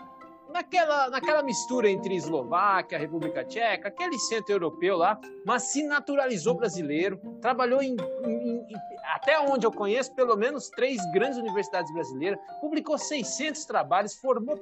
[0.54, 7.18] naquela, naquela mistura entre Eslováquia, República Tcheca, aquele centro europeu lá, mas se naturalizou brasileiro,
[7.40, 8.76] trabalhou em, em, em,
[9.16, 14.56] até onde eu conheço, pelo menos três grandes universidades brasileiras, publicou 600 trabalhos, formou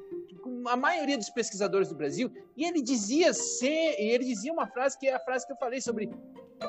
[0.67, 4.99] a maioria dos pesquisadores do Brasil, e ele dizia ser, e ele dizia uma frase
[4.99, 6.11] que é a frase que eu falei sobre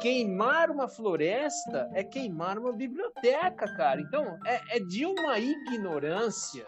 [0.01, 4.01] queimar uma floresta é queimar uma biblioteca, cara.
[4.01, 6.65] Então, é, é de uma ignorância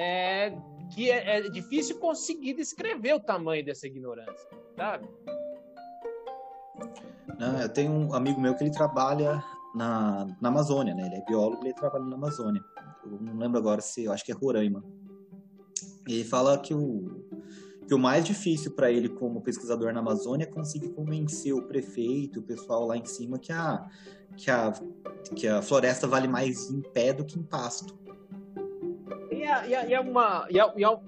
[0.00, 0.56] é,
[0.94, 5.08] que é, é, difícil conseguir descrever o tamanho dessa ignorância, sabe?
[7.36, 9.42] Não, eu tenho um amigo meu que ele trabalha
[9.74, 11.06] na, na Amazônia, né?
[11.06, 12.62] Ele é biólogo e ele trabalha na Amazônia.
[13.04, 14.84] Eu não lembro agora se, eu acho que é Roraima.
[16.06, 17.26] Ele fala que o,
[17.88, 22.38] que o mais difícil para ele como pesquisador na Amazônia é conseguir convencer o prefeito,
[22.38, 23.84] o pessoal lá em cima que a,
[24.36, 24.72] que a,
[25.34, 27.98] que a floresta vale mais em pé do que em pasto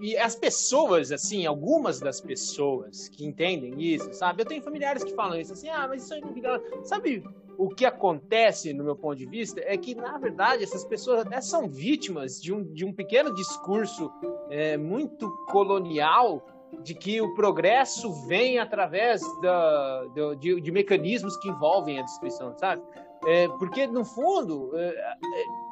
[0.00, 4.42] e, as pessoas, assim, algumas das pessoas que entendem isso, sabe?
[4.42, 6.62] Eu tenho familiares que falam isso, assim, ah, mas isso aí não fica...
[6.84, 7.22] Sabe
[7.60, 11.42] o que acontece, no meu ponto de vista, é que, na verdade, essas pessoas até
[11.42, 14.10] são vítimas de um, de um pequeno discurso
[14.48, 16.42] é, muito colonial
[16.82, 20.06] de que o progresso vem através da,
[20.38, 22.82] de, de, mecanismos que envolvem a destruição, sabe?
[23.26, 25.16] É, porque, no fundo, é, é,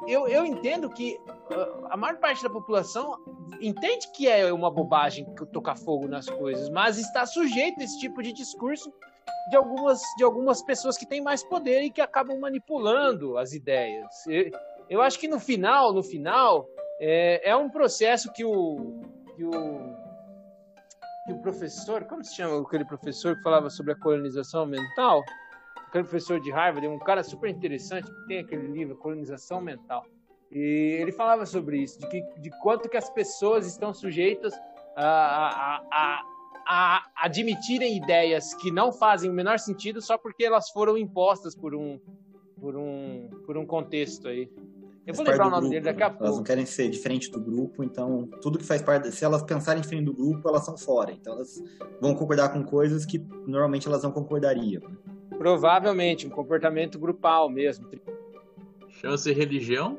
[0.07, 1.19] eu, eu entendo que
[1.89, 3.17] a maior parte da população
[3.61, 8.21] entende que é uma bobagem tocar fogo nas coisas, mas está sujeito a esse tipo
[8.21, 8.93] de discurso
[9.49, 14.07] de algumas, de algumas pessoas que têm mais poder e que acabam manipulando as ideias.
[14.89, 16.67] Eu, acho que no final, no final,
[16.99, 19.01] é, é um processo que o,
[19.35, 20.09] que o
[21.25, 25.23] que o professor, como se chama aquele professor que falava sobre a colonização mental?
[25.89, 30.05] aquele professor de Harvard, um cara super interessante, que tem aquele livro, Colonização Mental.
[30.51, 34.53] E ele falava sobre isso, de, que, de quanto que as pessoas estão sujeitas
[34.95, 36.23] a, a, a,
[36.65, 41.75] a admitirem ideias que não fazem o menor sentido só porque elas foram impostas por
[41.75, 41.99] um,
[42.59, 44.51] por um, por um contexto aí.
[45.05, 46.23] Eu vou lembrar o nome grupo, dele daqui a pouco.
[46.23, 49.11] Elas não querem ser diferente do grupo, então tudo que faz parte.
[49.11, 51.11] Se elas pensarem diferente do grupo, elas são fora.
[51.11, 51.63] Então elas
[51.99, 53.17] vão concordar com coisas que
[53.47, 54.83] normalmente elas não concordariam.
[54.87, 54.95] Né?
[55.35, 57.87] Provavelmente, um comportamento grupal mesmo.
[58.89, 59.97] Chama-se religião?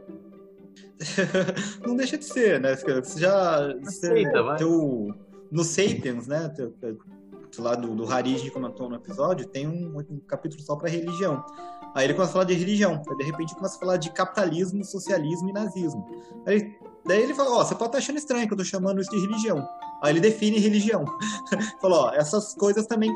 [1.87, 2.77] não deixa de ser, né?
[2.77, 3.73] Você já.
[3.87, 4.59] Aceita, vai.
[4.59, 5.15] Teu,
[5.51, 6.49] no Sapiens, né?
[6.49, 6.73] Teu,
[7.59, 11.45] lá do, do Harij, que comentou no episódio, tem um, um capítulo só para religião.
[11.95, 14.85] Aí ele começa a falar de religião, aí de repente começa a falar de capitalismo,
[14.85, 16.07] socialismo e nazismo.
[16.47, 16.73] Aí,
[17.05, 19.11] daí ele fala: Ó, oh, você pode estar achando estranho que eu tô chamando isso
[19.11, 19.67] de religião.
[20.03, 21.05] Aí ele define religião.
[21.81, 23.11] Falou: Ó, essas coisas também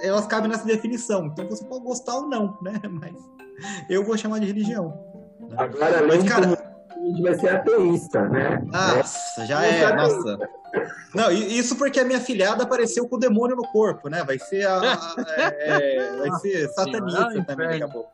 [0.00, 1.26] elas cabem nessa definição.
[1.26, 2.80] Então você pode gostar ou não, né?
[2.88, 3.14] Mas
[3.88, 4.94] eu vou chamar de religião.
[5.56, 6.71] Agora, Mas, cara,
[7.06, 8.62] gente vai ser ateísta, né?
[8.66, 10.38] Nossa, já é, é nossa.
[11.14, 14.24] Não, isso porque a minha filhada apareceu com o demônio no corpo, né?
[14.24, 18.10] Vai ser a, a é, é, vai ser satanista Sim, também daqui a pouco.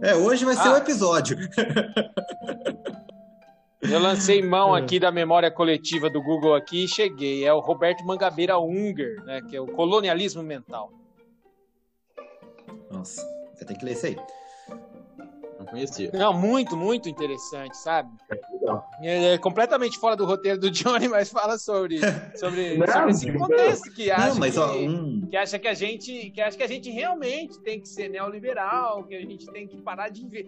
[0.00, 0.74] É, hoje vai ser o ah.
[0.74, 1.36] um episódio.
[3.82, 7.44] Eu lancei mão aqui da memória coletiva do Google aqui e cheguei.
[7.44, 9.42] É o Roberto Mangabeira Unger, né?
[9.42, 10.92] Que é o colonialismo mental.
[12.90, 13.22] Nossa,
[13.54, 14.16] você tem que ler isso aí.
[15.60, 16.10] Não conhecia.
[16.14, 18.08] Não, muito, muito interessante, sabe?
[19.02, 22.00] É, é completamente fora do roteiro do Johnny, mas fala sobre,
[22.34, 25.26] sobre, Não, sobre esse contexto que acha Não, mas que, ó, um.
[25.28, 29.04] que acha que a gente que acha que a gente realmente tem que ser neoliberal,
[29.04, 30.46] que a gente tem que parar de ver.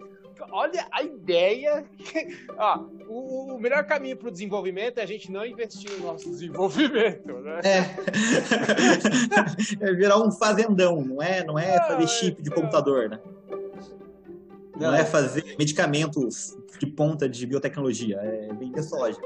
[0.51, 1.85] Olha a ideia.
[1.95, 6.07] que- ó, o, o melhor caminho para o desenvolvimento é a gente não investir no
[6.07, 7.59] nosso desenvolvimento, né?
[7.63, 7.93] É.
[9.79, 13.19] é virar um fazendão, não é, não é fazer chip de computador, né?
[14.75, 14.93] Não, Não.
[14.95, 19.19] é fazer medicamentos de ponta de biotecnologia, é vender soja.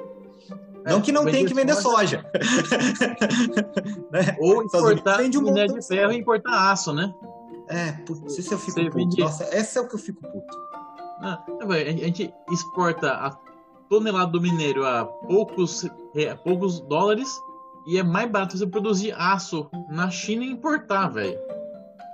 [0.86, 2.26] Não que não vender tem que vender soja.
[4.12, 4.38] Né?
[4.40, 7.14] Ou importar vende um minério de ferro e importar aço, né?
[7.70, 8.96] É, putz, isso eu fico Você puto.
[8.98, 10.58] vende- Nossa, essa é o que eu fico puto.
[11.22, 13.38] Ah, velho, a gente exporta a
[13.90, 17.30] tonelada do minério a poucos, re- poucos dólares
[17.88, 21.38] e é mais barato você produzir aço na China e importar, velho.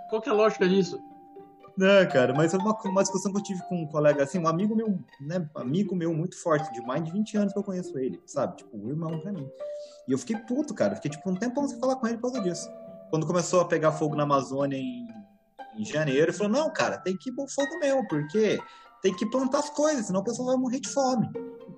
[0.09, 0.99] Qual que é a lógica disso?
[1.75, 4.75] Não, cara, mas uma, uma discussão que eu tive com um colega, assim, um amigo
[4.75, 8.21] meu, né, amigo meu muito forte, de mais de 20 anos que eu conheço ele,
[8.27, 8.57] sabe?
[8.57, 9.49] Tipo, um irmão pra mim.
[10.07, 12.41] E eu fiquei puto, cara, fiquei tipo um tempão sem falar com ele por causa
[12.41, 12.69] disso.
[13.09, 15.07] Quando começou a pegar fogo na Amazônia em,
[15.75, 18.59] em janeiro, ele falou, não, cara, tem que ir pro fogo mesmo, porque
[19.01, 21.27] tem que plantar as coisas, senão o pessoal vai morrer de fome.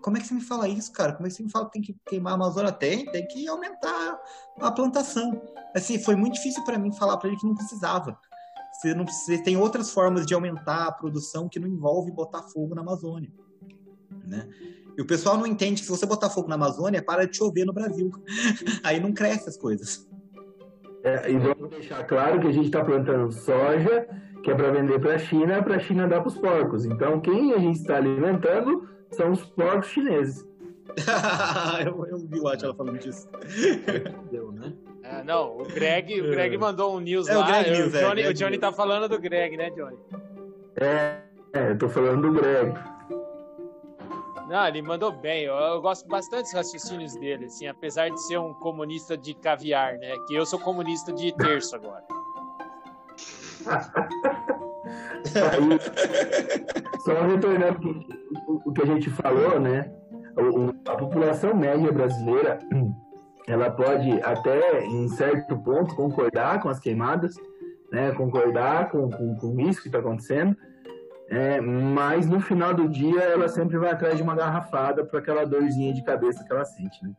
[0.01, 1.13] Como é que você me fala isso, cara?
[1.13, 2.71] Como é que você me fala que tem que queimar a Amazônia?
[2.71, 4.19] Tem, tem que aumentar
[4.59, 5.41] a plantação.
[5.73, 8.19] Assim, foi muito difícil pra mim falar pra ele que não precisava.
[8.79, 12.75] Você, não, você tem outras formas de aumentar a produção que não envolve botar fogo
[12.75, 13.31] na Amazônia.
[14.25, 14.47] Né?
[14.97, 17.65] E o pessoal não entende que se você botar fogo na Amazônia, para de chover
[17.65, 18.11] no Brasil.
[18.83, 20.07] Aí não cresce as coisas.
[21.03, 24.07] É, e vamos deixar claro que a gente está plantando soja,
[24.43, 26.85] que é para vender para a China, para a China dar para os porcos.
[26.85, 30.47] Então, quem a gente está alimentando são os porcos chineses.
[31.85, 33.27] eu, eu vi o Atila falando disso.
[34.31, 34.73] Deu, né?
[35.25, 37.47] É, não, o Greg, o Greg mandou um news É, o lá.
[37.47, 39.97] Greg o, News, é, Johnny, Greg o Johnny tá falando do Greg, né, Johnny?
[40.79, 41.17] É,
[41.53, 42.73] é eu tô falando do Greg.
[44.47, 45.45] Não, ele mandou bem.
[45.45, 49.93] Eu, eu gosto bastante dos raciocínios dele, assim, apesar de ser um comunista de caviar,
[49.97, 50.13] né?
[50.27, 52.03] Que eu sou comunista de terço agora.
[55.51, 58.05] Aí, só retornando
[58.47, 59.91] o, o que a gente falou, né?
[60.37, 62.59] O- o- a população média brasileira,
[63.47, 67.35] ela pode até, em certo ponto, concordar com as queimadas,
[67.91, 68.11] né?
[68.13, 70.55] Concordar com, com, com isso que está acontecendo,
[71.29, 75.45] é, mas no final do dia ela sempre vai atrás de uma garrafada para aquela
[75.45, 77.11] dorzinha de cabeça que ela sente, né?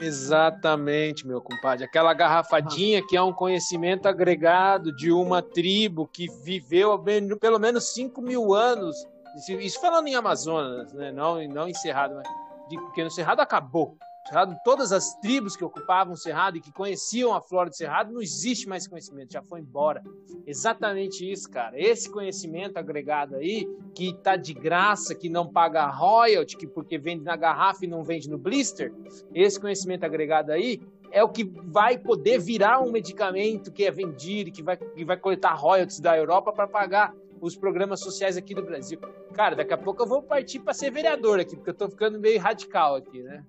[0.00, 1.84] Exatamente, meu compadre.
[1.84, 6.98] Aquela garrafadinha que é um conhecimento agregado de uma tribo que viveu
[7.40, 8.96] pelo menos 5 mil anos.
[9.36, 11.12] Isso- Isso falando em Amazonas, né?
[11.12, 12.26] não, não em Cerrado, mas
[12.68, 13.96] de- porque no Cerrado acabou.
[14.26, 18.12] Cerrado, todas as tribos que ocupavam o Cerrado e que conheciam a flora do Cerrado,
[18.12, 20.02] não existe mais conhecimento, já foi embora.
[20.46, 21.80] Exatamente isso, cara.
[21.80, 27.24] Esse conhecimento agregado aí, que tá de graça, que não paga royalty, que porque vende
[27.24, 28.92] na garrafa e não vende no blister,
[29.34, 30.80] esse conhecimento agregado aí
[31.12, 35.16] é o que vai poder virar um medicamento que é vendido que vai, que vai
[35.16, 39.00] coletar royalties da Europa para pagar os programas sociais aqui do Brasil.
[39.34, 42.20] Cara, daqui a pouco eu vou partir para ser vereador aqui, porque eu tô ficando
[42.20, 43.44] meio radical aqui, né?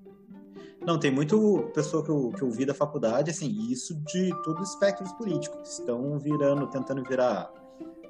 [0.85, 4.63] Não, tem muito pessoa que eu, que eu vi da faculdade, assim, isso de todos
[4.63, 7.51] os espectros políticos, que estão virando, tentando virar,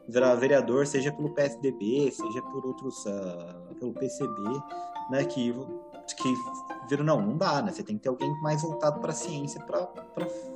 [0.07, 4.41] virar vereador, seja pelo PSDB, seja por outros, ah, pelo PCB,
[5.09, 5.53] né, que,
[6.15, 6.33] que
[6.89, 9.61] viram, não, não dá, né, você tem que ter alguém mais voltado para a ciência
[9.65, 9.89] para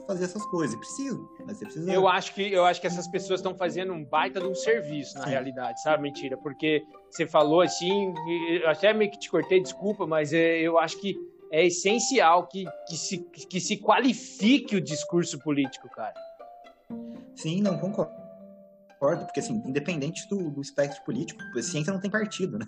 [0.07, 1.91] fazer essas coisas, e precisa, né, você precisa...
[1.91, 5.17] Eu acho que eu acho que essas pessoas estão fazendo um baita de um serviço
[5.17, 5.31] na Sim.
[5.31, 6.01] realidade, sabe?
[6.01, 6.81] Mentira, porque
[7.11, 8.13] você falou assim,
[8.61, 12.65] eu até meio que te cortei, desculpa, mas é, eu acho que é essencial que,
[12.87, 13.17] que, se,
[13.49, 16.13] que se qualifique o discurso político, cara.
[17.35, 18.25] Sim, não, concordo.
[18.93, 22.65] Concordo, porque assim, independente do, do espectro político, a ciência não tem partido, né?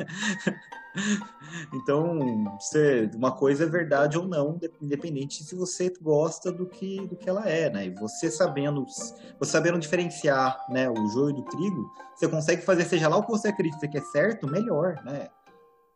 [1.73, 2.19] então,
[2.59, 7.15] você, uma coisa é verdade ou não, de- independente se você gosta do que, do
[7.15, 7.85] que ela é, né?
[7.85, 8.85] E você sabendo,
[9.39, 13.31] você sabendo diferenciar né, o joio do trigo, você consegue fazer, seja lá o que
[13.31, 15.29] você acredita que é certo, melhor, né?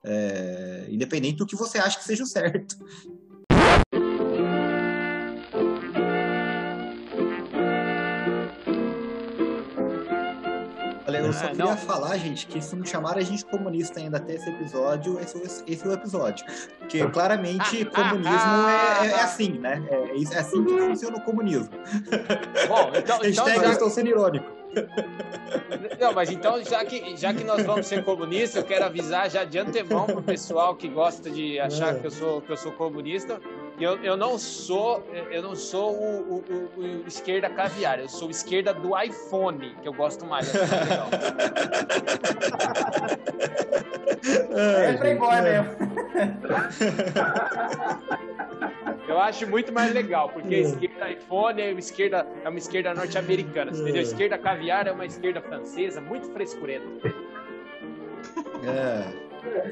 [0.03, 2.75] É, independente do que você acha que seja o certo.
[11.07, 11.77] Olha, eu só Ah, queria não.
[11.77, 15.85] falar, gente, que se não chamaram a gente comunista ainda até esse episódio, esse, esse
[15.85, 16.45] é o episódio.
[16.79, 19.83] Porque claramente comunismo é, é- é assim, né?
[19.89, 21.69] É, isso- é assim que funciona o comunismo.
[22.67, 24.60] Bom, então, então Hashtag eu já, estou sendo irônico.
[25.99, 29.43] Não, mas então já que já que nós vamos ser comunistas, eu quero avisar já
[29.43, 31.99] de antemão pro pessoal que gosta de achar É.
[31.99, 33.39] que eu sou que eu sou comunista
[33.79, 36.43] Eu, eu não sou eu não sou o, o,
[36.77, 40.51] o, o esquerda caviar, eu sou esquerda do iPhone, que eu gosto mais.
[44.53, 45.69] É, é playboy mesmo.
[49.31, 52.93] Eu acho muito mais legal, porque a esquerda iPhone é uma esquerda, é uma esquerda
[52.93, 54.01] norte-americana, entendeu?
[54.01, 56.85] A esquerda caviar é uma esquerda francesa, muito frescurenta.
[58.65, 59.05] É.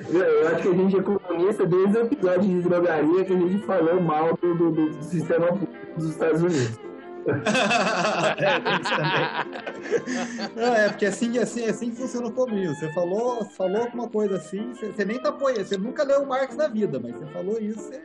[0.10, 3.65] Eu acho que a gente é comunista desde o episódio de drogaria que a gente
[3.65, 6.80] falou mal do, do, do sistema público dos Estados Unidos.
[10.56, 12.76] Não, é, porque assim, assim, assim funciona o comunismo.
[12.76, 16.27] Você falou, falou alguma coisa assim, você, você nem tá apoiando, você nunca leu o
[16.27, 18.02] Marx na vida, mas você falou isso, você,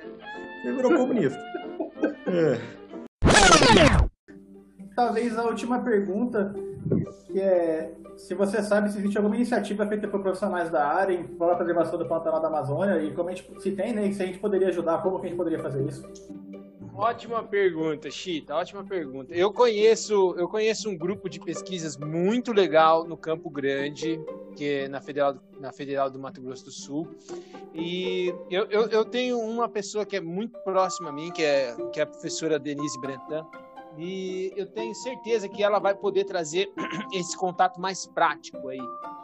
[0.64, 1.38] você virou comunista.
[2.26, 2.58] É.
[4.96, 6.54] Talvez a última pergunta,
[7.26, 11.24] que é se você sabe se existe alguma iniciativa feita por profissionais da área em
[11.24, 14.14] prol da preservação do Pantanal da Amazônia e como a gente, se tem, né, e
[14.14, 16.08] se a gente poderia ajudar, como que a gente poderia fazer isso?
[16.94, 19.34] Ótima pergunta, Chita, ótima pergunta.
[19.34, 24.20] Eu conheço, eu conheço um grupo de pesquisas muito legal no Campo Grande,
[24.54, 25.34] que é na Federal,
[25.64, 27.08] na Federal do Mato Grosso do Sul.
[27.74, 31.74] E eu, eu, eu tenho uma pessoa que é muito próxima a mim, que é,
[31.92, 33.46] que é a professora Denise Brentan,
[33.96, 36.70] e eu tenho certeza que ela vai poder trazer
[37.12, 38.80] esse contato mais prático aí.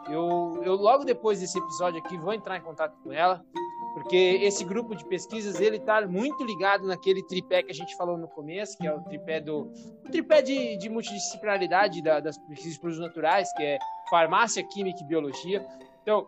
[0.09, 3.45] Eu, eu logo depois desse episódio aqui vou entrar em contato com ela,
[3.93, 8.17] porque esse grupo de pesquisas ele está muito ligado naquele tripé que a gente falou
[8.17, 9.71] no começo, que é o tripé do
[10.05, 13.77] o tripé de, de multidisciplinaridade da, das pesquisas de produtos naturais, que é
[14.09, 15.65] farmácia, química e biologia.
[16.01, 16.27] Então,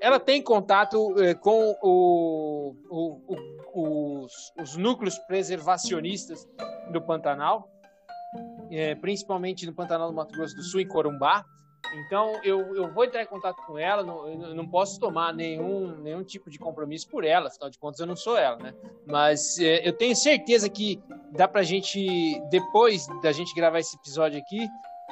[0.00, 3.38] ela tem contato eh, com o, o,
[3.74, 6.48] o, os, os, núcleos preservacionistas
[6.90, 7.68] do Pantanal,
[8.70, 11.44] eh, principalmente no Pantanal do Mato Grosso do Sul, em Corumbá.
[12.06, 16.24] Então, eu, eu vou entrar em contato com ela, não, não posso tomar nenhum, nenhum
[16.24, 18.74] tipo de compromisso por ela, afinal de contas eu não sou ela, né?
[19.06, 21.00] Mas eh, eu tenho certeza que
[21.30, 24.66] dá pra gente, depois da gente gravar esse episódio aqui,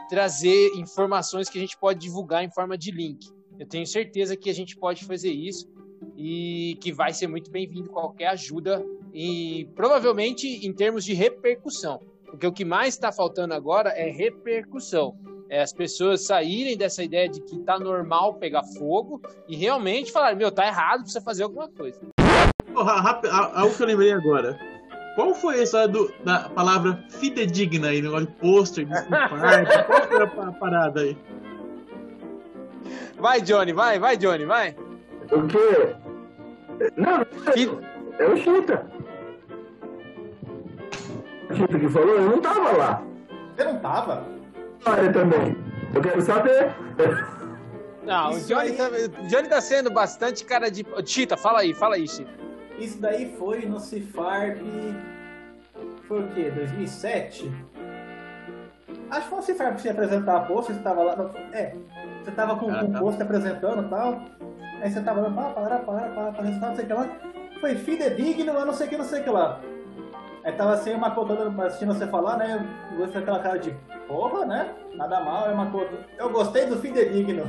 [0.09, 3.27] trazer informações que a gente pode divulgar em forma de link.
[3.62, 5.68] Eu tenho certeza que a gente pode fazer isso
[6.16, 8.84] e que vai ser muito bem-vindo qualquer ajuda
[9.14, 12.01] e provavelmente em termos de repercussão.
[12.24, 15.14] Porque o que mais está faltando agora é repercussão.
[15.48, 20.34] É as pessoas saírem dessa ideia de que tá normal pegar fogo e realmente falar,
[20.34, 22.01] meu, tá errado, precisa fazer alguma coisa.
[22.74, 23.20] Porra,
[23.55, 24.59] algo que eu lembrei agora.
[25.14, 30.44] Qual foi a história do, da palavra fidedigna aí, negócio de pôster, de Qual foi
[30.47, 31.16] a parada aí?
[33.18, 34.76] Vai, Johnny, vai, vai, Johnny, vai.
[35.30, 35.94] O quê?
[36.96, 37.26] Não,
[38.18, 38.86] é o Chita.
[41.50, 43.02] O Chita que falou, eu não tava lá.
[43.56, 44.26] Você não tava?
[44.84, 45.56] Olha também.
[45.94, 46.74] Eu quero saber.
[48.04, 48.76] Não, o Johnny, aí...
[48.76, 48.88] tá,
[49.28, 50.84] Johnny tá sendo bastante cara de.
[51.06, 52.30] Chita, fala aí, fala aí, Chita.
[52.78, 54.59] Isso daí foi no Cifarp.
[56.09, 56.50] Foi o quê?
[56.50, 57.50] 2007?
[59.12, 61.30] Acho que foi você ia apresentar a post, você estava lá.
[61.52, 61.74] É,
[62.24, 62.98] você tava com, ah, com tá.
[62.98, 64.22] o post apresentando e tal.
[64.80, 67.09] Aí você tava lá, para, para, para, para, não sei o que lá.
[67.60, 69.60] Foi fidedigno, mas não sei o que, não sei o que lá.
[70.43, 72.66] Aí tava assim, uma contando assistindo você falar, né?
[72.90, 73.76] Eu gostei daquela cara de
[74.09, 74.74] porra, né?
[74.94, 75.94] Nada mal, é Makoto.
[76.16, 77.44] Eu gostei do fidedigno.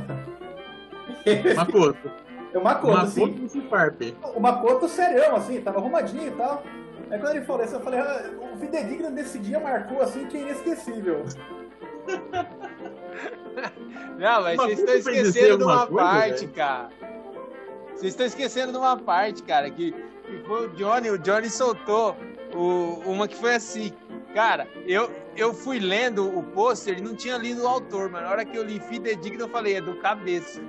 [1.56, 2.10] Makoto.
[2.54, 3.26] É o Makoto, assim.
[3.26, 3.48] Makoto
[4.36, 6.62] O Makoto serião, assim, tava arrumadinho e tal.
[7.14, 10.36] Aí quando ele falou isso, eu falei, ah, o fidedigno desse dia marcou assim que
[10.36, 11.24] é inesquecível.
[14.18, 16.88] Não, mas vocês estão esquecendo de uma coisa, parte, cara.
[17.94, 22.16] Vocês estão esquecendo de uma parte, cara, que, que foi o Johnny, o Johnny soltou
[22.52, 23.92] o, uma que foi assim.
[24.34, 28.30] Cara, eu, eu fui lendo o pôster e não tinha lido o autor, mas na
[28.30, 30.60] hora que eu li fidedigno, eu falei, é do cabeça.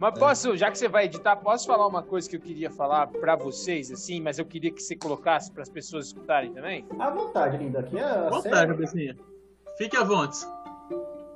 [0.00, 3.06] Mas posso, já que você vai editar, posso falar uma coisa que eu queria falar
[3.06, 6.86] para vocês, assim, mas eu queria que você colocasse para as pessoas escutarem também?
[6.98, 7.80] À vontade, linda.
[7.80, 9.14] Aqui é à vontade, cabecinha.
[9.76, 10.38] Fique à vontade.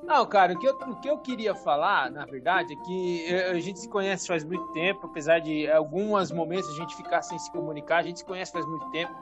[0.03, 3.51] Não, cara, o que, eu, o que eu queria falar, na verdade, é que eh,
[3.51, 7.39] a gente se conhece faz muito tempo, apesar de alguns momentos a gente ficar sem
[7.39, 9.13] se comunicar, a gente se conhece faz muito tempo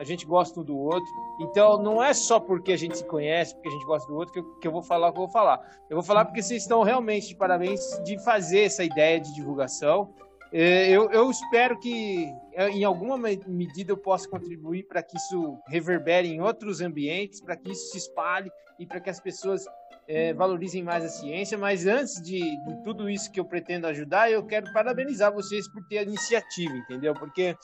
[0.00, 1.06] a gente gosta um do outro.
[1.38, 4.32] Então, não é só porque a gente se conhece, porque a gente gosta do outro,
[4.32, 5.60] que eu, que eu vou falar o que eu vou falar.
[5.90, 10.10] Eu vou falar porque vocês estão realmente de parabéns de fazer essa ideia de divulgação.
[10.50, 15.58] É, eu, eu espero que, é, em alguma medida, eu possa contribuir para que isso
[15.68, 19.66] reverbere em outros ambientes, para que isso se espalhe e para que as pessoas
[20.08, 24.28] é, valorizem mais a ciência, mas antes de, de, tudo isso que eu pretendo ajudar,
[24.28, 27.14] eu quero parabenizar vocês por ter a iniciativa, entendeu?
[27.14, 27.54] Porque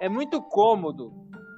[0.00, 1.12] é muito cômodo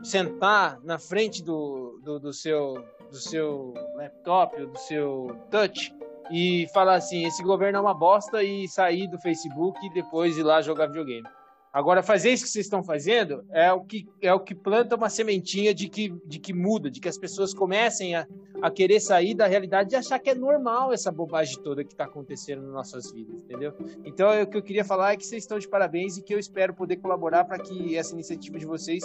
[0.04, 5.94] sentar na frente do, do, do seu, do seu laptop ou do seu touch
[6.30, 10.42] e falar assim, esse governo é uma bosta e sair do Facebook e depois ir
[10.42, 11.26] lá jogar videogame.
[11.72, 15.08] Agora, fazer isso que vocês estão fazendo é o que, é o que planta uma
[15.08, 18.28] sementinha de que, de que muda, de que as pessoas comecem a,
[18.62, 22.04] a querer sair da realidade e achar que é normal essa bobagem toda que está
[22.04, 23.74] acontecendo nas nossas vidas, entendeu?
[24.04, 26.38] Então, o que eu queria falar é que vocês estão de parabéns e que eu
[26.38, 29.02] espero poder colaborar para que essa iniciativa de vocês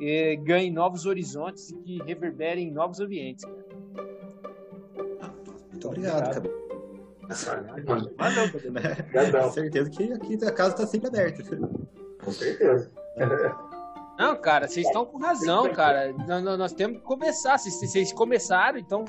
[0.00, 3.44] eh, ganhe novos horizontes e que reverberem em novos ambientes.
[3.44, 3.64] Cara.
[5.72, 6.42] Muito obrigado, cara.
[9.30, 11.42] Tenho certeza que aqui a casa está sempre aberta.
[12.24, 12.90] Com certeza.
[14.18, 16.12] Não, cara, vocês estão com razão, cara.
[16.26, 17.58] Nós, nós temos que começar.
[17.58, 19.04] Se vocês começaram, então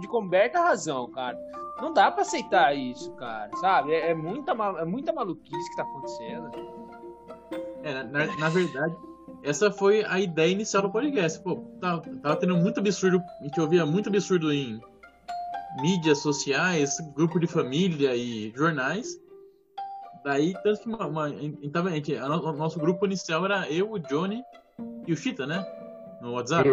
[0.00, 1.38] de coberta razão, cara.
[1.80, 3.92] Não dá pra aceitar isso, cara, sabe?
[3.92, 6.50] É, é muita, é muita maluquice que tá acontecendo.
[7.84, 8.96] É, na, na, verdade,
[9.44, 11.40] essa foi a ideia inicial do podcast.
[11.40, 14.80] Pô, tava, tava tendo muito absurdo, a gente ouvia muito absurdo em
[15.80, 19.20] mídias sociais, grupo de família e jornais.
[20.24, 21.28] Daí, tanto que uma, uma,
[21.62, 24.42] então, gente, a no, o nosso grupo inicial era eu, o Johnny
[25.06, 25.64] e o Chita, né?
[26.20, 26.72] No WhatsApp.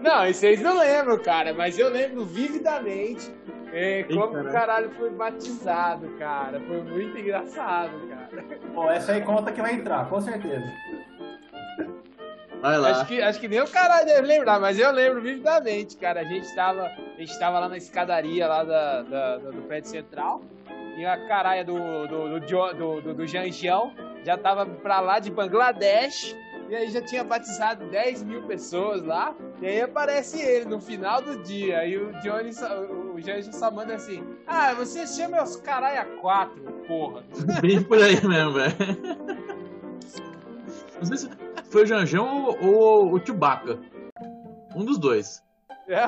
[0.00, 3.30] Não, vocês não lembram, cara, mas eu lembro vividamente
[3.72, 6.60] é, como o caralho foi batizado, cara.
[6.60, 8.28] Foi muito engraçado, cara.
[8.74, 10.64] Pô, essa aí conta que vai entrar, com certeza.
[12.64, 12.92] Vai lá.
[12.92, 16.22] Acho que, acho que nem o caralho deve lembrar, mas eu lembro vividamente, cara.
[16.22, 20.40] A gente tava, a gente tava lá na escadaria lá da, da, do prédio central
[20.96, 21.76] e a caralha do,
[22.06, 23.92] do, do, do, do, do Janjão
[24.24, 26.34] já tava pra lá de Bangladesh.
[26.70, 29.34] E aí já tinha batizado 10 mil pessoas lá.
[29.60, 31.86] E aí aparece ele no final do dia.
[31.86, 32.50] E o Johnny,
[33.14, 37.24] o Janjo só manda assim: Ah, você chama os caralho a quatro, porra.
[37.60, 38.74] Bem por aí mesmo, velho.
[40.96, 41.43] Não sei se
[41.74, 43.80] foi o Janjão ou, ou o Chewbacca.
[44.76, 45.42] Um dos dois.
[45.88, 46.06] É,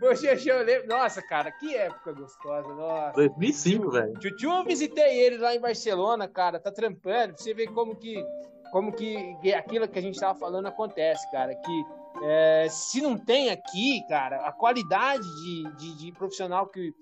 [0.00, 0.86] o Janjão, eu lembro.
[0.86, 2.68] Nossa, cara, que época gostosa.
[2.68, 3.12] Nossa.
[3.16, 4.14] 2005, velho.
[4.20, 6.60] Tchutchu, eu visitei ele lá em Barcelona, cara.
[6.60, 7.34] Tá trampando.
[7.34, 8.24] Pra você ver como que,
[8.70, 11.56] como que aquilo que a gente tava falando acontece, cara.
[11.56, 11.84] Que
[12.22, 16.92] é, se não tem aqui, cara, a qualidade de, de, de profissional que,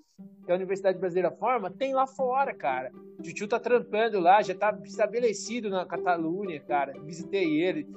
[0.45, 2.91] que, a Universidade Brasileira forma, tem lá fora, cara.
[3.19, 6.93] O Tchutchu tá trampando lá, já tá estabelecido na Catalunha, cara.
[7.03, 7.87] Visitei ele.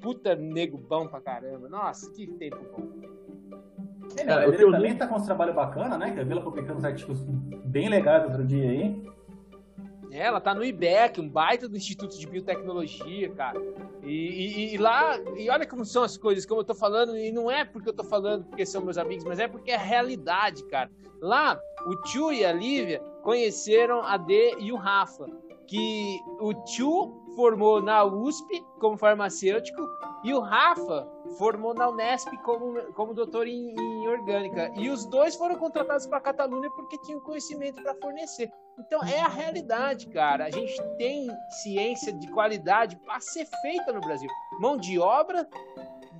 [0.00, 1.68] Puta nego bom pra caramba.
[1.68, 3.12] Nossa, que tempo bom.
[4.16, 6.10] É, não, ele também tá com uns trabalhos bacanas, né?
[6.12, 7.20] Que a Vila publicando uns artigos
[7.64, 9.02] bem legais outro dia aí.
[10.12, 13.58] É, ela tá no IBEC, um baita do Instituto de Biotecnologia, cara.
[14.02, 17.32] E, e, e, lá, e olha como são as coisas, como eu tô falando, e
[17.32, 20.64] não é porque eu tô falando porque são meus amigos, mas é porque é realidade,
[20.64, 20.90] cara.
[21.18, 25.26] Lá, o Tio e a Lívia conheceram a D e o Rafa,
[25.66, 29.88] que o Tio formou na USP como farmacêutico
[30.22, 34.72] e o Rafa formou na Unesp como, como doutor em, em orgânica.
[34.76, 38.50] E os dois foram contratados para a Catalunha porque tinham conhecimento para fornecer.
[38.78, 40.46] Então é a realidade, cara.
[40.46, 41.28] A gente tem
[41.62, 44.28] ciência de qualidade para ser feita no Brasil.
[44.60, 45.48] Mão de obra,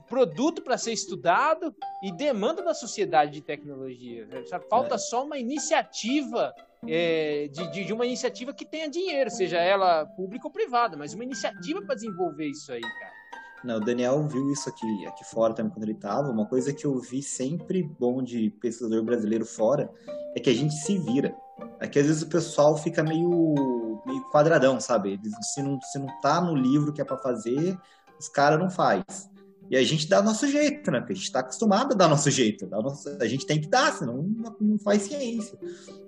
[0.09, 4.28] produto para ser estudado e demanda da sociedade de tecnologia.
[4.68, 4.98] Falta é.
[4.98, 6.55] só uma iniciativa
[6.86, 11.14] é, de, de, de, uma iniciativa que tenha dinheiro, seja ela pública ou privada, mas
[11.14, 13.21] uma iniciativa para desenvolver isso aí, cara.
[13.64, 16.28] Não, o Daniel viu isso aqui, aqui fora também quando ele estava.
[16.28, 19.90] Uma coisa que eu vi sempre bom de pesquisador brasileiro fora
[20.34, 21.34] é que a gente se vira.
[21.78, 25.20] É que às vezes o pessoal fica meio, meio quadradão, sabe?
[25.43, 27.78] Se não, se não tá no livro que é para fazer,
[28.18, 29.30] os caras não faz.
[29.70, 30.98] E a gente dá nosso jeito, né?
[30.98, 32.66] Porque a gente está acostumado a dar nosso jeito.
[32.66, 33.09] Nosso...
[33.20, 34.28] A gente tem que dar, senão
[34.60, 35.59] não faz ciência.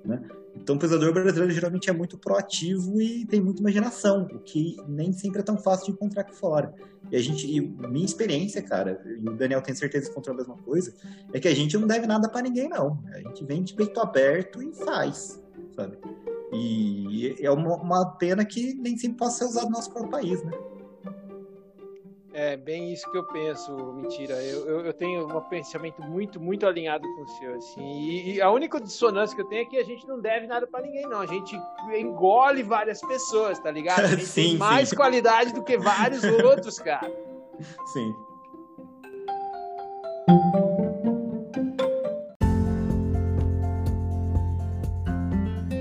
[0.05, 0.21] Né?
[0.57, 5.13] Então, o pesador brasileiro geralmente é muito proativo e tem muita imaginação, o que nem
[5.13, 6.73] sempre é tão fácil de encontrar aqui fora.
[7.11, 10.39] E a gente, e minha experiência, cara, e o Daniel tem certeza que encontrou a
[10.39, 10.95] mesma coisa,
[11.33, 13.03] é que a gente não deve nada para ninguém, não.
[13.13, 15.43] A gente vem de peito aberto e faz,
[15.75, 15.99] sabe?
[16.53, 20.43] E é uma, uma pena que nem sempre possa ser usado no nosso próprio país,
[20.45, 20.53] né?
[22.37, 24.35] É bem isso que eu penso, mentira.
[24.43, 27.81] Eu, eu, eu, tenho um pensamento muito, muito alinhado com o seu, assim.
[27.81, 30.67] E, e, a única dissonância que eu tenho é que a gente não deve nada
[30.67, 31.21] para ninguém, não.
[31.21, 31.57] A gente
[31.97, 34.01] engole várias pessoas, tá ligado?
[34.01, 34.97] A gente sim, tem mais sim.
[34.97, 37.09] qualidade do que vários outros, cara.
[37.93, 38.13] Sim.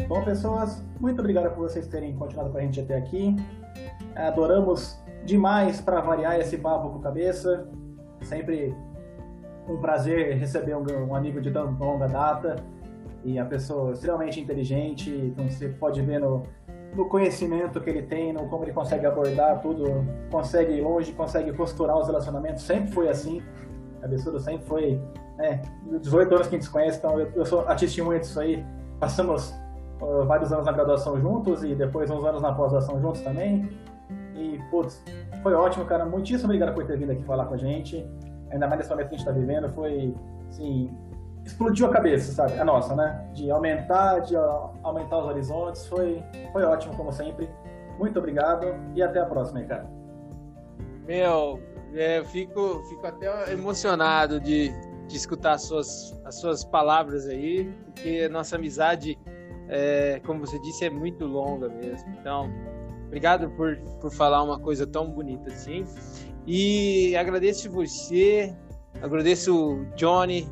[0.08, 3.36] Bom, pessoas, muito obrigado por vocês terem continuado com a gente até aqui.
[4.16, 7.68] Adoramos demais para variar esse papo com cabeça.
[8.22, 8.76] Sempre
[9.68, 12.56] um prazer receber um, um amigo de tão longa data
[13.24, 15.10] e a pessoa extremamente inteligente.
[15.10, 16.44] Então você pode ver no,
[16.96, 21.52] no conhecimento que ele tem, no como ele consegue abordar tudo, consegue ir longe, consegue
[21.54, 22.64] costurar os relacionamentos.
[22.64, 23.42] Sempre foi assim.
[24.00, 25.02] A Cabeçudo sempre foi.
[25.38, 25.62] Né,
[26.02, 28.64] 18 anos que a gente se conhece, então eu, eu sou a testemunha disso aí.
[29.00, 29.52] passamos
[30.00, 33.70] uh, vários anos na graduação juntos e depois uns anos na pós-graduação juntos também.
[34.36, 35.04] E, putz,
[35.42, 36.06] foi ótimo, cara.
[36.06, 38.06] Muitíssimo obrigado por ter vindo aqui falar com a gente.
[38.52, 39.70] Ainda mais nesse momento que a gente está vivendo.
[39.74, 40.14] Foi,
[40.50, 40.92] assim,
[41.46, 42.60] explodiu a cabeça, sabe?
[42.60, 43.30] A nossa, né?
[43.34, 45.86] De aumentar, de aumentar os horizontes.
[45.88, 47.50] Foi, foi ótimo, como sempre.
[48.00, 49.88] Muito obrigado e até a próxima, cara.
[51.06, 51.60] Meu,
[51.94, 54.72] é, fico, fico até emocionado de,
[55.08, 59.20] de escutar as suas, as suas palavras aí, porque a nossa amizade,
[59.68, 62.10] é, como você disse, é muito longa mesmo.
[62.20, 62.50] Então,
[63.14, 65.86] obrigado por, por falar uma coisa tão bonita assim.
[66.48, 68.52] E agradeço você,
[69.04, 70.50] agradeço o Johnny,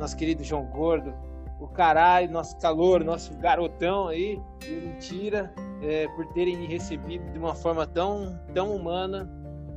[0.00, 1.14] nosso querido João Gordo,
[1.60, 7.54] o caralho, nosso calor, nosso garotão aí, mentira, é, por terem me recebido de uma
[7.54, 9.30] forma tão, tão humana,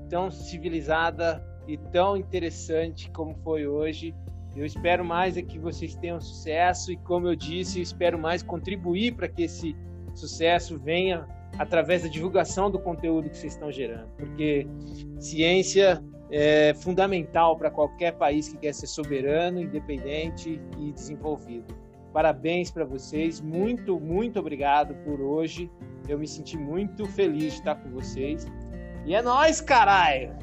[0.10, 4.15] tão civilizada e tão interessante como foi hoje.
[4.56, 8.41] Eu espero mais é que vocês tenham sucesso e, como eu disse, eu espero mais
[8.41, 9.76] contribuir para que esse
[10.15, 11.27] sucesso venha
[11.57, 14.68] através da divulgação do conteúdo que vocês estão gerando, porque
[15.19, 21.73] ciência é fundamental para qualquer país que quer ser soberano, independente e desenvolvido.
[22.11, 25.69] Parabéns para vocês, muito, muito obrigado por hoje.
[26.07, 28.48] Eu me senti muito feliz de estar com vocês.
[29.06, 30.34] E é nóis, caralho!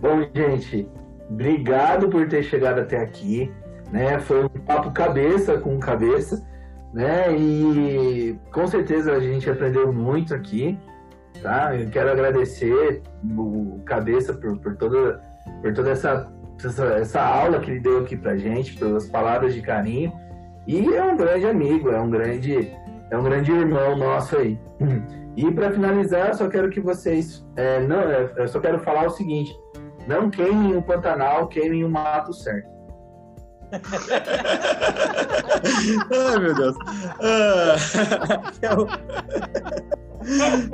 [0.00, 0.88] Bom, gente,
[1.30, 3.50] obrigado por ter chegado até aqui.
[3.90, 4.18] Né?
[4.20, 6.46] Foi um papo cabeça com cabeça,
[6.92, 7.36] né?
[7.36, 10.78] E com certeza a gente aprendeu muito aqui,
[11.42, 11.74] tá?
[11.76, 13.02] Eu quero agradecer
[13.36, 15.20] o cabeça por, por toda,
[15.62, 16.32] por toda essa,
[16.64, 20.12] essa, essa aula que ele deu aqui pra gente, pelas palavras de carinho.
[20.66, 22.72] E é um grande amigo, é um grande,
[23.10, 24.58] é um grande irmão nosso aí.
[25.36, 29.10] E para finalizar, só quero que vocês, é, não, é, eu só quero falar o
[29.10, 29.56] seguinte:
[30.04, 32.77] não queimem o Pantanal, queimem o mato certo.
[36.12, 36.76] Ai, meu Deus.
[37.20, 37.76] Ah,
[38.58, 38.86] que é o...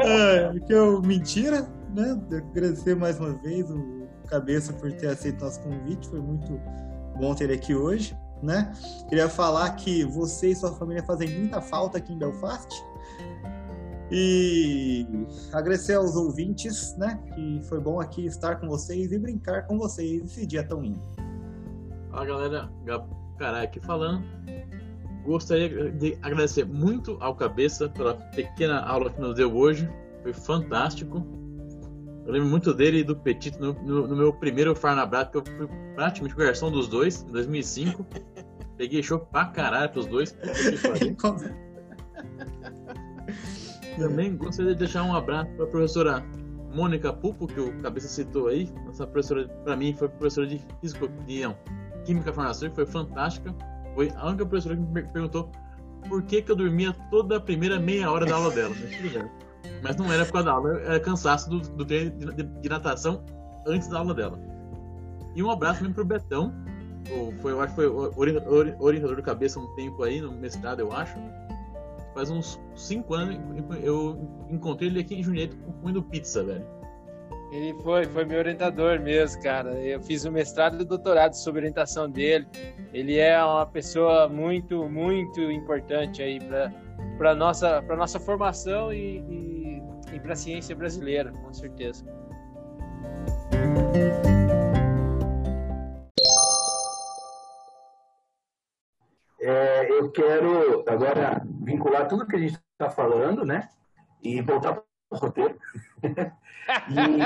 [0.00, 2.20] ah, que é o mentira, né?
[2.50, 6.08] Agradecer mais uma vez o Cabeça por ter aceito nosso convite.
[6.08, 6.60] Foi muito
[7.18, 8.72] bom ter ele aqui hoje, né?
[9.08, 12.68] Queria falar que você e sua família fazem muita falta aqui em Belfast.
[14.10, 15.06] E
[15.52, 17.18] agradecer aos ouvintes, né?
[17.34, 21.00] Que foi bom aqui estar com vocês e brincar com vocês esse dia tão lindo.
[22.14, 22.70] Fala galera,
[23.36, 24.22] caralho aqui falando.
[25.24, 29.90] Gostaria de agradecer muito ao Cabeça pela pequena aula que nos deu hoje.
[30.22, 31.26] Foi fantástico.
[32.24, 35.44] Eu lembro muito dele e do Petito no, no, no meu primeiro Farnabrat, que eu
[35.44, 38.06] fui praticamente garçom dos dois, em 2005.
[38.78, 40.38] Peguei show pra caralho pros dois.
[43.98, 46.24] Também gostaria de deixar um abraço para a professora
[46.72, 48.72] Mônica Pupo, que o Cabeça citou aí.
[48.88, 51.56] Essa professora, para mim, foi professora de física, não,
[52.04, 53.54] química farmacêutica, foi fantástica.
[53.94, 55.50] Foi a única professora que me perguntou
[56.08, 58.74] por que, que eu dormia toda a primeira meia hora da aula dela.
[59.82, 62.68] Mas não era por causa da aula, era cansaço do, do treino de, de, de,
[62.68, 63.24] natação
[63.66, 64.38] antes da aula dela.
[65.34, 66.52] E um abraço mesmo pro Betão.
[67.40, 71.18] Foi, eu acho que foi orientador do cabeça um tempo aí, no mestrado, eu acho
[72.14, 73.36] faz uns 5 anos
[73.82, 75.50] eu encontrei ele aqui em Jundiaí
[75.80, 76.64] comendo pizza, velho.
[77.54, 79.70] Ele foi, foi meu orientador mesmo, cara.
[79.78, 82.48] Eu fiz o mestrado e o doutorado sobre orientação dele.
[82.92, 86.40] Ele é uma pessoa muito, muito importante aí
[87.16, 89.82] para nossa para nossa formação e, e,
[90.12, 92.04] e para a ciência brasileira, com certeza.
[99.40, 103.68] É, eu quero agora vincular tudo que a gente está falando, né?
[104.20, 104.82] E voltar para
[105.12, 105.56] o roteiro.
[106.90, 107.24] E...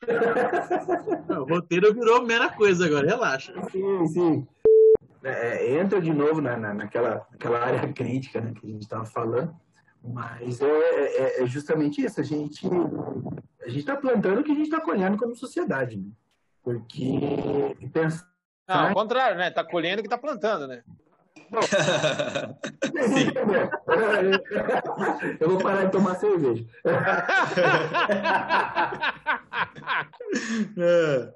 [1.34, 3.52] o roteiro virou mera coisa agora, relaxa.
[3.70, 4.48] Sim, sim.
[5.22, 9.04] É, entra de novo na, na, naquela, naquela área crítica né, que a gente estava
[9.04, 9.54] falando.
[10.02, 12.20] Mas é, é, é, justamente isso.
[12.20, 12.66] A gente
[13.62, 15.98] a gente está plantando o que a gente está colhendo como sociedade.
[15.98, 16.10] Né?
[16.62, 18.26] Porque pensar...
[18.66, 19.48] Não, ao contrário, né?
[19.48, 20.82] Está colhendo o que está plantando, né?
[25.40, 26.64] Eu vou parar de tomar cerveja.
[30.78, 31.32] é.